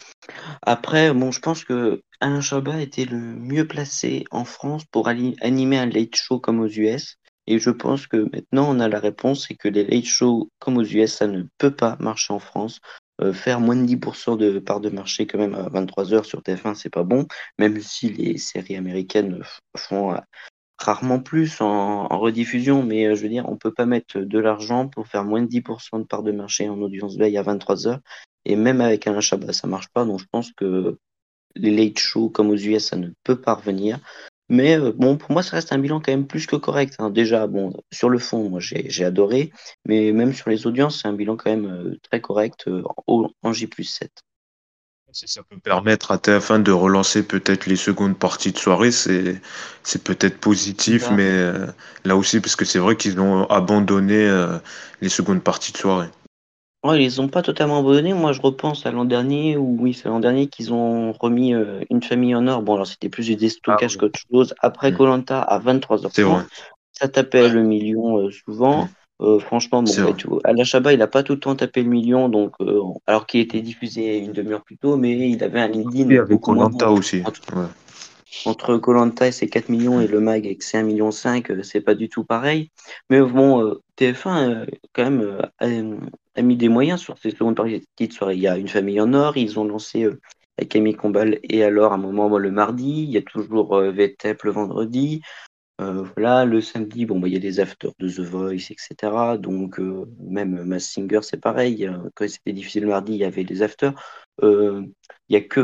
Après, 0.62 1.12
bon, 1.12 1.30
je 1.30 1.40
pense 1.40 1.64
que 1.64 2.02
Alain 2.20 2.40
Chabat 2.40 2.80
était 2.80 3.04
le 3.04 3.18
mieux 3.18 3.66
placé 3.66 4.24
en 4.30 4.44
France 4.44 4.84
pour 4.86 5.08
animer 5.08 5.78
un 5.78 5.86
late 5.86 6.16
show 6.16 6.40
comme 6.40 6.60
aux 6.60 6.68
US. 6.68 7.18
Et 7.48 7.58
je 7.58 7.70
pense 7.70 8.06
que 8.06 8.28
maintenant 8.32 8.68
on 8.70 8.78
a 8.78 8.88
la 8.88 9.00
réponse, 9.00 9.46
c'est 9.48 9.56
que 9.56 9.68
les 9.68 9.84
late 9.84 10.04
shows 10.04 10.48
comme 10.60 10.76
aux 10.76 10.84
US, 10.84 11.12
ça 11.12 11.26
ne 11.26 11.42
peut 11.58 11.74
pas 11.74 11.96
marcher 11.98 12.32
en 12.32 12.38
France. 12.38 12.80
Euh, 13.20 13.32
faire 13.32 13.60
moins 13.60 13.76
de 13.76 13.84
10% 13.84 14.36
de 14.36 14.58
part 14.58 14.80
de 14.80 14.88
marché 14.88 15.26
quand 15.26 15.38
même 15.38 15.54
à 15.54 15.68
23h 15.68 16.24
sur 16.24 16.40
TF1, 16.40 16.74
c'est 16.74 16.90
pas 16.90 17.02
bon, 17.04 17.26
même 17.58 17.80
si 17.80 18.08
les 18.08 18.38
séries 18.38 18.76
américaines 18.76 19.42
font 19.76 20.14
euh, 20.14 20.18
rarement 20.78 21.20
plus 21.20 21.60
en, 21.60 22.08
rediffusion, 22.08 22.82
mais 22.82 23.06
euh, 23.06 23.14
je 23.14 23.22
veux 23.22 23.28
dire, 23.28 23.48
on 23.48 23.56
peut 23.56 23.72
pas 23.72 23.86
mettre 23.86 24.18
de 24.18 24.38
l'argent 24.38 24.88
pour 24.88 25.06
faire 25.06 25.24
moins 25.24 25.42
de 25.42 25.48
10% 25.48 26.00
de 26.00 26.04
part 26.04 26.22
de 26.22 26.32
marché 26.32 26.68
en 26.68 26.80
audience 26.80 27.16
veille 27.16 27.36
à 27.36 27.42
23h. 27.42 27.98
Et 28.44 28.56
même 28.56 28.80
avec 28.80 29.06
un 29.06 29.20
Chabat, 29.20 29.52
ça 29.52 29.66
marche 29.66 29.88
pas. 29.88 30.04
Donc 30.04 30.20
je 30.20 30.26
pense 30.30 30.52
que 30.52 30.98
les 31.54 31.70
late 31.70 31.98
shows 31.98 32.30
comme 32.30 32.50
aux 32.50 32.56
US, 32.56 32.86
ça 32.86 32.96
ne 32.96 33.10
peut 33.24 33.40
pas 33.40 33.54
revenir. 33.54 33.98
Mais 34.48 34.78
euh, 34.78 34.92
bon, 34.94 35.16
pour 35.16 35.32
moi, 35.32 35.42
ça 35.42 35.56
reste 35.56 35.72
un 35.72 35.78
bilan 35.78 36.00
quand 36.00 36.12
même 36.12 36.26
plus 36.26 36.46
que 36.46 36.56
correct. 36.56 36.96
Hein. 36.98 37.08
Déjà, 37.10 37.46
bon, 37.46 37.72
sur 37.90 38.10
le 38.10 38.18
fond, 38.18 38.50
moi, 38.50 38.60
j'ai 38.60 39.04
adoré. 39.04 39.50
Mais 39.86 40.12
même 40.12 40.34
sur 40.34 40.50
les 40.50 40.66
audiences, 40.66 41.00
c'est 41.00 41.08
un 41.08 41.14
bilan 41.14 41.36
quand 41.36 41.50
même 41.50 41.66
euh, 41.66 41.98
très 42.02 42.20
correct 42.20 42.68
euh, 42.68 42.82
en 43.06 43.52
J 43.52 43.68
7. 43.82 44.10
ça 45.12 45.42
peut 45.48 45.58
permettre 45.58 46.10
à 46.10 46.18
TF1 46.18 46.62
de 46.62 46.70
relancer 46.70 47.22
peut-être 47.22 47.64
les 47.66 47.76
secondes 47.76 48.18
parties 48.18 48.52
de 48.52 48.58
soirée, 48.58 48.90
c'est 48.90 49.40
peut-être 50.04 50.38
positif, 50.38 51.10
mais 51.10 51.52
là 52.04 52.16
aussi, 52.16 52.40
parce 52.40 52.56
que 52.56 52.64
c'est 52.64 52.78
vrai 52.78 52.96
qu'ils 52.96 53.20
ont 53.20 53.46
abandonné 53.46 54.28
les 55.00 55.08
secondes 55.08 55.42
parties 55.42 55.72
de 55.72 55.78
soirée. 55.78 56.08
Ouais, 56.84 57.04
ils 57.04 57.20
ont 57.20 57.28
pas 57.28 57.42
totalement 57.42 57.78
abandonné. 57.78 58.12
Moi, 58.12 58.32
je 58.32 58.40
repense 58.40 58.86
à 58.86 58.90
l'an 58.90 59.04
dernier, 59.04 59.56
où 59.56 59.76
oui, 59.78 59.94
c'est 59.94 60.08
l'an 60.08 60.18
dernier 60.18 60.48
qu'ils 60.48 60.72
ont 60.72 61.12
remis 61.12 61.54
euh, 61.54 61.80
Une 61.90 62.02
famille 62.02 62.34
en 62.34 62.48
or. 62.48 62.62
Bon, 62.62 62.74
alors 62.74 62.88
c'était 62.88 63.08
plus 63.08 63.26
du 63.26 63.36
déstockage 63.36 63.94
ah 63.94 64.00
qu'autre 64.00 64.20
chose. 64.30 64.54
Après 64.58 64.90
mm. 64.90 64.96
Colanta 64.96 65.40
à 65.40 65.60
23h30, 65.60 66.44
ça 66.90 67.06
tapait 67.06 67.48
le 67.48 67.62
million 67.62 68.18
euh, 68.18 68.30
souvent. 68.32 68.84
Mm. 68.84 68.88
Euh, 69.20 69.38
franchement, 69.38 69.84
bon, 69.84 69.92
bah. 69.96 70.38
Alain 70.42 70.64
Chabat, 70.64 70.92
il 70.94 71.02
a 71.02 71.06
pas 71.06 71.22
tout 71.22 71.34
le 71.34 71.38
temps 71.38 71.54
tapé 71.54 71.84
le 71.84 71.88
million, 71.88 72.28
donc 72.28 72.56
alors 73.06 73.26
qu'il 73.26 73.38
était 73.40 73.60
diffusé 73.60 74.18
une 74.18 74.32
demi-heure 74.32 74.64
plus 74.64 74.76
tôt, 74.76 74.96
mais 74.96 75.30
il 75.30 75.44
avait 75.44 75.60
un. 75.60 75.70
Oui, 75.70 76.18
avec 76.18 76.40
Colanta 76.40 76.90
aussi. 76.90 77.22
Entre 78.46 78.78
Colanta 78.78 79.28
et 79.28 79.32
ses 79.32 79.48
4 79.48 79.68
millions 79.68 80.00
et 80.00 80.08
le 80.08 80.18
MAG 80.18 80.46
avec 80.46 80.64
ses 80.64 80.78
1,5 80.78 80.84
million, 80.84 81.10
c'est 81.12 81.80
pas 81.82 81.94
du 81.94 82.08
tout 82.08 82.24
pareil. 82.24 82.72
Mais 83.10 83.20
bon, 83.20 83.76
TF1, 83.96 84.66
quand 84.92 85.04
même, 85.04 85.38
a 86.34 86.42
mis 86.42 86.56
des 86.56 86.68
moyens 86.68 87.00
sur 87.00 87.18
ces 87.18 87.30
secondes 87.30 87.56
parties 87.56 87.82
de 87.98 88.12
soirée. 88.12 88.34
Il 88.34 88.40
y 88.40 88.48
a 88.48 88.56
Une 88.56 88.68
famille 88.68 89.00
en 89.00 89.12
or, 89.14 89.36
ils 89.36 89.58
ont 89.58 89.64
lancé 89.64 90.04
euh, 90.04 90.20
avec 90.58 90.70
Camille 90.70 90.94
Combal 90.94 91.38
et 91.42 91.64
alors 91.64 91.92
à 91.92 91.96
un 91.96 91.98
moment 91.98 92.38
le 92.38 92.50
mardi, 92.50 93.04
il 93.04 93.10
y 93.10 93.16
a 93.16 93.22
toujours 93.22 93.76
euh, 93.76 93.90
VTEP 93.90 94.42
le 94.44 94.50
vendredi. 94.50 95.22
Euh, 95.82 96.04
voilà, 96.16 96.44
le 96.44 96.60
samedi, 96.60 97.06
bon, 97.06 97.18
bah, 97.18 97.28
il 97.28 97.34
y 97.34 97.36
a 97.36 97.40
des 97.40 97.58
afters 97.60 97.92
de 97.98 98.08
The 98.08 98.20
Voice, 98.20 98.70
etc. 98.70 99.36
Donc, 99.38 99.78
même 100.20 100.62
Mass 100.64 100.84
Singer, 100.84 101.20
c'est 101.22 101.40
pareil. 101.40 101.88
Quand 102.14 102.28
c'était 102.28 102.52
difficile 102.52 102.82
le 102.84 102.88
mardi, 102.90 103.12
il 103.14 103.18
y 103.18 103.24
avait 103.24 103.44
des 103.44 103.62
afters. 103.62 103.92
il 104.40 104.92
y 105.28 105.36
a 105.36 105.40
que, 105.40 105.60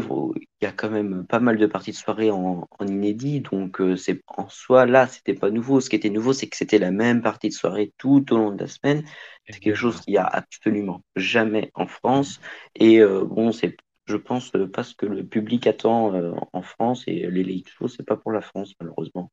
y 0.61 0.66
a 0.66 0.72
quand 0.72 0.90
même 0.90 1.26
pas 1.26 1.38
mal 1.40 1.57
de 1.59 1.66
parties 1.66 1.92
de 1.92 1.96
soirée 1.96 2.31
en, 2.31 2.66
en 2.78 2.87
inédit. 2.87 3.40
Donc, 3.40 3.81
c'est 3.96 4.22
en 4.26 4.48
soi, 4.48 4.87
là, 4.87 5.07
c'était 5.07 5.35
pas 5.35 5.50
nouveau. 5.50 5.81
Ce 5.81 5.88
qui 5.90 5.96
était 5.96 6.11
nouveau, 6.11 6.33
c'est 6.33 6.48
que 6.48 6.57
c'était 6.57 6.78
la 6.78 6.90
même 6.90 7.22
partie 7.22 7.48
de 7.48 7.54
soirée 7.54 7.92
tout 7.98 8.33
au 8.33 8.37
long 8.38 8.52
de 8.52 8.61
la 8.61 8.66
semaine. 8.68 9.04
C'est 9.48 9.61
quelque 9.61 9.76
chose 9.76 10.00
qu'il 10.00 10.12
n'y 10.14 10.18
a 10.18 10.26
absolument 10.26 11.02
jamais 11.16 11.70
en 11.74 11.87
France. 11.87 12.40
Et 12.74 13.00
euh, 13.00 13.24
bon, 13.24 13.52
c'est, 13.52 13.76
je 14.07 14.16
pense, 14.16 14.52
euh, 14.57 14.66
pas 14.68 14.83
ce 14.85 14.94
que 14.94 15.07
le 15.07 15.24
public 15.26 15.66
attend 15.66 16.14
euh, 16.14 16.33
en 16.52 16.62
France. 16.62 17.04
Et 17.07 17.31
les 17.31 17.44
late 17.44 17.68
shows, 17.68 17.88
c'est 17.88 18.07
pas 18.07 18.16
pour 18.16 18.33
la 18.33 18.40
France, 18.42 18.74
malheureusement. 18.81 19.31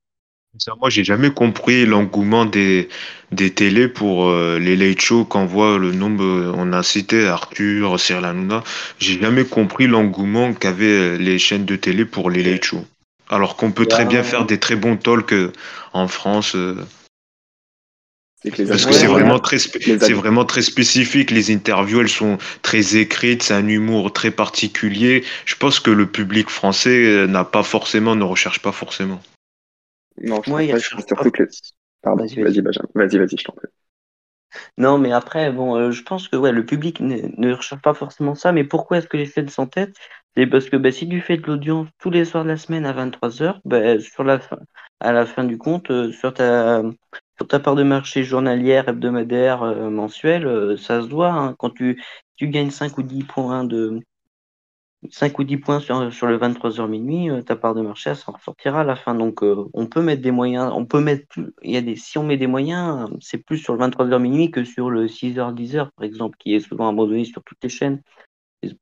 Moi, 0.80 0.90
j'ai 0.90 1.04
jamais 1.04 1.32
compris 1.32 1.86
l'engouement 1.86 2.46
des, 2.46 2.90
des 3.32 3.52
télés 3.52 3.88
pour 3.88 4.32
les 4.34 4.76
late 4.76 5.02
shows. 5.02 5.26
Quand 5.26 5.44
on 5.44 5.46
voit 5.46 5.78
le 5.78 5.92
nombre, 5.92 6.54
on 6.56 6.72
a 6.74 6.82
cité 6.84 7.28
Arthur, 7.28 8.00
Cyril 8.00 8.26
Hanouna, 8.26 8.64
j'ai 9.00 9.20
jamais 9.20 9.46
compris 9.46 9.88
l'engouement 9.88 10.54
qu'avaient 10.54 11.18
les 11.18 11.40
chaînes 11.40 11.66
de 11.66 11.76
télé 11.76 12.06
pour 12.06 12.30
les 12.30 12.44
late 12.44 12.64
shows. 12.64 12.86
Alors 13.30 13.56
qu'on 13.58 13.72
peut 13.72 13.86
très 13.86 14.06
bien 14.06 14.24
faire 14.24 14.46
des 14.46 14.60
très 14.60 14.76
bons 14.76 14.98
talks 14.98 15.34
en 15.94 16.08
France. 16.08 16.56
Parce 18.68 18.86
que 18.86 18.94
c'est 18.94 19.08
vraiment, 19.08 19.40
très 19.40 19.58
c'est 19.58 20.14
vraiment 20.14 20.46
très 20.46 20.62
spécifique. 20.62 21.32
Les 21.32 21.52
interviews, 21.52 22.02
elles 22.02 22.10
sont 22.10 22.38
très 22.62 22.98
écrites, 22.98 23.44
c'est 23.44 23.54
un 23.54 23.68
humour 23.68 24.14
très 24.14 24.30
particulier. 24.30 25.24
Je 25.46 25.56
pense 25.56 25.80
que 25.80 25.90
le 25.90 26.06
public 26.06 26.50
français 26.50 27.06
euh, 27.06 27.28
n'a 27.28 27.44
pas 27.44 27.64
forcément, 27.64 28.16
ne 28.16 28.24
recherche 28.24 28.60
pas 28.60 28.72
forcément. 28.72 29.20
Non, 30.22 30.42
je 30.44 30.52
ouais, 30.52 30.80
surtout 30.80 31.32
que. 31.32 31.44
Pardon, 32.02 32.26
vas-y, 32.26 32.62
Benjamin. 32.62 32.90
Vas-y, 32.94 33.18
vas-y, 33.18 33.38
je 33.38 33.44
t'en 33.44 33.54
prie. 33.54 33.68
Non, 34.78 34.98
mais 34.98 35.12
après, 35.12 35.52
bon, 35.52 35.76
euh, 35.76 35.92
je 35.92 36.04
pense 36.04 36.28
que 36.28 36.36
ouais, 36.38 36.52
le 36.52 36.66
public 36.66 37.00
ne, 37.02 37.54
recherche 37.54 37.82
pas 37.82 37.94
forcément 37.94 38.36
ça. 38.36 38.52
Mais 38.52 38.64
pourquoi 38.64 38.98
est-ce 38.98 39.08
que 39.08 39.18
les 39.18 39.26
scènes 39.26 39.50
en 39.58 39.68
tête 39.68 39.96
C'est 40.36 40.48
parce 40.48 40.70
que 40.70 40.78
bah, 40.78 40.92
si 40.92 41.08
tu 41.10 41.22
fais 41.22 41.38
de 41.38 41.46
l'audience 41.48 41.88
tous 42.00 42.10
les 42.10 42.26
soirs 42.26 42.44
de 42.44 42.50
la 42.50 42.58
semaine 42.58 42.86
à 42.86 42.94
23h, 42.94 43.60
bah, 43.66 44.00
sur 44.00 44.24
la 44.24 44.40
fin, 44.40 44.58
à 45.00 45.12
la 45.12 45.26
fin 45.26 45.44
du 45.44 45.58
compte, 45.58 45.92
euh, 45.92 46.12
sur 46.12 46.34
ta, 46.34 46.84
sur 47.38 47.48
ta 47.48 47.60
part 47.60 47.76
de 47.76 47.84
marché 47.84 48.24
journalière, 48.24 48.88
hebdomadaire, 48.88 49.64
euh, 49.64 49.90
mensuelle, 49.90 50.78
ça 50.78 51.02
se 51.02 51.08
voit. 51.08 51.32
Hein. 51.32 51.56
quand 51.58 51.72
tu, 51.72 52.02
tu 52.36 52.48
gagnes 52.48 52.72
5 52.72 52.98
ou 52.98 53.04
10 53.04 53.24
points 53.24 53.64
de 53.66 54.00
5 55.12 55.40
ou 55.40 55.44
10 55.44 55.58
points 55.58 55.80
sur, 55.80 56.12
sur 56.14 56.28
le 56.28 56.38
23h 56.38 56.88
minuit, 56.88 57.30
euh, 57.30 57.42
ta 57.42 57.56
part 57.56 57.76
de 57.76 57.82
marché, 57.82 58.16
ça 58.16 58.32
ressortira 58.32 58.82
à 58.82 58.84
la 58.84 58.96
fin. 58.96 59.16
Donc, 59.16 59.42
on 59.44 59.88
peut 59.88 60.02
mettre 60.02 60.22
des 60.22 60.32
moyens, 60.32 60.72
on 60.74 60.86
peut 60.86 61.00
mettre 61.00 61.28
plus, 61.28 61.54
il 61.62 61.72
y 61.72 61.78
a 61.78 61.82
des, 61.82 61.96
si 61.96 62.18
on 62.18 62.24
met 62.24 62.38
des 62.38 62.48
moyens, 62.48 63.10
c'est 63.22 63.38
plus 63.38 63.58
sur 63.58 63.76
le 63.76 63.80
23h 63.86 64.20
minuit 64.20 64.52
que 64.52 64.64
sur 64.64 64.90
le 64.90 65.08
6h, 65.08 65.54
10h, 65.54 65.90
par 65.96 66.06
exemple, 66.06 66.38
qui 66.40 66.56
est 66.56 66.60
souvent 66.60 66.90
abandonné 66.90 67.26
sur 67.26 67.44
toutes 67.44 67.64
les 67.64 67.70
chaînes. 67.70 68.02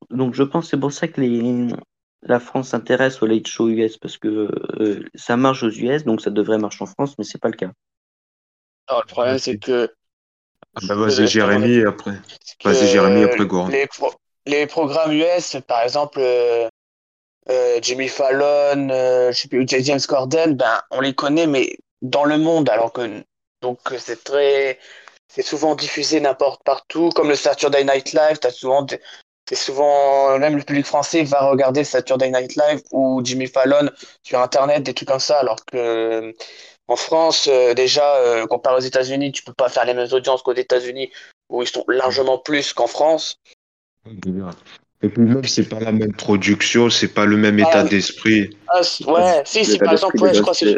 Donc, 0.09 0.33
je 0.33 0.43
pense 0.43 0.65
que 0.65 0.69
c'est 0.71 0.79
pour 0.79 0.93
ça 0.93 1.07
que 1.07 1.21
les, 1.21 1.67
la 2.21 2.39
France 2.39 2.69
s'intéresse 2.69 3.21
au 3.21 3.25
late 3.25 3.47
show 3.47 3.69
US 3.69 3.97
parce 3.97 4.17
que 4.17 4.49
ça 5.15 5.37
marche 5.37 5.63
aux 5.63 5.71
US, 5.71 6.03
donc 6.03 6.21
ça 6.21 6.29
devrait 6.29 6.57
marcher 6.57 6.83
en 6.83 6.87
France, 6.87 7.15
mais 7.17 7.23
c'est 7.23 7.41
pas 7.41 7.49
le 7.49 7.57
cas 7.57 7.71
le 8.89 9.05
problème, 9.07 9.39
c'est 9.39 9.57
que. 9.57 9.89
Ah 10.75 10.79
bah 10.87 10.95
vas-y, 10.95 11.27
Jérémy, 11.27 11.83
après. 11.85 12.13
Vas-y, 12.63 12.87
Jérémy, 12.87 13.23
après 13.23 13.45
Goran. 13.45 13.67
Les, 13.67 13.87
programmes 14.67 15.13
US, 15.13 15.57
par 15.67 15.81
exemple, 15.83 16.19
euh, 16.19 16.67
euh, 17.49 17.79
Jimmy 17.81 18.07
Fallon, 18.07 18.89
euh, 18.89 19.31
je 19.31 19.41
sais 19.41 19.47
plus, 19.47 19.65
James 19.67 19.99
Corden, 20.07 20.55
ben, 20.55 20.81
on 20.91 21.01
les 21.01 21.13
connaît, 21.13 21.47
mais 21.47 21.77
dans 22.01 22.25
le 22.25 22.37
monde, 22.37 22.69
alors 22.69 22.93
que. 22.93 23.23
Donc, 23.61 23.79
c'est 23.97 24.23
très. 24.23 24.79
C'est 25.29 25.41
souvent 25.41 25.75
diffusé 25.75 26.19
n'importe 26.19 26.63
partout, 26.63 27.09
comme 27.15 27.29
le 27.29 27.35
Saturday 27.35 27.83
Night 27.83 28.13
Live, 28.13 28.37
t'as 28.39 28.51
souvent. 28.51 28.85
C'est 29.49 29.55
souvent, 29.55 30.37
même 30.39 30.55
le 30.55 30.63
public 30.63 30.85
français 30.85 31.23
va 31.23 31.49
regarder 31.49 31.83
Saturday 31.83 32.29
Night 32.29 32.55
Live 32.55 32.81
ou 32.91 33.21
Jimmy 33.25 33.47
Fallon 33.47 33.89
sur 34.23 34.39
Internet, 34.39 34.83
des 34.83 34.93
trucs 34.93 35.09
comme 35.09 35.19
ça, 35.19 35.39
alors 35.39 35.65
que 35.65 36.33
en 36.87 36.95
France, 36.95 37.47
euh, 37.51 37.73
déjà, 37.73 38.45
comparé 38.49 38.77
aux 38.77 38.79
États-Unis, 38.79 39.31
tu 39.31 39.43
peux 39.43 39.53
pas 39.53 39.69
faire 39.69 39.85
les 39.85 39.93
mêmes 39.93 40.11
audiences 40.11 40.43
qu'aux 40.43 40.53
États-Unis, 40.53 41.11
où 41.49 41.61
ils 41.61 41.67
sont 41.67 41.83
largement 41.87 42.37
plus 42.37 42.73
qu'en 42.73 42.87
France. 42.87 43.39
Et 44.05 45.09
puis 45.09 45.21
même, 45.21 45.43
c'est 45.43 45.67
pas 45.67 45.79
la 45.79 45.91
même 45.91 46.13
production, 46.13 46.89
c'est 46.89 47.09
pas 47.09 47.25
le 47.25 47.35
même 47.35 47.59
état 47.59 47.81
ah, 47.81 47.83
d'esprit. 47.83 48.57
Ah, 48.69 48.81
ouais, 49.07 49.41
si, 49.45 49.65
si, 49.65 49.77
par 49.77 49.93
exemple, 49.93 50.17
ouais, 50.21 50.33
je 50.33 50.41
crois 50.41 50.53
que 50.53 50.59
c'est. 50.59 50.77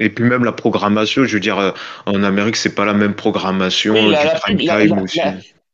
Et 0.00 0.10
puis 0.10 0.24
même 0.24 0.44
la 0.44 0.52
programmation, 0.52 1.24
je 1.24 1.34
veux 1.34 1.40
dire, 1.40 1.58
euh, 1.58 1.70
en 2.06 2.24
Amérique, 2.24 2.56
c'est 2.56 2.74
pas 2.74 2.84
la 2.84 2.94
même 2.94 3.14
programmation 3.14 3.94
du 3.94 4.16
prime 4.42 4.58
time 4.58 4.98
aussi 4.98 5.20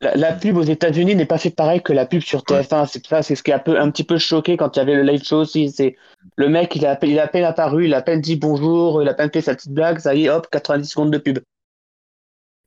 la, 0.01 0.33
pub 0.33 0.57
aux 0.57 0.63
États-Unis 0.63 1.15
n'est 1.15 1.27
pas 1.27 1.39
faite 1.39 1.55
pareil 1.55 1.83
que 1.83 1.93
la 1.93 2.07
pub 2.07 2.23
sur 2.23 2.43
TF1. 2.43 2.87
C'est 2.87 3.07
ça, 3.07 3.23
c'est 3.23 3.35
ce 3.35 3.43
qui 3.43 3.53
a 3.53 3.57
un, 3.57 3.59
peu, 3.59 3.79
un 3.79 3.91
petit 3.91 4.05
peu 4.05 4.19
choqué 4.19 4.57
quand 4.57 4.77
il 4.77 4.79
y 4.79 4.83
avait 4.83 4.95
le 4.95 5.03
live 5.03 5.23
show 5.23 5.41
aussi. 5.41 5.71
C'est 5.71 5.97
le 6.37 6.49
mec, 6.49 6.75
il 6.77 6.87
a, 6.87 6.99
il 7.03 7.19
a 7.19 7.25
à 7.25 7.29
peine 7.29 7.45
apparu, 7.45 7.85
il 7.85 7.95
a 7.95 7.99
à 7.99 8.03
peine 8.03 8.21
dit 8.21 8.37
bonjour, 8.37 9.03
il 9.03 9.09
a 9.09 9.13
à 9.13 9.15
peine 9.15 9.31
fait 9.31 9.43
sa 9.43 9.55
petite 9.55 9.73
blague, 9.73 9.99
ça 9.99 10.15
y 10.15 10.25
est, 10.25 10.31
hop, 10.31 10.49
90 10.51 10.89
secondes 10.89 11.11
de 11.11 11.19
pub. 11.19 11.41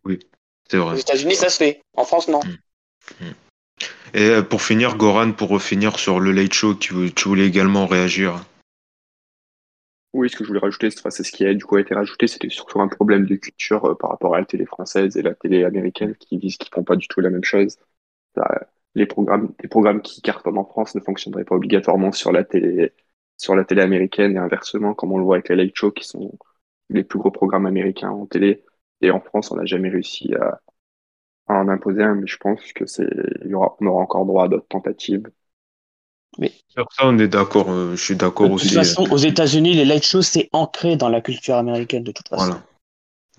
Oui, 0.05 0.19
c'est 0.69 0.77
vrai. 0.77 0.93
Aux 0.93 0.99
États-Unis, 0.99 1.35
ça 1.35 1.49
se 1.49 1.57
fait. 1.57 1.81
En 1.95 2.03
France, 2.03 2.27
non. 2.27 2.39
Mm. 2.39 2.57
Mm. 3.19 3.25
Et 4.13 4.29
euh, 4.29 4.41
pour 4.43 4.61
finir, 4.61 4.97
Goran, 4.97 5.31
pour 5.31 5.61
finir 5.61 5.97
sur 5.97 6.19
le 6.19 6.31
late 6.31 6.53
show, 6.53 6.75
tu, 6.75 6.93
voulais 7.25 7.47
également 7.47 7.87
réagir? 7.87 8.45
Oui, 10.13 10.29
ce 10.29 10.35
que 10.35 10.43
je 10.43 10.49
voulais 10.49 10.59
rajouter, 10.59 10.89
c'est 10.91 11.23
ce 11.23 11.31
qui 11.31 11.45
a 11.45 11.53
du 11.53 11.65
coup 11.65 11.77
été 11.79 11.95
rajouté, 11.95 12.27
c'était 12.27 12.49
surtout 12.49 12.79
un 12.81 12.87
problème 12.87 13.25
de 13.25 13.35
culture 13.35 13.85
euh, 13.85 13.95
par 13.95 14.11
rapport 14.11 14.35
à 14.35 14.39
la 14.39 14.45
télé 14.45 14.65
française 14.65 15.17
et 15.17 15.23
la 15.23 15.33
télé 15.33 15.63
américaine 15.63 16.15
qui 16.15 16.37
disent 16.37 16.57
qu'ils 16.57 16.73
font 16.73 16.83
pas 16.83 16.95
du 16.95 17.07
tout 17.07 17.19
la 17.19 17.31
même 17.31 17.43
chose. 17.43 17.77
les 18.93 19.07
programmes, 19.07 19.53
les 19.61 19.69
programmes 19.69 20.01
qui 20.01 20.21
cartonnent 20.21 20.59
en 20.59 20.65
France 20.65 20.93
ne 20.93 21.01
fonctionneraient 21.01 21.45
pas 21.45 21.55
obligatoirement 21.55 22.11
sur 22.11 22.31
la 22.31 22.43
télé, 22.43 22.93
sur 23.37 23.55
la 23.55 23.65
télé 23.65 23.81
américaine 23.81 24.35
et 24.35 24.39
inversement, 24.39 24.93
comme 24.93 25.11
on 25.11 25.17
le 25.17 25.23
voit 25.23 25.37
avec 25.37 25.49
les 25.49 25.55
late 25.55 25.75
shows 25.75 25.91
qui 25.91 26.03
sont 26.03 26.37
les 26.89 27.03
plus 27.03 27.17
gros 27.17 27.31
programmes 27.31 27.65
américains 27.65 28.11
en 28.11 28.27
télé. 28.27 28.63
Et 29.01 29.09
en 29.09 29.19
France, 29.19 29.51
on 29.51 29.55
n'a 29.55 29.65
jamais 29.65 29.89
réussi 29.89 30.33
à, 30.35 30.61
en 31.47 31.67
imposer 31.67 32.03
un, 32.03 32.15
mais 32.15 32.27
je 32.27 32.37
pense 32.37 32.59
que 32.73 32.85
c'est, 32.85 33.09
il 33.43 33.51
y 33.51 33.53
aura, 33.53 33.75
on 33.79 33.87
aura 33.87 34.01
encore 34.01 34.25
droit 34.25 34.45
à 34.45 34.47
d'autres 34.47 34.67
tentatives. 34.67 35.29
Mais... 36.39 36.51
Sur 36.67 36.87
ça, 36.91 37.03
on 37.05 37.17
est 37.19 37.27
d'accord, 37.27 37.69
euh, 37.69 37.95
je 37.95 38.03
suis 38.03 38.15
d'accord 38.15 38.51
aussi. 38.51 38.69
De 38.69 38.73
toute 38.73 38.79
façon, 38.79 39.07
aux 39.11 39.17
États-Unis, 39.17 39.73
les 39.73 39.85
light 39.85 40.03
shows, 40.03 40.23
c'est 40.23 40.49
ancré 40.51 40.95
dans 40.95 41.09
la 41.09 41.21
culture 41.21 41.55
américaine 41.55 42.03
de 42.03 42.11
toute 42.11 42.27
façon. 42.27 42.45
Voilà. 42.45 42.61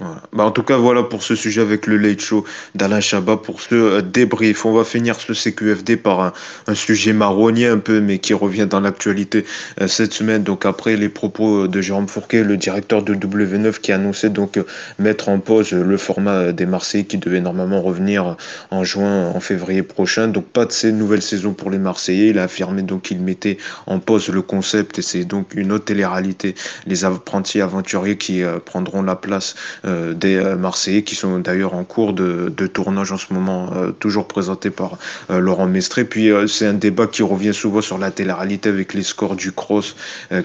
Bah, 0.00 0.42
en 0.42 0.50
tout 0.50 0.64
cas, 0.64 0.76
voilà 0.76 1.04
pour 1.04 1.22
ce 1.22 1.36
sujet 1.36 1.60
avec 1.60 1.86
le 1.86 1.96
Late 1.96 2.20
Show 2.20 2.44
d'Alain 2.74 2.98
Chabat, 2.98 3.36
pour 3.36 3.60
ce 3.60 3.76
euh, 3.76 4.02
débrief. 4.02 4.66
On 4.66 4.72
va 4.72 4.82
finir 4.82 5.20
ce 5.20 5.32
CQFD 5.32 5.96
par 5.96 6.34
un, 6.66 6.74
sujet 6.74 7.12
marronnier 7.12 7.68
un 7.68 7.78
peu, 7.78 8.00
mais 8.00 8.18
qui 8.18 8.34
revient 8.34 8.66
dans 8.68 8.80
l'actualité 8.80 9.44
euh, 9.80 9.86
cette 9.86 10.12
semaine. 10.12 10.42
Donc 10.42 10.66
après 10.66 10.96
les 10.96 11.08
propos 11.08 11.68
de 11.68 11.80
Jérôme 11.80 12.08
Fourquet, 12.08 12.42
le 12.42 12.56
directeur 12.56 13.04
de 13.04 13.14
W9, 13.14 13.78
qui 13.78 13.92
annonçait 13.92 14.30
donc 14.30 14.56
euh, 14.56 14.64
mettre 14.98 15.28
en 15.28 15.38
pause 15.38 15.70
le 15.70 15.96
format 15.96 16.50
des 16.50 16.66
Marseillais 16.66 17.04
qui 17.04 17.18
devait 17.18 17.40
normalement 17.40 17.80
revenir 17.80 18.36
en 18.72 18.82
juin, 18.82 19.28
en 19.28 19.38
février 19.38 19.84
prochain. 19.84 20.26
Donc 20.26 20.46
pas 20.46 20.66
de 20.66 20.72
ces 20.72 20.90
nouvelles 20.90 21.22
saisons 21.22 21.52
pour 21.52 21.70
les 21.70 21.78
Marseillais. 21.78 22.30
Il 22.30 22.40
a 22.40 22.44
affirmé 22.44 22.82
donc 22.82 23.02
qu'il 23.02 23.20
mettait 23.20 23.58
en 23.86 24.00
pause 24.00 24.28
le 24.28 24.42
concept 24.42 24.98
et 24.98 25.02
c'est 25.02 25.24
donc 25.24 25.54
une 25.54 25.70
autre 25.70 25.84
télé-réalité. 25.84 26.56
Les 26.88 27.04
apprentis 27.04 27.60
aventuriers 27.60 28.18
qui 28.18 28.42
prendront 28.64 29.02
la 29.02 29.14
place 29.14 29.54
euh, 29.83 29.83
des 29.84 30.36
euh, 30.36 30.56
Marseillais 30.56 31.02
qui 31.02 31.14
sont 31.14 31.38
d'ailleurs 31.38 31.74
en 31.74 31.84
cours 31.84 32.12
de, 32.12 32.48
tournage 32.66 33.12
en 33.12 33.18
ce 33.18 33.32
moment, 33.32 33.70
euh, 33.74 33.90
toujours 33.92 34.26
présenté 34.26 34.70
par 34.70 34.98
Laurent 35.28 35.66
Mestré. 35.66 36.04
Puis 36.04 36.30
c'est 36.48 36.66
un 36.66 36.74
débat 36.74 37.06
qui 37.06 37.22
revient 37.22 37.54
souvent 37.54 37.80
sur 37.80 37.98
la 37.98 38.10
télé-réalité 38.10 38.68
avec 38.68 38.94
les 38.94 39.02
scores 39.02 39.36
du 39.36 39.52
cross 39.52 39.96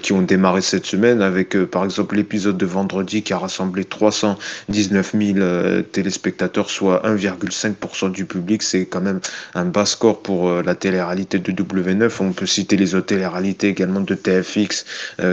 qui 0.02 0.12
ont 0.12 0.22
démarré 0.22 0.60
cette 0.60 0.86
semaine, 0.86 1.22
avec 1.22 1.56
par 1.64 1.84
exemple 1.84 2.16
l'épisode 2.16 2.56
de 2.56 2.66
vendredi 2.66 3.22
qui 3.22 3.32
a 3.32 3.38
rassemblé 3.38 3.84
319 3.84 5.14
000 5.18 5.82
téléspectateurs, 5.92 6.70
soit 6.70 7.02
1,5% 7.06 8.12
du 8.12 8.24
public. 8.24 8.62
C'est 8.62 8.86
quand 8.86 9.00
même 9.00 9.20
un 9.54 9.64
bas 9.64 9.86
score 9.86 10.22
pour 10.22 10.62
la 10.62 10.74
télé-réalité 10.74 11.38
de 11.38 11.52
W9. 11.52 12.10
On 12.20 12.32
peut 12.32 12.46
citer 12.46 12.76
les 12.76 12.94
autres 12.94 13.06
télé-réalités 13.06 13.68
également 13.68 14.00
de 14.00 14.14
TFX 14.14 14.84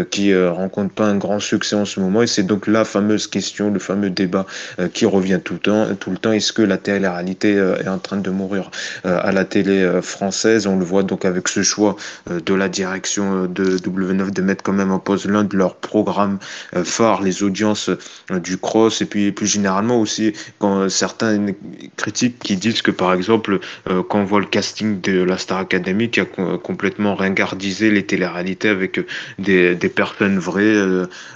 qui 0.10 0.36
rencontrent 0.36 0.94
pas 0.94 1.06
un 1.06 1.18
grand 1.18 1.40
succès 1.40 1.76
en 1.76 1.86
ce 1.86 2.00
moment. 2.00 2.22
Et 2.22 2.28
c'est 2.28 2.44
donc 2.44 2.68
la 2.68 2.86
fameuse 2.86 3.28
question, 3.28 3.72
le 3.72 3.80
débat 4.06 4.46
euh, 4.80 4.88
qui 4.88 5.06
revient 5.06 5.40
tout 5.44 5.54
le 5.54 5.60
temps. 5.60 5.96
Tout 5.96 6.12
le 6.12 6.18
temps, 6.18 6.32
est-ce 6.32 6.54
que 6.54 6.62
la 6.62 6.78
télé-réalité 6.78 7.58
euh, 7.58 7.78
est 7.78 7.88
en 7.88 8.00
train 8.00 8.18
de 8.18 8.30
mourir 8.30 8.72
euh, 9.06 9.20
à 9.22 9.32
la 9.32 9.46
télé 9.46 10.02
française? 10.02 10.68
On 10.68 10.78
le 10.78 10.86
voit 10.86 11.04
donc 11.04 11.26
avec 11.26 11.48
ce 11.48 11.64
choix 11.64 11.96
de 12.30 12.54
la 12.54 12.70
direction 12.70 13.46
de 13.46 13.78
W9 13.78 14.32
de 14.32 14.42
mettre 14.42 14.64
quand 14.64 14.74
même 14.74 14.92
en 14.92 15.00
pause 15.00 15.26
l'un 15.26 15.44
de 15.44 15.56
leurs 15.56 15.76
programmes 15.76 16.40
phares, 16.84 17.22
les 17.22 17.44
audiences 17.44 17.90
du 18.32 18.58
cross, 18.58 19.02
et 19.02 19.06
puis 19.06 19.32
plus 19.32 19.48
généralement 19.48 20.00
aussi 20.00 20.34
quand 20.60 20.90
certains 20.90 21.48
critiques 21.96 22.40
qui 22.40 22.56
disent 22.58 22.82
que 22.82 22.92
par 22.92 23.14
exemple 23.14 23.60
quand 23.86 24.20
on 24.20 24.26
voit 24.26 24.40
le 24.40 24.46
casting 24.46 25.02
de 25.02 25.24
la 25.24 25.38
Star 25.38 25.60
Academy 25.60 26.10
qui 26.10 26.20
a 26.20 26.26
complètement 26.26 27.16
ringardisé 27.16 27.92
les 27.92 28.06
télé-réalités 28.06 28.70
avec 28.70 29.00
des, 29.40 29.76
personnes 29.96 30.40
vraies, 30.40 30.78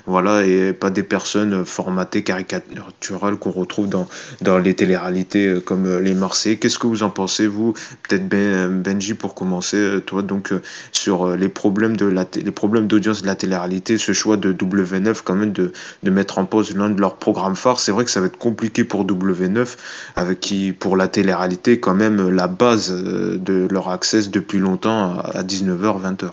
voilà, 0.05 0.45
et 0.45 0.73
pas 0.73 0.89
des 0.89 1.03
personnes 1.03 1.65
formatées 1.65 2.23
caricaturesques 2.23 2.50
caricatural 2.51 3.37
qu'on 3.37 3.51
retrouve 3.51 3.87
dans, 3.87 4.07
dans 4.41 4.57
les 4.57 4.73
téléréalités 4.73 5.47
euh, 5.47 5.59
comme 5.59 5.85
euh, 5.85 5.99
les 5.99 6.13
Marseillais. 6.13 6.57
Qu'est-ce 6.57 6.79
que 6.79 6.87
vous 6.87 7.03
en 7.03 7.09
pensez, 7.09 7.47
vous 7.47 7.73
Peut-être 8.07 8.27
ben, 8.27 8.69
Benji 8.81 9.13
pour 9.13 9.35
commencer, 9.35 9.77
euh, 9.77 9.99
toi, 9.99 10.21
donc 10.21 10.53
sur 10.91 11.35
les 11.35 11.49
problèmes 11.49 11.97
de 11.97 12.05
la 12.05 12.25
les 12.35 12.51
problèmes 12.51 12.87
d'audience 12.87 13.21
de 13.21 13.27
la 13.27 13.35
télé-réalité, 13.35 13.97
ce 13.97 14.13
choix 14.13 14.37
de 14.37 14.53
W9 14.53 15.21
quand 15.23 15.35
même 15.35 15.51
de, 15.51 15.71
de 16.03 16.11
mettre 16.11 16.37
en 16.37 16.45
pause 16.45 16.75
l'un 16.75 16.89
de 16.89 16.99
leurs 16.99 17.17
programmes 17.17 17.55
phares. 17.55 17.79
C'est 17.79 17.91
vrai 17.91 18.05
que 18.05 18.11
ça 18.11 18.19
va 18.19 18.27
être 18.27 18.37
compliqué 18.37 18.83
pour 18.83 19.05
W9, 19.05 19.77
avec 20.15 20.39
qui 20.39 20.71
pour 20.71 20.95
la 20.97 21.07
télé-réalité 21.07 21.79
quand 21.79 21.95
même 21.95 22.29
la 22.29 22.47
base 22.47 22.91
de 22.91 23.67
leur 23.69 23.89
accès 23.89 24.27
depuis 24.29 24.59
longtemps 24.59 25.19
à 25.19 25.43
19h, 25.43 26.01
20h. 26.01 26.31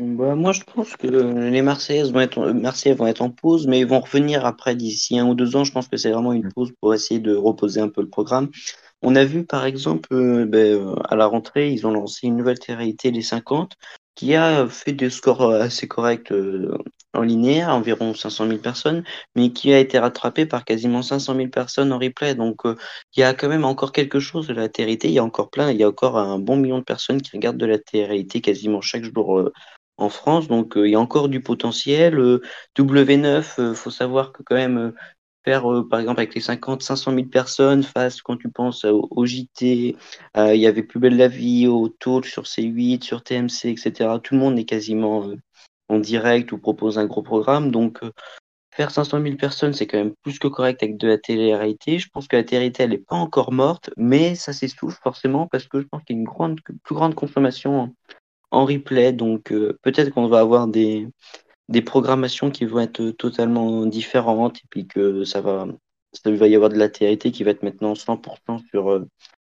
Bah, 0.00 0.34
moi, 0.34 0.52
je 0.52 0.62
pense 0.62 0.96
que 0.96 1.06
les 1.06 1.60
Marseillaises 1.60 2.10
vont 2.10 2.20
être, 2.20 2.52
Marseillais 2.52 2.94
vont 2.94 3.06
être 3.06 3.20
en 3.20 3.28
pause, 3.30 3.66
mais 3.66 3.80
ils 3.80 3.86
vont 3.86 4.00
revenir 4.00 4.46
après 4.46 4.74
d'ici 4.74 5.18
un 5.18 5.26
ou 5.28 5.34
deux 5.34 5.56
ans. 5.56 5.64
Je 5.64 5.72
pense 5.72 5.88
que 5.88 5.98
c'est 5.98 6.10
vraiment 6.10 6.32
une 6.32 6.50
pause 6.50 6.72
pour 6.80 6.94
essayer 6.94 7.20
de 7.20 7.34
reposer 7.34 7.80
un 7.82 7.88
peu 7.90 8.00
le 8.00 8.08
programme. 8.08 8.48
On 9.02 9.14
a 9.14 9.24
vu, 9.26 9.44
par 9.44 9.66
exemple, 9.66 10.08
euh, 10.14 10.46
ben, 10.46 10.76
euh, 10.76 10.94
à 11.08 11.16
la 11.16 11.26
rentrée, 11.26 11.70
ils 11.70 11.86
ont 11.86 11.90
lancé 11.90 12.28
une 12.28 12.36
nouvelle 12.36 12.58
télé 12.58 12.96
les 13.04 13.22
50 13.22 13.74
qui 14.14 14.34
a 14.34 14.66
fait 14.68 14.92
des 14.92 15.10
scores 15.10 15.42
euh, 15.42 15.60
assez 15.60 15.86
corrects 15.88 16.32
en 17.14 17.22
linéaire, 17.22 17.68
environ 17.70 18.14
500 18.14 18.46
000 18.48 18.58
personnes, 18.60 19.04
mais 19.34 19.52
qui 19.52 19.72
a 19.72 19.78
été 19.78 19.98
rattrapé 19.98 20.46
par 20.46 20.64
quasiment 20.64 21.02
500 21.02 21.34
000 21.36 21.48
personnes 21.48 21.92
en 21.92 21.98
replay. 21.98 22.34
Donc, 22.34 22.60
il 22.64 23.20
y 23.20 23.22
a 23.22 23.34
quand 23.34 23.48
même 23.48 23.64
encore 23.64 23.92
quelque 23.92 24.20
chose 24.20 24.46
de 24.46 24.54
la 24.54 24.68
télé 24.68 24.98
Il 25.04 25.10
y 25.10 25.18
a 25.18 25.24
encore 25.24 25.50
plein, 25.50 25.70
il 25.70 25.78
y 25.78 25.82
a 25.84 25.88
encore 25.88 26.16
un 26.18 26.38
bon 26.38 26.56
million 26.56 26.78
de 26.78 26.84
personnes 26.84 27.20
qui 27.20 27.32
regardent 27.36 27.58
de 27.58 27.66
la 27.66 27.78
télé 27.78 28.24
quasiment 28.24 28.80
chaque 28.80 29.04
jour 29.04 29.50
en 30.00 30.08
France. 30.08 30.48
Donc, 30.48 30.76
euh, 30.76 30.88
il 30.88 30.92
y 30.92 30.94
a 30.94 31.00
encore 31.00 31.28
du 31.28 31.40
potentiel. 31.40 32.18
Euh, 32.18 32.42
W9, 32.76 33.54
il 33.58 33.60
euh, 33.62 33.74
faut 33.74 33.90
savoir 33.90 34.32
que 34.32 34.42
quand 34.42 34.56
même, 34.56 34.92
faire, 35.44 35.62
par 35.88 36.00
exemple, 36.00 36.20
avec 36.20 36.34
les 36.34 36.40
50, 36.40 36.82
500 36.82 37.14
000 37.14 37.26
personnes 37.26 37.82
face, 37.82 38.22
quand 38.22 38.36
tu 38.36 38.50
penses 38.50 38.84
au, 38.84 39.26
JT, 39.26 39.96
il 40.36 40.56
y 40.56 40.66
avait 40.66 40.82
Plus 40.82 41.00
belle 41.00 41.16
la 41.16 41.28
vie, 41.28 41.66
au 41.66 41.88
Talk 41.88 42.26
sur 42.26 42.44
C8, 42.44 43.02
sur 43.02 43.22
TMC, 43.22 43.66
etc. 43.66 44.18
Tout 44.22 44.34
le 44.34 44.40
monde 44.40 44.58
est 44.58 44.64
quasiment 44.64 45.30
en 45.88 45.98
direct 45.98 46.52
ou 46.52 46.58
propose 46.58 46.98
un 46.98 47.06
gros 47.06 47.22
programme. 47.22 47.70
Donc, 47.70 48.00
faire 48.70 48.90
500 48.90 49.22
000 49.22 49.36
personnes, 49.36 49.72
c'est 49.72 49.86
quand 49.86 49.98
même 49.98 50.14
plus 50.22 50.38
que 50.38 50.48
correct 50.48 50.82
avec 50.82 50.98
de 50.98 51.08
la 51.08 51.18
télé-réalité. 51.18 51.98
Je 51.98 52.08
pense 52.10 52.28
que 52.28 52.36
la 52.36 52.44
télé-réalité, 52.44 52.82
elle 52.82 52.90
n'est 52.90 52.98
pas 52.98 53.16
encore 53.16 53.52
morte, 53.52 53.90
mais 53.96 54.34
ça 54.34 54.52
s'essouffle 54.52 54.98
forcément 55.02 55.46
parce 55.46 55.66
que 55.66 55.80
je 55.80 55.86
pense 55.86 56.02
qu'il 56.04 56.16
y 56.16 56.18
a 56.18 56.20
une 56.20 56.26
grande, 56.26 56.60
plus 56.60 56.94
grande 56.94 57.14
consommation 57.14 57.94
en 58.50 58.64
replay. 58.64 59.12
Donc 59.12 59.52
euh, 59.52 59.78
peut-être 59.82 60.10
qu'on 60.10 60.28
va 60.28 60.40
avoir 60.40 60.66
des, 60.66 61.08
des 61.68 61.82
programmations 61.82 62.50
qui 62.50 62.64
vont 62.66 62.80
être 62.80 63.10
totalement 63.12 63.86
différentes 63.86 64.58
et 64.58 64.66
puis 64.70 64.86
que 64.86 65.24
ça 65.24 65.40
va, 65.40 65.66
ça 66.12 66.30
va 66.30 66.48
y 66.48 66.54
avoir 66.54 66.70
de 66.70 66.78
la 66.78 66.88
TRT 66.88 67.30
qui 67.32 67.44
va 67.44 67.52
être 67.52 67.62
maintenant 67.62 67.94
100% 67.94 68.60
sur, 68.70 68.90
euh, 68.90 69.06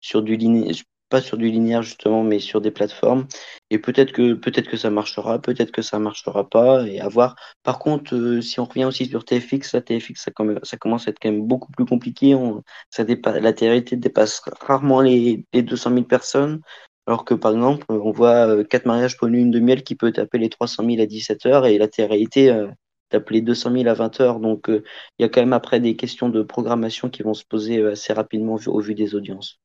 sur 0.01 0.23
du 0.23 0.37
linéaire, 0.37 0.75
pas 1.09 1.21
sur 1.21 1.37
du 1.37 1.51
linéaire 1.51 1.83
justement, 1.83 2.23
mais 2.23 2.39
sur 2.39 2.61
des 2.63 2.71
plateformes. 2.71 3.27
Et 3.71 3.79
peut-être 3.79 4.13
que, 4.13 4.35
peut-être 4.35 4.69
que 4.71 4.79
ça 4.79 4.91
marchera, 4.91 5.39
peut-être 5.41 5.71
que 5.71 5.83
ça 5.83 5.99
marchera 5.99 6.49
pas 6.49 6.87
et 6.87 7.01
à 7.01 7.09
voir. 7.09 7.37
Par 7.63 7.79
contre, 7.79 8.15
euh, 8.15 8.41
si 8.41 8.61
on 8.61 8.65
revient 8.65 8.87
aussi 8.87 9.07
sur 9.07 9.25
TFX, 9.25 9.75
la 9.75 9.83
TFX, 9.83 10.23
ça, 10.23 10.31
ça 10.63 10.77
commence 10.79 11.07
à 11.07 11.11
être 11.11 11.19
quand 11.21 11.31
même 11.31 11.47
beaucoup 11.47 11.71
plus 11.73 11.85
compliqué. 11.85 12.35
On, 12.35 12.63
ça 12.91 13.05
la 13.05 13.53
TRT 13.53 13.95
dépasse 13.97 14.41
rarement 14.61 15.03
les, 15.03 15.45
les 15.53 15.63
200 15.63 15.91
000 15.91 16.05
personnes. 16.05 16.61
Alors 17.07 17.25
que 17.25 17.35
par 17.35 17.53
exemple, 17.53 17.85
on 17.89 18.13
voit 18.13 18.65
4 18.65 18.83
euh, 18.83 18.89
mariages 18.89 19.17
pour 19.17 19.29
une 19.29 19.35
lune 19.35 19.51
de 19.51 19.61
miel 19.61 19.83
qui 19.83 19.97
peut 19.97 20.13
taper 20.13 20.39
les 20.39 20.49
300 20.49 20.85
000 20.85 21.03
à 21.03 21.07
17 21.07 21.47
heures 21.47 21.67
et 21.67 21.79
la 21.79 21.89
télé-réalité 21.89 22.51
euh, 22.51 22.69
tape 23.09 23.31
les 23.31 23.41
200 23.41 23.73
000 23.73 23.89
à 23.89 23.95
20 23.95 24.21
heures. 24.21 24.41
Donc 24.41 24.71
euh, 24.71 24.85
il 25.19 25.23
y 25.23 25.25
a 25.25 25.29
quand 25.29 25.41
même 25.41 25.53
après 25.53 25.81
des 25.81 25.97
questions 25.97 26.29
de 26.29 26.43
programmation 26.43 27.11
qui 27.11 27.23
vont 27.23 27.35
se 27.35 27.45
poser 27.45 27.85
assez 27.85 28.13
rapidement 28.13 28.57
au 28.67 28.81
vu 28.81 28.95
des 28.95 29.15
audiences. 29.15 29.59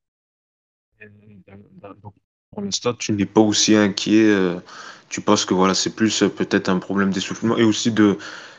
Pour 2.50 2.62
l'instant, 2.62 2.94
tu 2.94 3.12
n'es 3.12 3.26
pas 3.26 3.40
aussi 3.40 3.76
inquiet. 3.76 4.34
tu 5.08 5.20
penses 5.20 5.44
que 5.44 5.54
voilà, 5.54 5.74
c'est 5.74 5.94
plus 5.94 6.24
peut-être 6.36 6.68
un 6.68 6.80
problème 6.80 7.10
d'essoufflement 7.10 7.56
et 7.56 7.62
aussi 7.62 7.92
de 7.92 8.18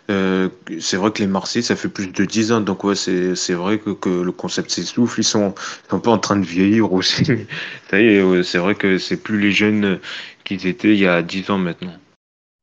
euh, 0.09 0.49
c'est 0.79 0.97
vrai 0.97 1.11
que 1.11 1.19
les 1.19 1.27
Marseillais, 1.27 1.61
ça 1.63 1.75
fait 1.75 1.89
plus 1.89 2.07
de 2.07 2.25
10 2.25 2.51
ans, 2.51 2.61
donc 2.61 2.83
ouais, 2.83 2.95
c'est, 2.95 3.35
c'est 3.35 3.53
vrai 3.53 3.79
que, 3.79 3.91
que 3.91 4.09
le 4.09 4.31
concept 4.31 4.71
s'essouffle, 4.71 5.19
ils 5.19 5.23
sont 5.23 5.53
un 5.91 5.99
peu 5.99 6.09
en 6.09 6.17
train 6.17 6.37
de 6.37 6.45
vieillir 6.45 6.91
aussi. 6.93 7.23
c'est 7.89 8.57
vrai 8.57 8.75
que 8.75 8.97
c'est 8.97 9.17
plus 9.17 9.39
les 9.39 9.51
jeunes 9.51 9.99
qu'ils 10.43 10.67
étaient 10.67 10.93
il 10.93 10.99
y 10.99 11.07
a 11.07 11.21
10 11.21 11.49
ans 11.51 11.57
maintenant. 11.57 11.93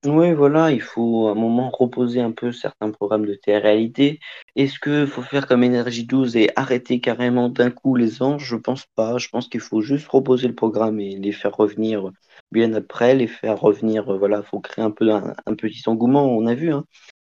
Oui, 0.05 0.33
voilà, 0.35 0.71
il 0.71 0.83
faut 0.83 1.27
à 1.29 1.33
un 1.33 1.35
moment 1.35 1.69
reposer 1.71 2.21
un 2.21 2.31
peu 2.31 2.53
certains 2.53 2.91
programmes 2.93 3.27
de 3.27 3.35
télé-réalité. 3.35 4.21
Est-ce 4.55 4.79
qu'il 4.79 5.07
faut 5.07 5.23
faire 5.23 5.49
comme 5.49 5.65
Énergie 5.65 6.05
12 6.05 6.37
et 6.37 6.51
arrêter 6.55 7.01
carrément 7.01 7.49
d'un 7.49 7.71
coup 7.71 7.97
les 7.97 8.23
anges? 8.23 8.45
Je 8.45 8.57
pense 8.57 8.85
pas. 8.95 9.19
Je 9.19 9.29
pense 9.29 9.49
qu'il 9.49 9.61
faut 9.61 9.81
juste 9.81 10.07
reposer 10.07 10.47
le 10.47 10.55
programme 10.55 11.01
et 11.01 11.17
les 11.17 11.33
faire 11.33 11.57
revenir 11.57 12.13
bien 12.53 12.73
après, 12.75 13.15
les 13.15 13.27
faire 13.27 13.61
revenir, 13.61 14.09
euh, 14.13 14.19
voilà, 14.19 14.43
faut 14.43 14.61
créer 14.61 14.85
un 14.85 14.91
peu 14.91 15.11
un, 15.13 15.35
un 15.47 15.55
petit 15.55 15.83
engouement. 15.89 16.27
On 16.27 16.47
a 16.47 16.55
vu, 16.55 16.73
hein, 16.73 16.85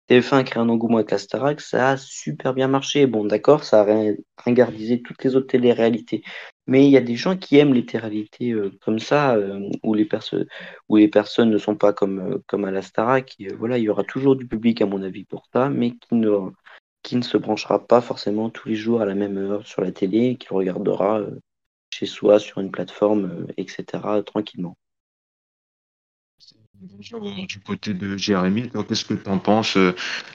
TF1 0.09 0.39
a 0.39 0.45
créé 0.45 0.63
un 0.63 0.69
engouement 0.71 0.97
avec 0.97 1.11
la 1.11 1.19
Starac, 1.19 1.61
ça 1.61 1.91
a 1.91 1.97
super 1.99 2.55
bien 2.55 2.67
marché. 2.67 3.07
Bon, 3.07 3.27
d'accord, 3.27 3.63
ça 3.65 3.83
a 3.83 4.15
ringardisé 4.39 5.03
toutes 5.03 5.23
les 5.23 5.37
autres 5.37 5.49
télé-réalités. 5.49 6.23
Mais 6.67 6.87
il 6.87 6.91
y 6.91 6.97
a 6.97 7.03
des 7.03 7.17
gens 7.17 7.37
qui 7.37 7.59
aiment 7.59 7.75
les 7.75 7.85
télé-réalités 7.85 8.53
euh, 8.53 8.71
comme 8.81 8.99
ça, 9.01 9.35
euh, 9.37 9.69
où, 9.83 9.95
les 9.95 10.07
personnes 10.07 11.51
ne 11.51 11.59
sont 11.59 11.77
pas 11.77 11.93
comme, 11.93 12.21
euh, 12.21 12.39
comme 12.47 12.65
à 12.65 12.71
la 12.71 12.81
Starac. 12.83 13.37
voilà, 13.59 13.77
il 13.79 13.85
y 13.85 13.89
aura 13.91 14.05
toujours 14.05 14.35
du 14.37 14.47
public, 14.47 14.81
à 14.81 14.87
mon 14.87 15.03
avis, 15.03 15.25
pour 15.25 15.47
ça, 15.53 15.69
mais 15.69 15.91
qui 15.93 16.15
ne, 16.15 16.51
qui 17.03 17.17
ne 17.17 17.23
se 17.23 17.37
branchera 17.37 17.87
pas 17.87 18.01
forcément 18.01 18.51
tous 18.51 18.69
les 18.69 18.77
jours 18.77 19.03
à 19.03 19.07
la 19.07 19.15
même 19.15 19.37
heure 19.37 19.67
sur 19.67 19.83
la 19.83 19.93
télé, 19.93 20.37
qui 20.37 20.49
regardera 20.49 21.21
chez 21.91 22.07
soi, 22.07 22.39
sur 22.39 22.61
une 22.61 22.71
plateforme, 22.71 23.47
etc., 23.59 23.85
tranquillement. 24.25 24.77
Du 26.81 27.61
côté 27.61 27.93
de 27.93 28.16
Jérémy, 28.16 28.70
qu'est-ce 28.89 29.05
que 29.05 29.14
tu 29.14 29.29
en 29.29 29.39
penses 29.39 29.76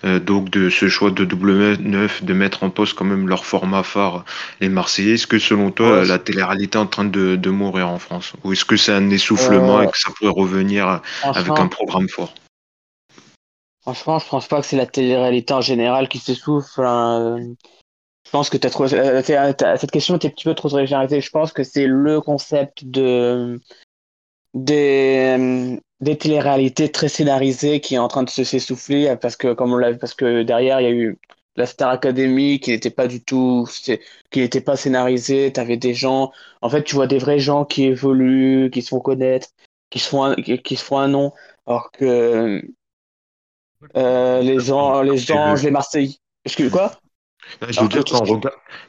donc 0.03 0.49
de 0.49 0.69
ce 0.69 0.89
choix 0.89 1.09
de 1.09 1.25
W9 1.25 2.25
de 2.25 2.33
mettre 2.33 2.63
en 2.63 2.69
poste 2.69 2.95
quand 2.95 3.05
même 3.05 3.29
leur 3.29 3.45
format 3.45 3.83
phare, 3.83 4.25
les 4.59 4.67
Marseillais? 4.67 5.13
Est-ce 5.13 5.27
que 5.27 5.39
selon 5.39 5.71
toi, 5.71 6.03
la 6.03 6.19
télé-réalité 6.19 6.77
est 6.77 6.81
en 6.81 6.87
train 6.87 7.05
de, 7.05 7.37
de, 7.37 7.49
mourir 7.49 7.87
en 7.89 7.99
France? 7.99 8.33
Ou 8.43 8.51
est-ce 8.51 8.65
que 8.65 8.75
c'est 8.75 8.91
un 8.91 9.09
essoufflement 9.09 9.81
et 9.81 9.87
que 9.87 9.97
ça 9.97 10.11
pourrait 10.17 10.31
revenir 10.31 11.01
avec 11.23 11.57
un 11.57 11.67
programme 11.67 12.09
fort? 12.09 12.33
Franchement, 13.83 14.19
je 14.19 14.27
pense 14.29 14.47
pas 14.47 14.61
que 14.61 14.65
c'est 14.65 14.77
la 14.77 14.85
télé-réalité 14.85 15.53
en 15.53 15.61
général 15.61 16.07
qui 16.07 16.17
s'essouffle. 16.17 16.85
Hein. 16.85 17.37
Je 18.25 18.31
pense 18.31 18.49
que 18.49 18.57
trop, 18.57 18.87
cette 18.87 19.91
question 19.91 20.15
est 20.15 20.25
un 20.25 20.29
petit 20.29 20.45
peu 20.45 20.55
trop 20.55 20.69
généralisée. 20.69 21.19
Je 21.19 21.29
pense 21.29 21.51
que 21.51 21.63
c'est 21.63 21.85
le 21.85 22.21
concept 22.21 22.85
de 22.85 23.59
des, 24.53 25.79
des 25.99 26.17
téléréalités 26.17 26.91
très 26.91 27.07
scénarisées 27.07 27.79
qui 27.79 27.95
est 27.95 27.99
en 27.99 28.07
train 28.07 28.23
de 28.23 28.29
se 28.29 28.43
s'essouffler 28.43 29.15
parce 29.19 29.35
que 29.35 29.53
comme 29.53 29.73
on 29.73 29.77
l'a 29.77 29.93
parce 29.95 30.13
que 30.13 30.43
derrière 30.43 30.79
il 30.81 30.83
y 30.83 30.87
a 30.87 30.91
eu 30.91 31.19
la 31.55 31.65
Star 31.65 31.89
Academy 31.89 32.59
qui 32.59 32.71
n'était 32.71 32.89
pas 32.89 33.07
du 33.07 33.23
tout 33.23 33.67
qui 34.31 34.39
n'était 34.39 34.61
pas 34.61 34.75
scénarisée. 34.75 35.51
T'avais 35.53 35.77
des 35.77 35.93
gens 35.93 36.31
en 36.61 36.69
fait 36.69 36.83
tu 36.83 36.95
vois 36.95 37.07
des 37.07 37.17
vrais 37.17 37.39
gens 37.39 37.65
qui 37.65 37.85
évoluent 37.85 38.69
qui 38.71 38.81
se 38.81 38.89
font 38.89 38.99
connaître 38.99 39.49
qui 39.89 39.99
se 39.99 40.09
font 40.09 40.23
un, 40.23 40.35
qui, 40.35 40.75
se 40.75 40.83
font 40.83 40.97
un 40.97 41.07
nom. 41.07 41.33
Alors 41.67 41.91
que 41.91 42.61
euh, 43.95 44.41
les 44.41 44.59
gens 44.59 45.01
les 45.01 45.31
anges 45.31 45.63
les 45.63 45.71
Marseillais 45.71 46.17
excuse 46.45 46.71
quoi? 46.71 46.93
Je 47.69 47.81
veux 47.81 47.87
dire, 47.87 48.03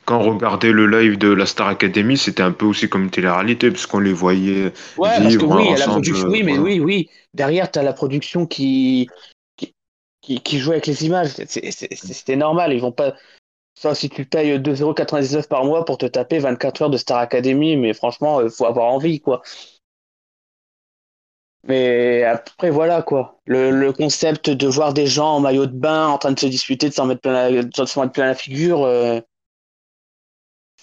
quand 0.04 0.20
on, 0.20 0.34
regardait 0.34 0.72
le 0.72 0.86
live 0.86 1.18
de 1.18 1.28
la 1.28 1.46
Star 1.46 1.68
Academy, 1.68 2.16
c'était 2.16 2.42
un 2.42 2.52
peu 2.52 2.66
aussi 2.66 2.88
comme 2.88 3.04
une 3.04 3.10
télé-réalité, 3.10 3.70
parce 3.70 3.86
qu'on 3.86 4.00
les 4.00 4.12
voyait 4.12 4.72
ouais, 4.96 5.20
vivre 5.20 5.22
parce 5.22 5.36
que 5.36 5.44
oui, 5.44 5.78
la 5.78 5.86
production, 5.86 6.28
oui, 6.28 6.42
mais 6.42 6.58
oui, 6.58 6.80
oui. 6.80 7.10
Derrière, 7.34 7.70
tu 7.70 7.78
as 7.78 7.82
la 7.82 7.92
production 7.92 8.46
qui, 8.46 9.08
qui, 9.56 10.40
qui, 10.40 10.58
joue 10.58 10.72
avec 10.72 10.86
les 10.86 11.04
images. 11.04 11.30
C'était 11.46 12.36
normal. 12.36 12.72
Ils 12.72 12.80
vont 12.80 12.92
pas. 12.92 13.14
Ça, 13.76 13.94
si 13.94 14.08
tu 14.08 14.24
payes 14.24 14.58
2,99€ 14.58 15.48
par 15.48 15.64
mois 15.64 15.84
pour 15.84 15.98
te 15.98 16.06
taper 16.06 16.38
24 16.38 16.82
heures 16.82 16.90
de 16.90 16.96
Star 16.96 17.18
Academy, 17.18 17.76
mais 17.76 17.92
franchement, 17.92 18.40
il 18.40 18.50
faut 18.50 18.66
avoir 18.66 18.86
envie, 18.86 19.20
quoi. 19.20 19.42
Mais 21.66 22.24
après, 22.24 22.70
voilà 22.70 23.02
quoi. 23.02 23.38
Le, 23.46 23.70
le, 23.70 23.92
concept 23.92 24.50
de 24.50 24.66
voir 24.66 24.92
des 24.92 25.06
gens 25.06 25.36
en 25.36 25.40
maillot 25.40 25.66
de 25.66 25.72
bain 25.72 26.08
en 26.08 26.18
train 26.18 26.32
de 26.32 26.38
se 26.38 26.46
disputer, 26.46 26.88
de 26.88 26.94
s'en 26.94 27.06
mettre 27.06 27.22
plein 27.22 27.32
la, 27.32 27.62
de 27.62 27.84
s'en 27.86 28.02
mettre 28.02 28.12
plein 28.12 28.26
la 28.26 28.34
figure. 28.34 28.84
Euh, 28.84 29.20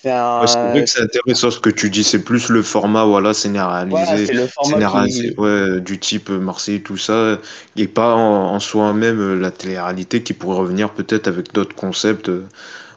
c'est 0.01 0.09
vrai 0.09 0.83
que 0.83 0.89
c'est 0.89 1.01
intéressant 1.01 1.51
ce 1.51 1.59
que 1.59 1.69
tu 1.69 1.91
dis. 1.91 2.03
C'est 2.03 2.23
plus 2.23 2.49
le 2.49 2.63
format 2.63 3.05
voilà, 3.05 3.35
scénarisé, 3.35 4.33
le 4.33 4.47
format 4.47 5.05
ouais, 5.37 5.79
du 5.81 5.99
type 5.99 6.29
Marseille, 6.29 6.81
tout 6.81 6.97
ça. 6.97 7.37
Et 7.75 7.87
pas 7.87 8.15
en, 8.15 8.59
soi-même 8.59 9.39
la 9.39 9.51
télé-réalité 9.51 10.23
qui 10.23 10.33
pourrait 10.33 10.57
revenir 10.57 10.89
peut-être 10.91 11.27
avec 11.27 11.53
d'autres 11.53 11.75
concepts. 11.75 12.31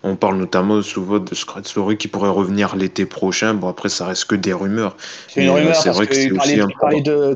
On 0.02 0.16
parle 0.16 0.36
notamment 0.36 0.80
souvent 0.80 1.18
de 1.18 1.34
Scratch 1.34 1.68
Story 1.68 1.98
qui 1.98 2.08
pourrait 2.08 2.30
revenir 2.30 2.76
l'été 2.76 3.04
prochain. 3.04 3.52
Bon, 3.52 3.68
après, 3.68 3.90
ça 3.90 4.06
reste 4.06 4.24
que 4.24 4.34
des 4.34 4.54
rumeurs. 4.54 4.96
C'est 5.28 5.44
une 5.44 5.50
rumeur 5.50 5.72
parce 5.72 5.96
vrai 5.96 6.06
que, 6.06 6.14
c'est 6.14 6.30
aussi 6.30 6.60
un 6.60 6.68
de 7.00 7.34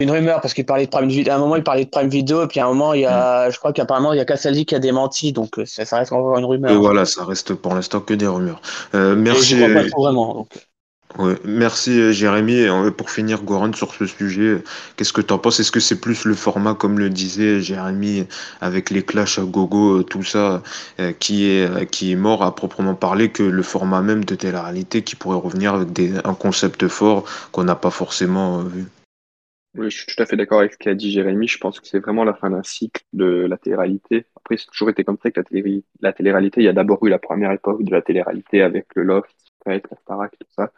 une 0.00 0.10
rumeur 0.10 0.40
parce 0.40 0.54
qu'il 0.54 0.66
parlait 0.66 0.86
de 0.86 0.90
Prime 0.90 1.08
Video. 1.08 1.32
À 1.32 1.36
un 1.36 1.38
moment, 1.38 1.56
il 1.56 1.62
parlait 1.62 1.84
de 1.84 1.90
Prime 1.90 2.08
Video, 2.08 2.42
et 2.42 2.48
puis 2.48 2.58
à 2.58 2.64
un 2.64 2.68
moment, 2.68 2.94
il 2.94 3.02
y 3.02 3.06
a, 3.06 3.48
mm. 3.48 3.52
je 3.52 3.58
crois 3.58 3.72
qu'apparemment, 3.72 4.12
il 4.12 4.16
y 4.16 4.20
a 4.20 4.24
Cassaldi 4.24 4.64
qui 4.64 4.74
a 4.74 4.78
démenti, 4.78 5.32
donc 5.32 5.58
euh, 5.58 5.64
ça, 5.66 5.96
reste 5.96 6.12
encore 6.12 6.38
une 6.38 6.44
rumeur. 6.44 6.72
Et 6.72 6.76
voilà, 6.76 7.04
ça 7.04 7.24
reste 7.24 7.54
pour 7.54 7.74
l'instant 7.74 8.00
que 8.00 8.14
des 8.14 8.26
rumeurs. 8.26 8.60
Euh, 8.94 9.14
merci. 9.14 9.62
Et 9.62 9.72
pas 9.72 9.88
trop 9.88 10.04
vraiment. 10.04 10.48
Ouais. 11.18 11.34
Merci 11.44 12.00
euh, 12.00 12.12
Jérémy. 12.12 12.60
Et 12.60 12.90
pour 12.96 13.10
finir, 13.10 13.42
Goran, 13.42 13.72
sur 13.74 13.92
ce 13.92 14.06
sujet, 14.06 14.62
qu'est-ce 14.96 15.12
que 15.12 15.20
tu 15.20 15.34
en 15.34 15.38
penses? 15.38 15.60
Est-ce 15.60 15.72
que 15.72 15.80
c'est 15.80 16.00
plus 16.00 16.24
le 16.24 16.34
format, 16.34 16.74
comme 16.74 16.98
le 16.98 17.10
disait 17.10 17.60
Jérémy, 17.60 18.26
avec 18.60 18.90
les 18.90 19.02
clashs 19.02 19.38
à 19.38 19.42
gogo, 19.42 20.02
tout 20.04 20.22
ça, 20.22 20.62
qui, 21.18 21.46
est, 21.50 21.90
qui 21.90 22.12
est 22.12 22.16
mort 22.16 22.42
à 22.42 22.54
proprement 22.54 22.94
parler, 22.94 23.30
que 23.30 23.42
le 23.42 23.62
format 23.62 24.00
même 24.02 24.24
de 24.24 24.34
télé-réalité 24.36 25.02
qui 25.02 25.16
pourrait 25.16 25.36
revenir 25.36 25.74
avec 25.74 25.92
des, 25.92 26.12
un 26.24 26.34
concept 26.34 26.86
fort 26.86 27.24
qu'on 27.50 27.64
n'a 27.64 27.74
pas 27.74 27.90
forcément 27.90 28.62
vu? 28.62 28.86
Oui, 29.74 29.88
je 29.90 29.98
suis 29.98 30.06
tout 30.06 30.20
à 30.20 30.26
fait 30.26 30.36
d'accord 30.36 30.60
avec 30.60 30.72
ce 30.72 30.78
qu'a 30.78 30.94
dit 30.94 31.12
Jérémy. 31.12 31.46
Je 31.46 31.58
pense 31.58 31.78
que 31.78 31.86
c'est 31.86 32.00
vraiment 32.00 32.24
la 32.24 32.34
fin 32.34 32.50
d'un 32.50 32.62
cycle 32.62 33.04
de 33.12 33.24
la 33.24 33.56
télé-réalité. 33.56 34.26
Après, 34.34 34.56
c'est 34.56 34.66
toujours 34.66 34.90
été 34.90 35.04
comme 35.04 35.18
ça 35.22 35.30
que 35.30 35.38
la 35.38 35.44
télé, 35.44 35.84
la 36.00 36.12
télé-réalité, 36.12 36.60
il 36.60 36.64
y 36.64 36.68
a 36.68 36.72
d'abord 36.72 37.04
eu 37.06 37.08
la 37.08 37.20
première 37.20 37.52
époque 37.52 37.84
de 37.84 37.90
la 37.92 38.02
télé-réalité 38.02 38.62
avec 38.62 38.86
le 38.96 39.04
Loft, 39.04 39.30
la 39.66 39.78
Starac, 39.78 40.32
tout 40.38 40.46
ça, 40.50 40.72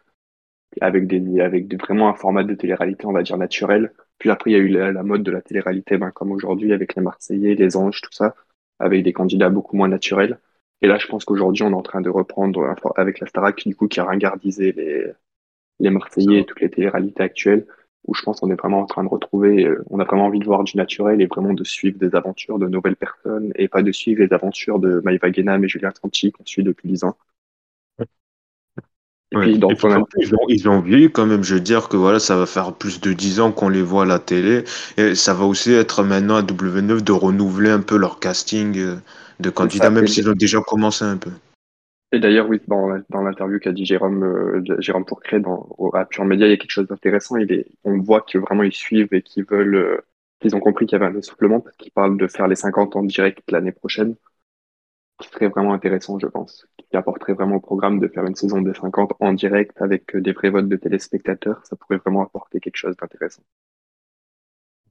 avec 0.83 1.07
des, 1.07 1.41
avec 1.41 1.69
des, 1.69 1.77
vraiment 1.77 2.11
un 2.11 2.15
format 2.15 2.45
de 2.45 2.55
télé-réalité, 2.55 3.07
on 3.07 3.13
va 3.13 3.23
dire 3.23 3.39
naturel. 3.39 3.95
Puis 4.19 4.29
après, 4.31 4.51
il 4.51 4.53
y 4.55 4.57
a 4.57 4.59
eu 4.59 4.69
la, 4.69 5.03
mode 5.03 5.23
de 5.23 5.31
la 5.31 5.41
télé-réalité, 5.41 5.97
ben, 5.97 6.11
comme 6.11 6.31
aujourd'hui, 6.31 6.75
avec 6.75 6.95
les 6.95 7.03
Marseillais, 7.03 7.55
les 7.55 7.77
Anges, 7.79 8.03
tout 8.03 8.13
ça, 8.13 8.35
avec 8.79 9.03
des 9.05 9.15
candidats 9.15 9.49
beaucoup 9.49 9.77
moins 9.77 9.89
naturels. 9.89 10.39
Et 10.83 10.87
là, 10.87 10.99
je 10.99 11.07
pense 11.07 11.25
qu'aujourd'hui, 11.25 11.63
on 11.63 11.71
est 11.71 11.75
en 11.75 11.83
train 11.83 12.03
de 12.03 12.11
reprendre 12.11 12.75
avec 12.97 13.21
la 13.21 13.27
Starac, 13.27 13.67
du 13.67 13.75
coup, 13.75 13.89
qui 13.89 14.01
a 14.01 14.05
ringardisé 14.05 14.73
les, 14.73 15.07
les 15.81 15.91
Marseillais 15.91 16.41
et 16.41 16.45
toutes 16.45 16.61
les 16.61 16.71
télé-réalités 16.71 17.23
actuelles 17.23 17.67
où 18.05 18.15
je 18.15 18.23
pense 18.23 18.41
qu'on 18.41 18.51
est 18.51 18.61
vraiment 18.61 18.81
en 18.81 18.87
train 18.87 19.05
de 19.05 19.09
retrouver, 19.09 19.65
euh, 19.65 19.85
on 19.91 20.01
a 20.01 20.05
vraiment 20.05 20.27
envie 20.27 20.41
de 20.41 20.45
voir 20.45 20.65
du 20.65 20.77
naturel 20.77 21.21
et 21.21 21.27
vraiment 21.27 21.55
de 21.55 21.65
suivre 21.65 21.99
des 21.99 22.15
aventures 22.15 22.59
de 22.59 22.67
nouvelles 22.67 22.97
personnes 22.97 23.53
et 23.55 23.69
pas 23.69 23.83
de 23.83 23.93
suivre 23.93 24.23
les 24.23 24.33
aventures 24.33 24.79
de 24.79 25.01
Maïva 25.05 25.31
Guénam 25.31 25.65
et 25.65 25.69
Julien 25.69 25.91
Santi 26.01 26.33
qu'on 26.33 26.45
suit 26.45 26.65
depuis 26.65 26.89
10 26.89 27.05
ans. 27.05 27.17
Et 29.35 29.39
puis, 29.39 29.59
dans 29.59 29.71
ils, 29.71 30.35
ont, 30.35 30.47
ils, 30.49 30.69
ont, 30.69 30.81
vieilli 30.81 31.11
quand 31.11 31.25
même. 31.25 31.43
Je 31.43 31.55
veux 31.55 31.61
dire 31.61 31.89
que 31.89 31.97
voilà, 31.97 32.21
ça 32.21 32.37
va 32.37 32.45
faire 32.45 32.75
plus 32.75 33.01
de 33.01 33.15
10 33.15 33.41
ans 33.41 33.51
qu'on 33.51 33.71
les 33.71 33.81
voit 33.81 34.03
à 34.03 34.07
la 34.07 34.19
télé. 34.19 34.65
Et 34.99 35.15
ça 35.15 35.33
va 35.33 35.47
aussi 35.47 35.73
être 35.73 36.03
maintenant 36.03 36.37
à 36.37 36.43
W9 36.43 37.01
de 37.01 37.13
renouveler 37.13 37.71
un 37.71 37.81
peu 37.81 37.97
leur 37.97 38.21
casting 38.21 38.77
euh, 38.77 38.97
de 39.41 39.49
candidats, 39.49 39.89
même 39.89 40.07
s'ils 40.07 40.29
ont 40.29 40.35
déjà 40.35 40.61
commencé 40.61 41.05
un 41.05 41.17
peu. 41.17 41.31
Et 42.13 42.21
d'ailleurs, 42.21 42.47
oui, 42.49 42.61
dans, 42.69 43.23
l'interview 43.23 43.59
qu'a 43.59 43.73
dit 43.73 43.87
Jérôme, 43.87 44.23
euh, 44.23 44.81
Jérôme 44.81 45.05
dans, 45.41 45.91
à 45.95 46.05
Pure 46.05 46.27
Média, 46.27 46.47
il 46.47 46.51
y 46.51 46.53
a 46.53 46.57
quelque 46.59 46.71
chose 46.71 46.87
d'intéressant. 46.87 47.37
On 47.85 47.99
voit 47.99 48.21
que 48.21 48.37
vraiment 48.39 48.63
ils 48.65 48.73
suivent 48.73 49.13
et 49.13 49.23
qu'ils 49.23 49.45
veulent, 49.47 49.75
euh, 49.75 50.01
qu'ils 50.41 50.55
ont 50.55 50.61
compris 50.61 50.85
qu'il 50.87 50.99
y 50.99 51.03
avait 51.03 51.11
un 51.11 51.19
essoufflement 51.19 51.61
parce 51.61 51.77
qu'ils 51.77 51.93
parlent 51.93 52.19
de 52.19 52.27
faire 52.27 52.49
les 52.49 52.57
50 52.57 52.97
ans 52.97 53.03
direct 53.03 53.51
l'année 53.51 53.73
prochaine. 53.73 54.17
Ce 55.23 55.31
serait 55.31 55.49
vraiment 55.49 55.73
intéressant, 55.73 56.19
je 56.19 56.27
pense. 56.27 56.67
Qui 56.77 56.97
apporterait 56.97 57.33
vraiment 57.33 57.57
au 57.57 57.61
programme 57.61 57.99
de 57.99 58.09
faire 58.09 58.27
une 58.27 58.35
saison 58.35 58.61
des 58.61 58.75
50 58.75 59.15
en 59.21 59.33
direct 59.33 59.81
avec 59.81 60.15
des 60.15 60.33
vrais 60.33 60.51
votes 60.51 60.69
de 60.69 60.77
téléspectateurs. 60.77 61.65
Ça 61.65 61.77
pourrait 61.77 61.99
vraiment 61.99 62.23
apporter 62.23 62.61
quelque 62.61 62.77
chose 62.77 62.97
d'intéressant. 62.97 63.43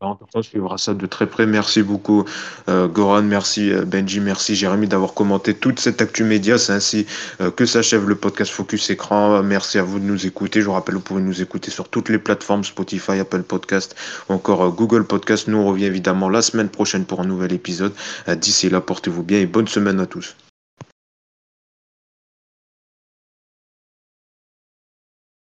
On 0.02 0.42
suivra 0.42 0.80
ça 0.80 0.96
de 0.96 1.06
très 1.06 1.28
près. 1.28 1.46
Merci 1.46 1.84
beaucoup, 1.84 2.26
euh, 2.70 2.88
Goran. 2.88 3.22
Merci, 3.22 3.72
euh, 3.72 3.86
Benji. 3.86 4.20
Merci, 4.20 4.56
Jérémy, 4.56 4.88
d'avoir 4.88 5.14
commenté 5.14 5.54
toute 5.54 5.80
cette 5.80 6.02
actu 6.02 6.24
média. 6.24 6.58
C'est 6.58 6.74
ainsi 6.74 7.06
euh, 7.40 7.52
que 7.52 7.68
s'achève 7.68 8.10
le 8.10 8.16
podcast 8.16 8.52
Focus 8.52 8.90
Écran. 8.90 9.44
Merci 9.44 9.78
à 9.78 9.84
vous 9.84 10.00
de 10.00 10.06
nous 10.06 10.26
écouter. 10.26 10.62
Je 10.62 10.66
vous 10.66 10.72
rappelle, 10.72 10.96
vous 10.96 11.02
pouvez 11.02 11.22
nous 11.22 11.42
écouter 11.44 11.70
sur 11.70 11.88
toutes 11.88 12.10
les 12.10 12.18
plateformes 12.18 12.64
Spotify, 12.64 13.20
Apple 13.20 13.44
Podcast 13.44 13.96
ou 14.28 14.34
encore 14.34 14.72
Google 14.72 15.04
Podcast. 15.04 15.48
Nous, 15.48 15.58
on 15.58 15.68
revient 15.68 15.86
évidemment 15.86 16.30
la 16.30 16.42
semaine 16.42 16.70
prochaine 16.70 17.06
pour 17.06 17.22
un 17.22 17.26
nouvel 17.26 17.54
épisode. 17.54 17.94
D'ici 18.28 18.70
là, 18.70 18.82
portez-vous 18.82 19.24
bien 19.24 19.40
et 19.40 19.46
bonne 19.46 19.68
semaine 19.68 20.00
à 20.00 20.08
tous. 20.08 20.36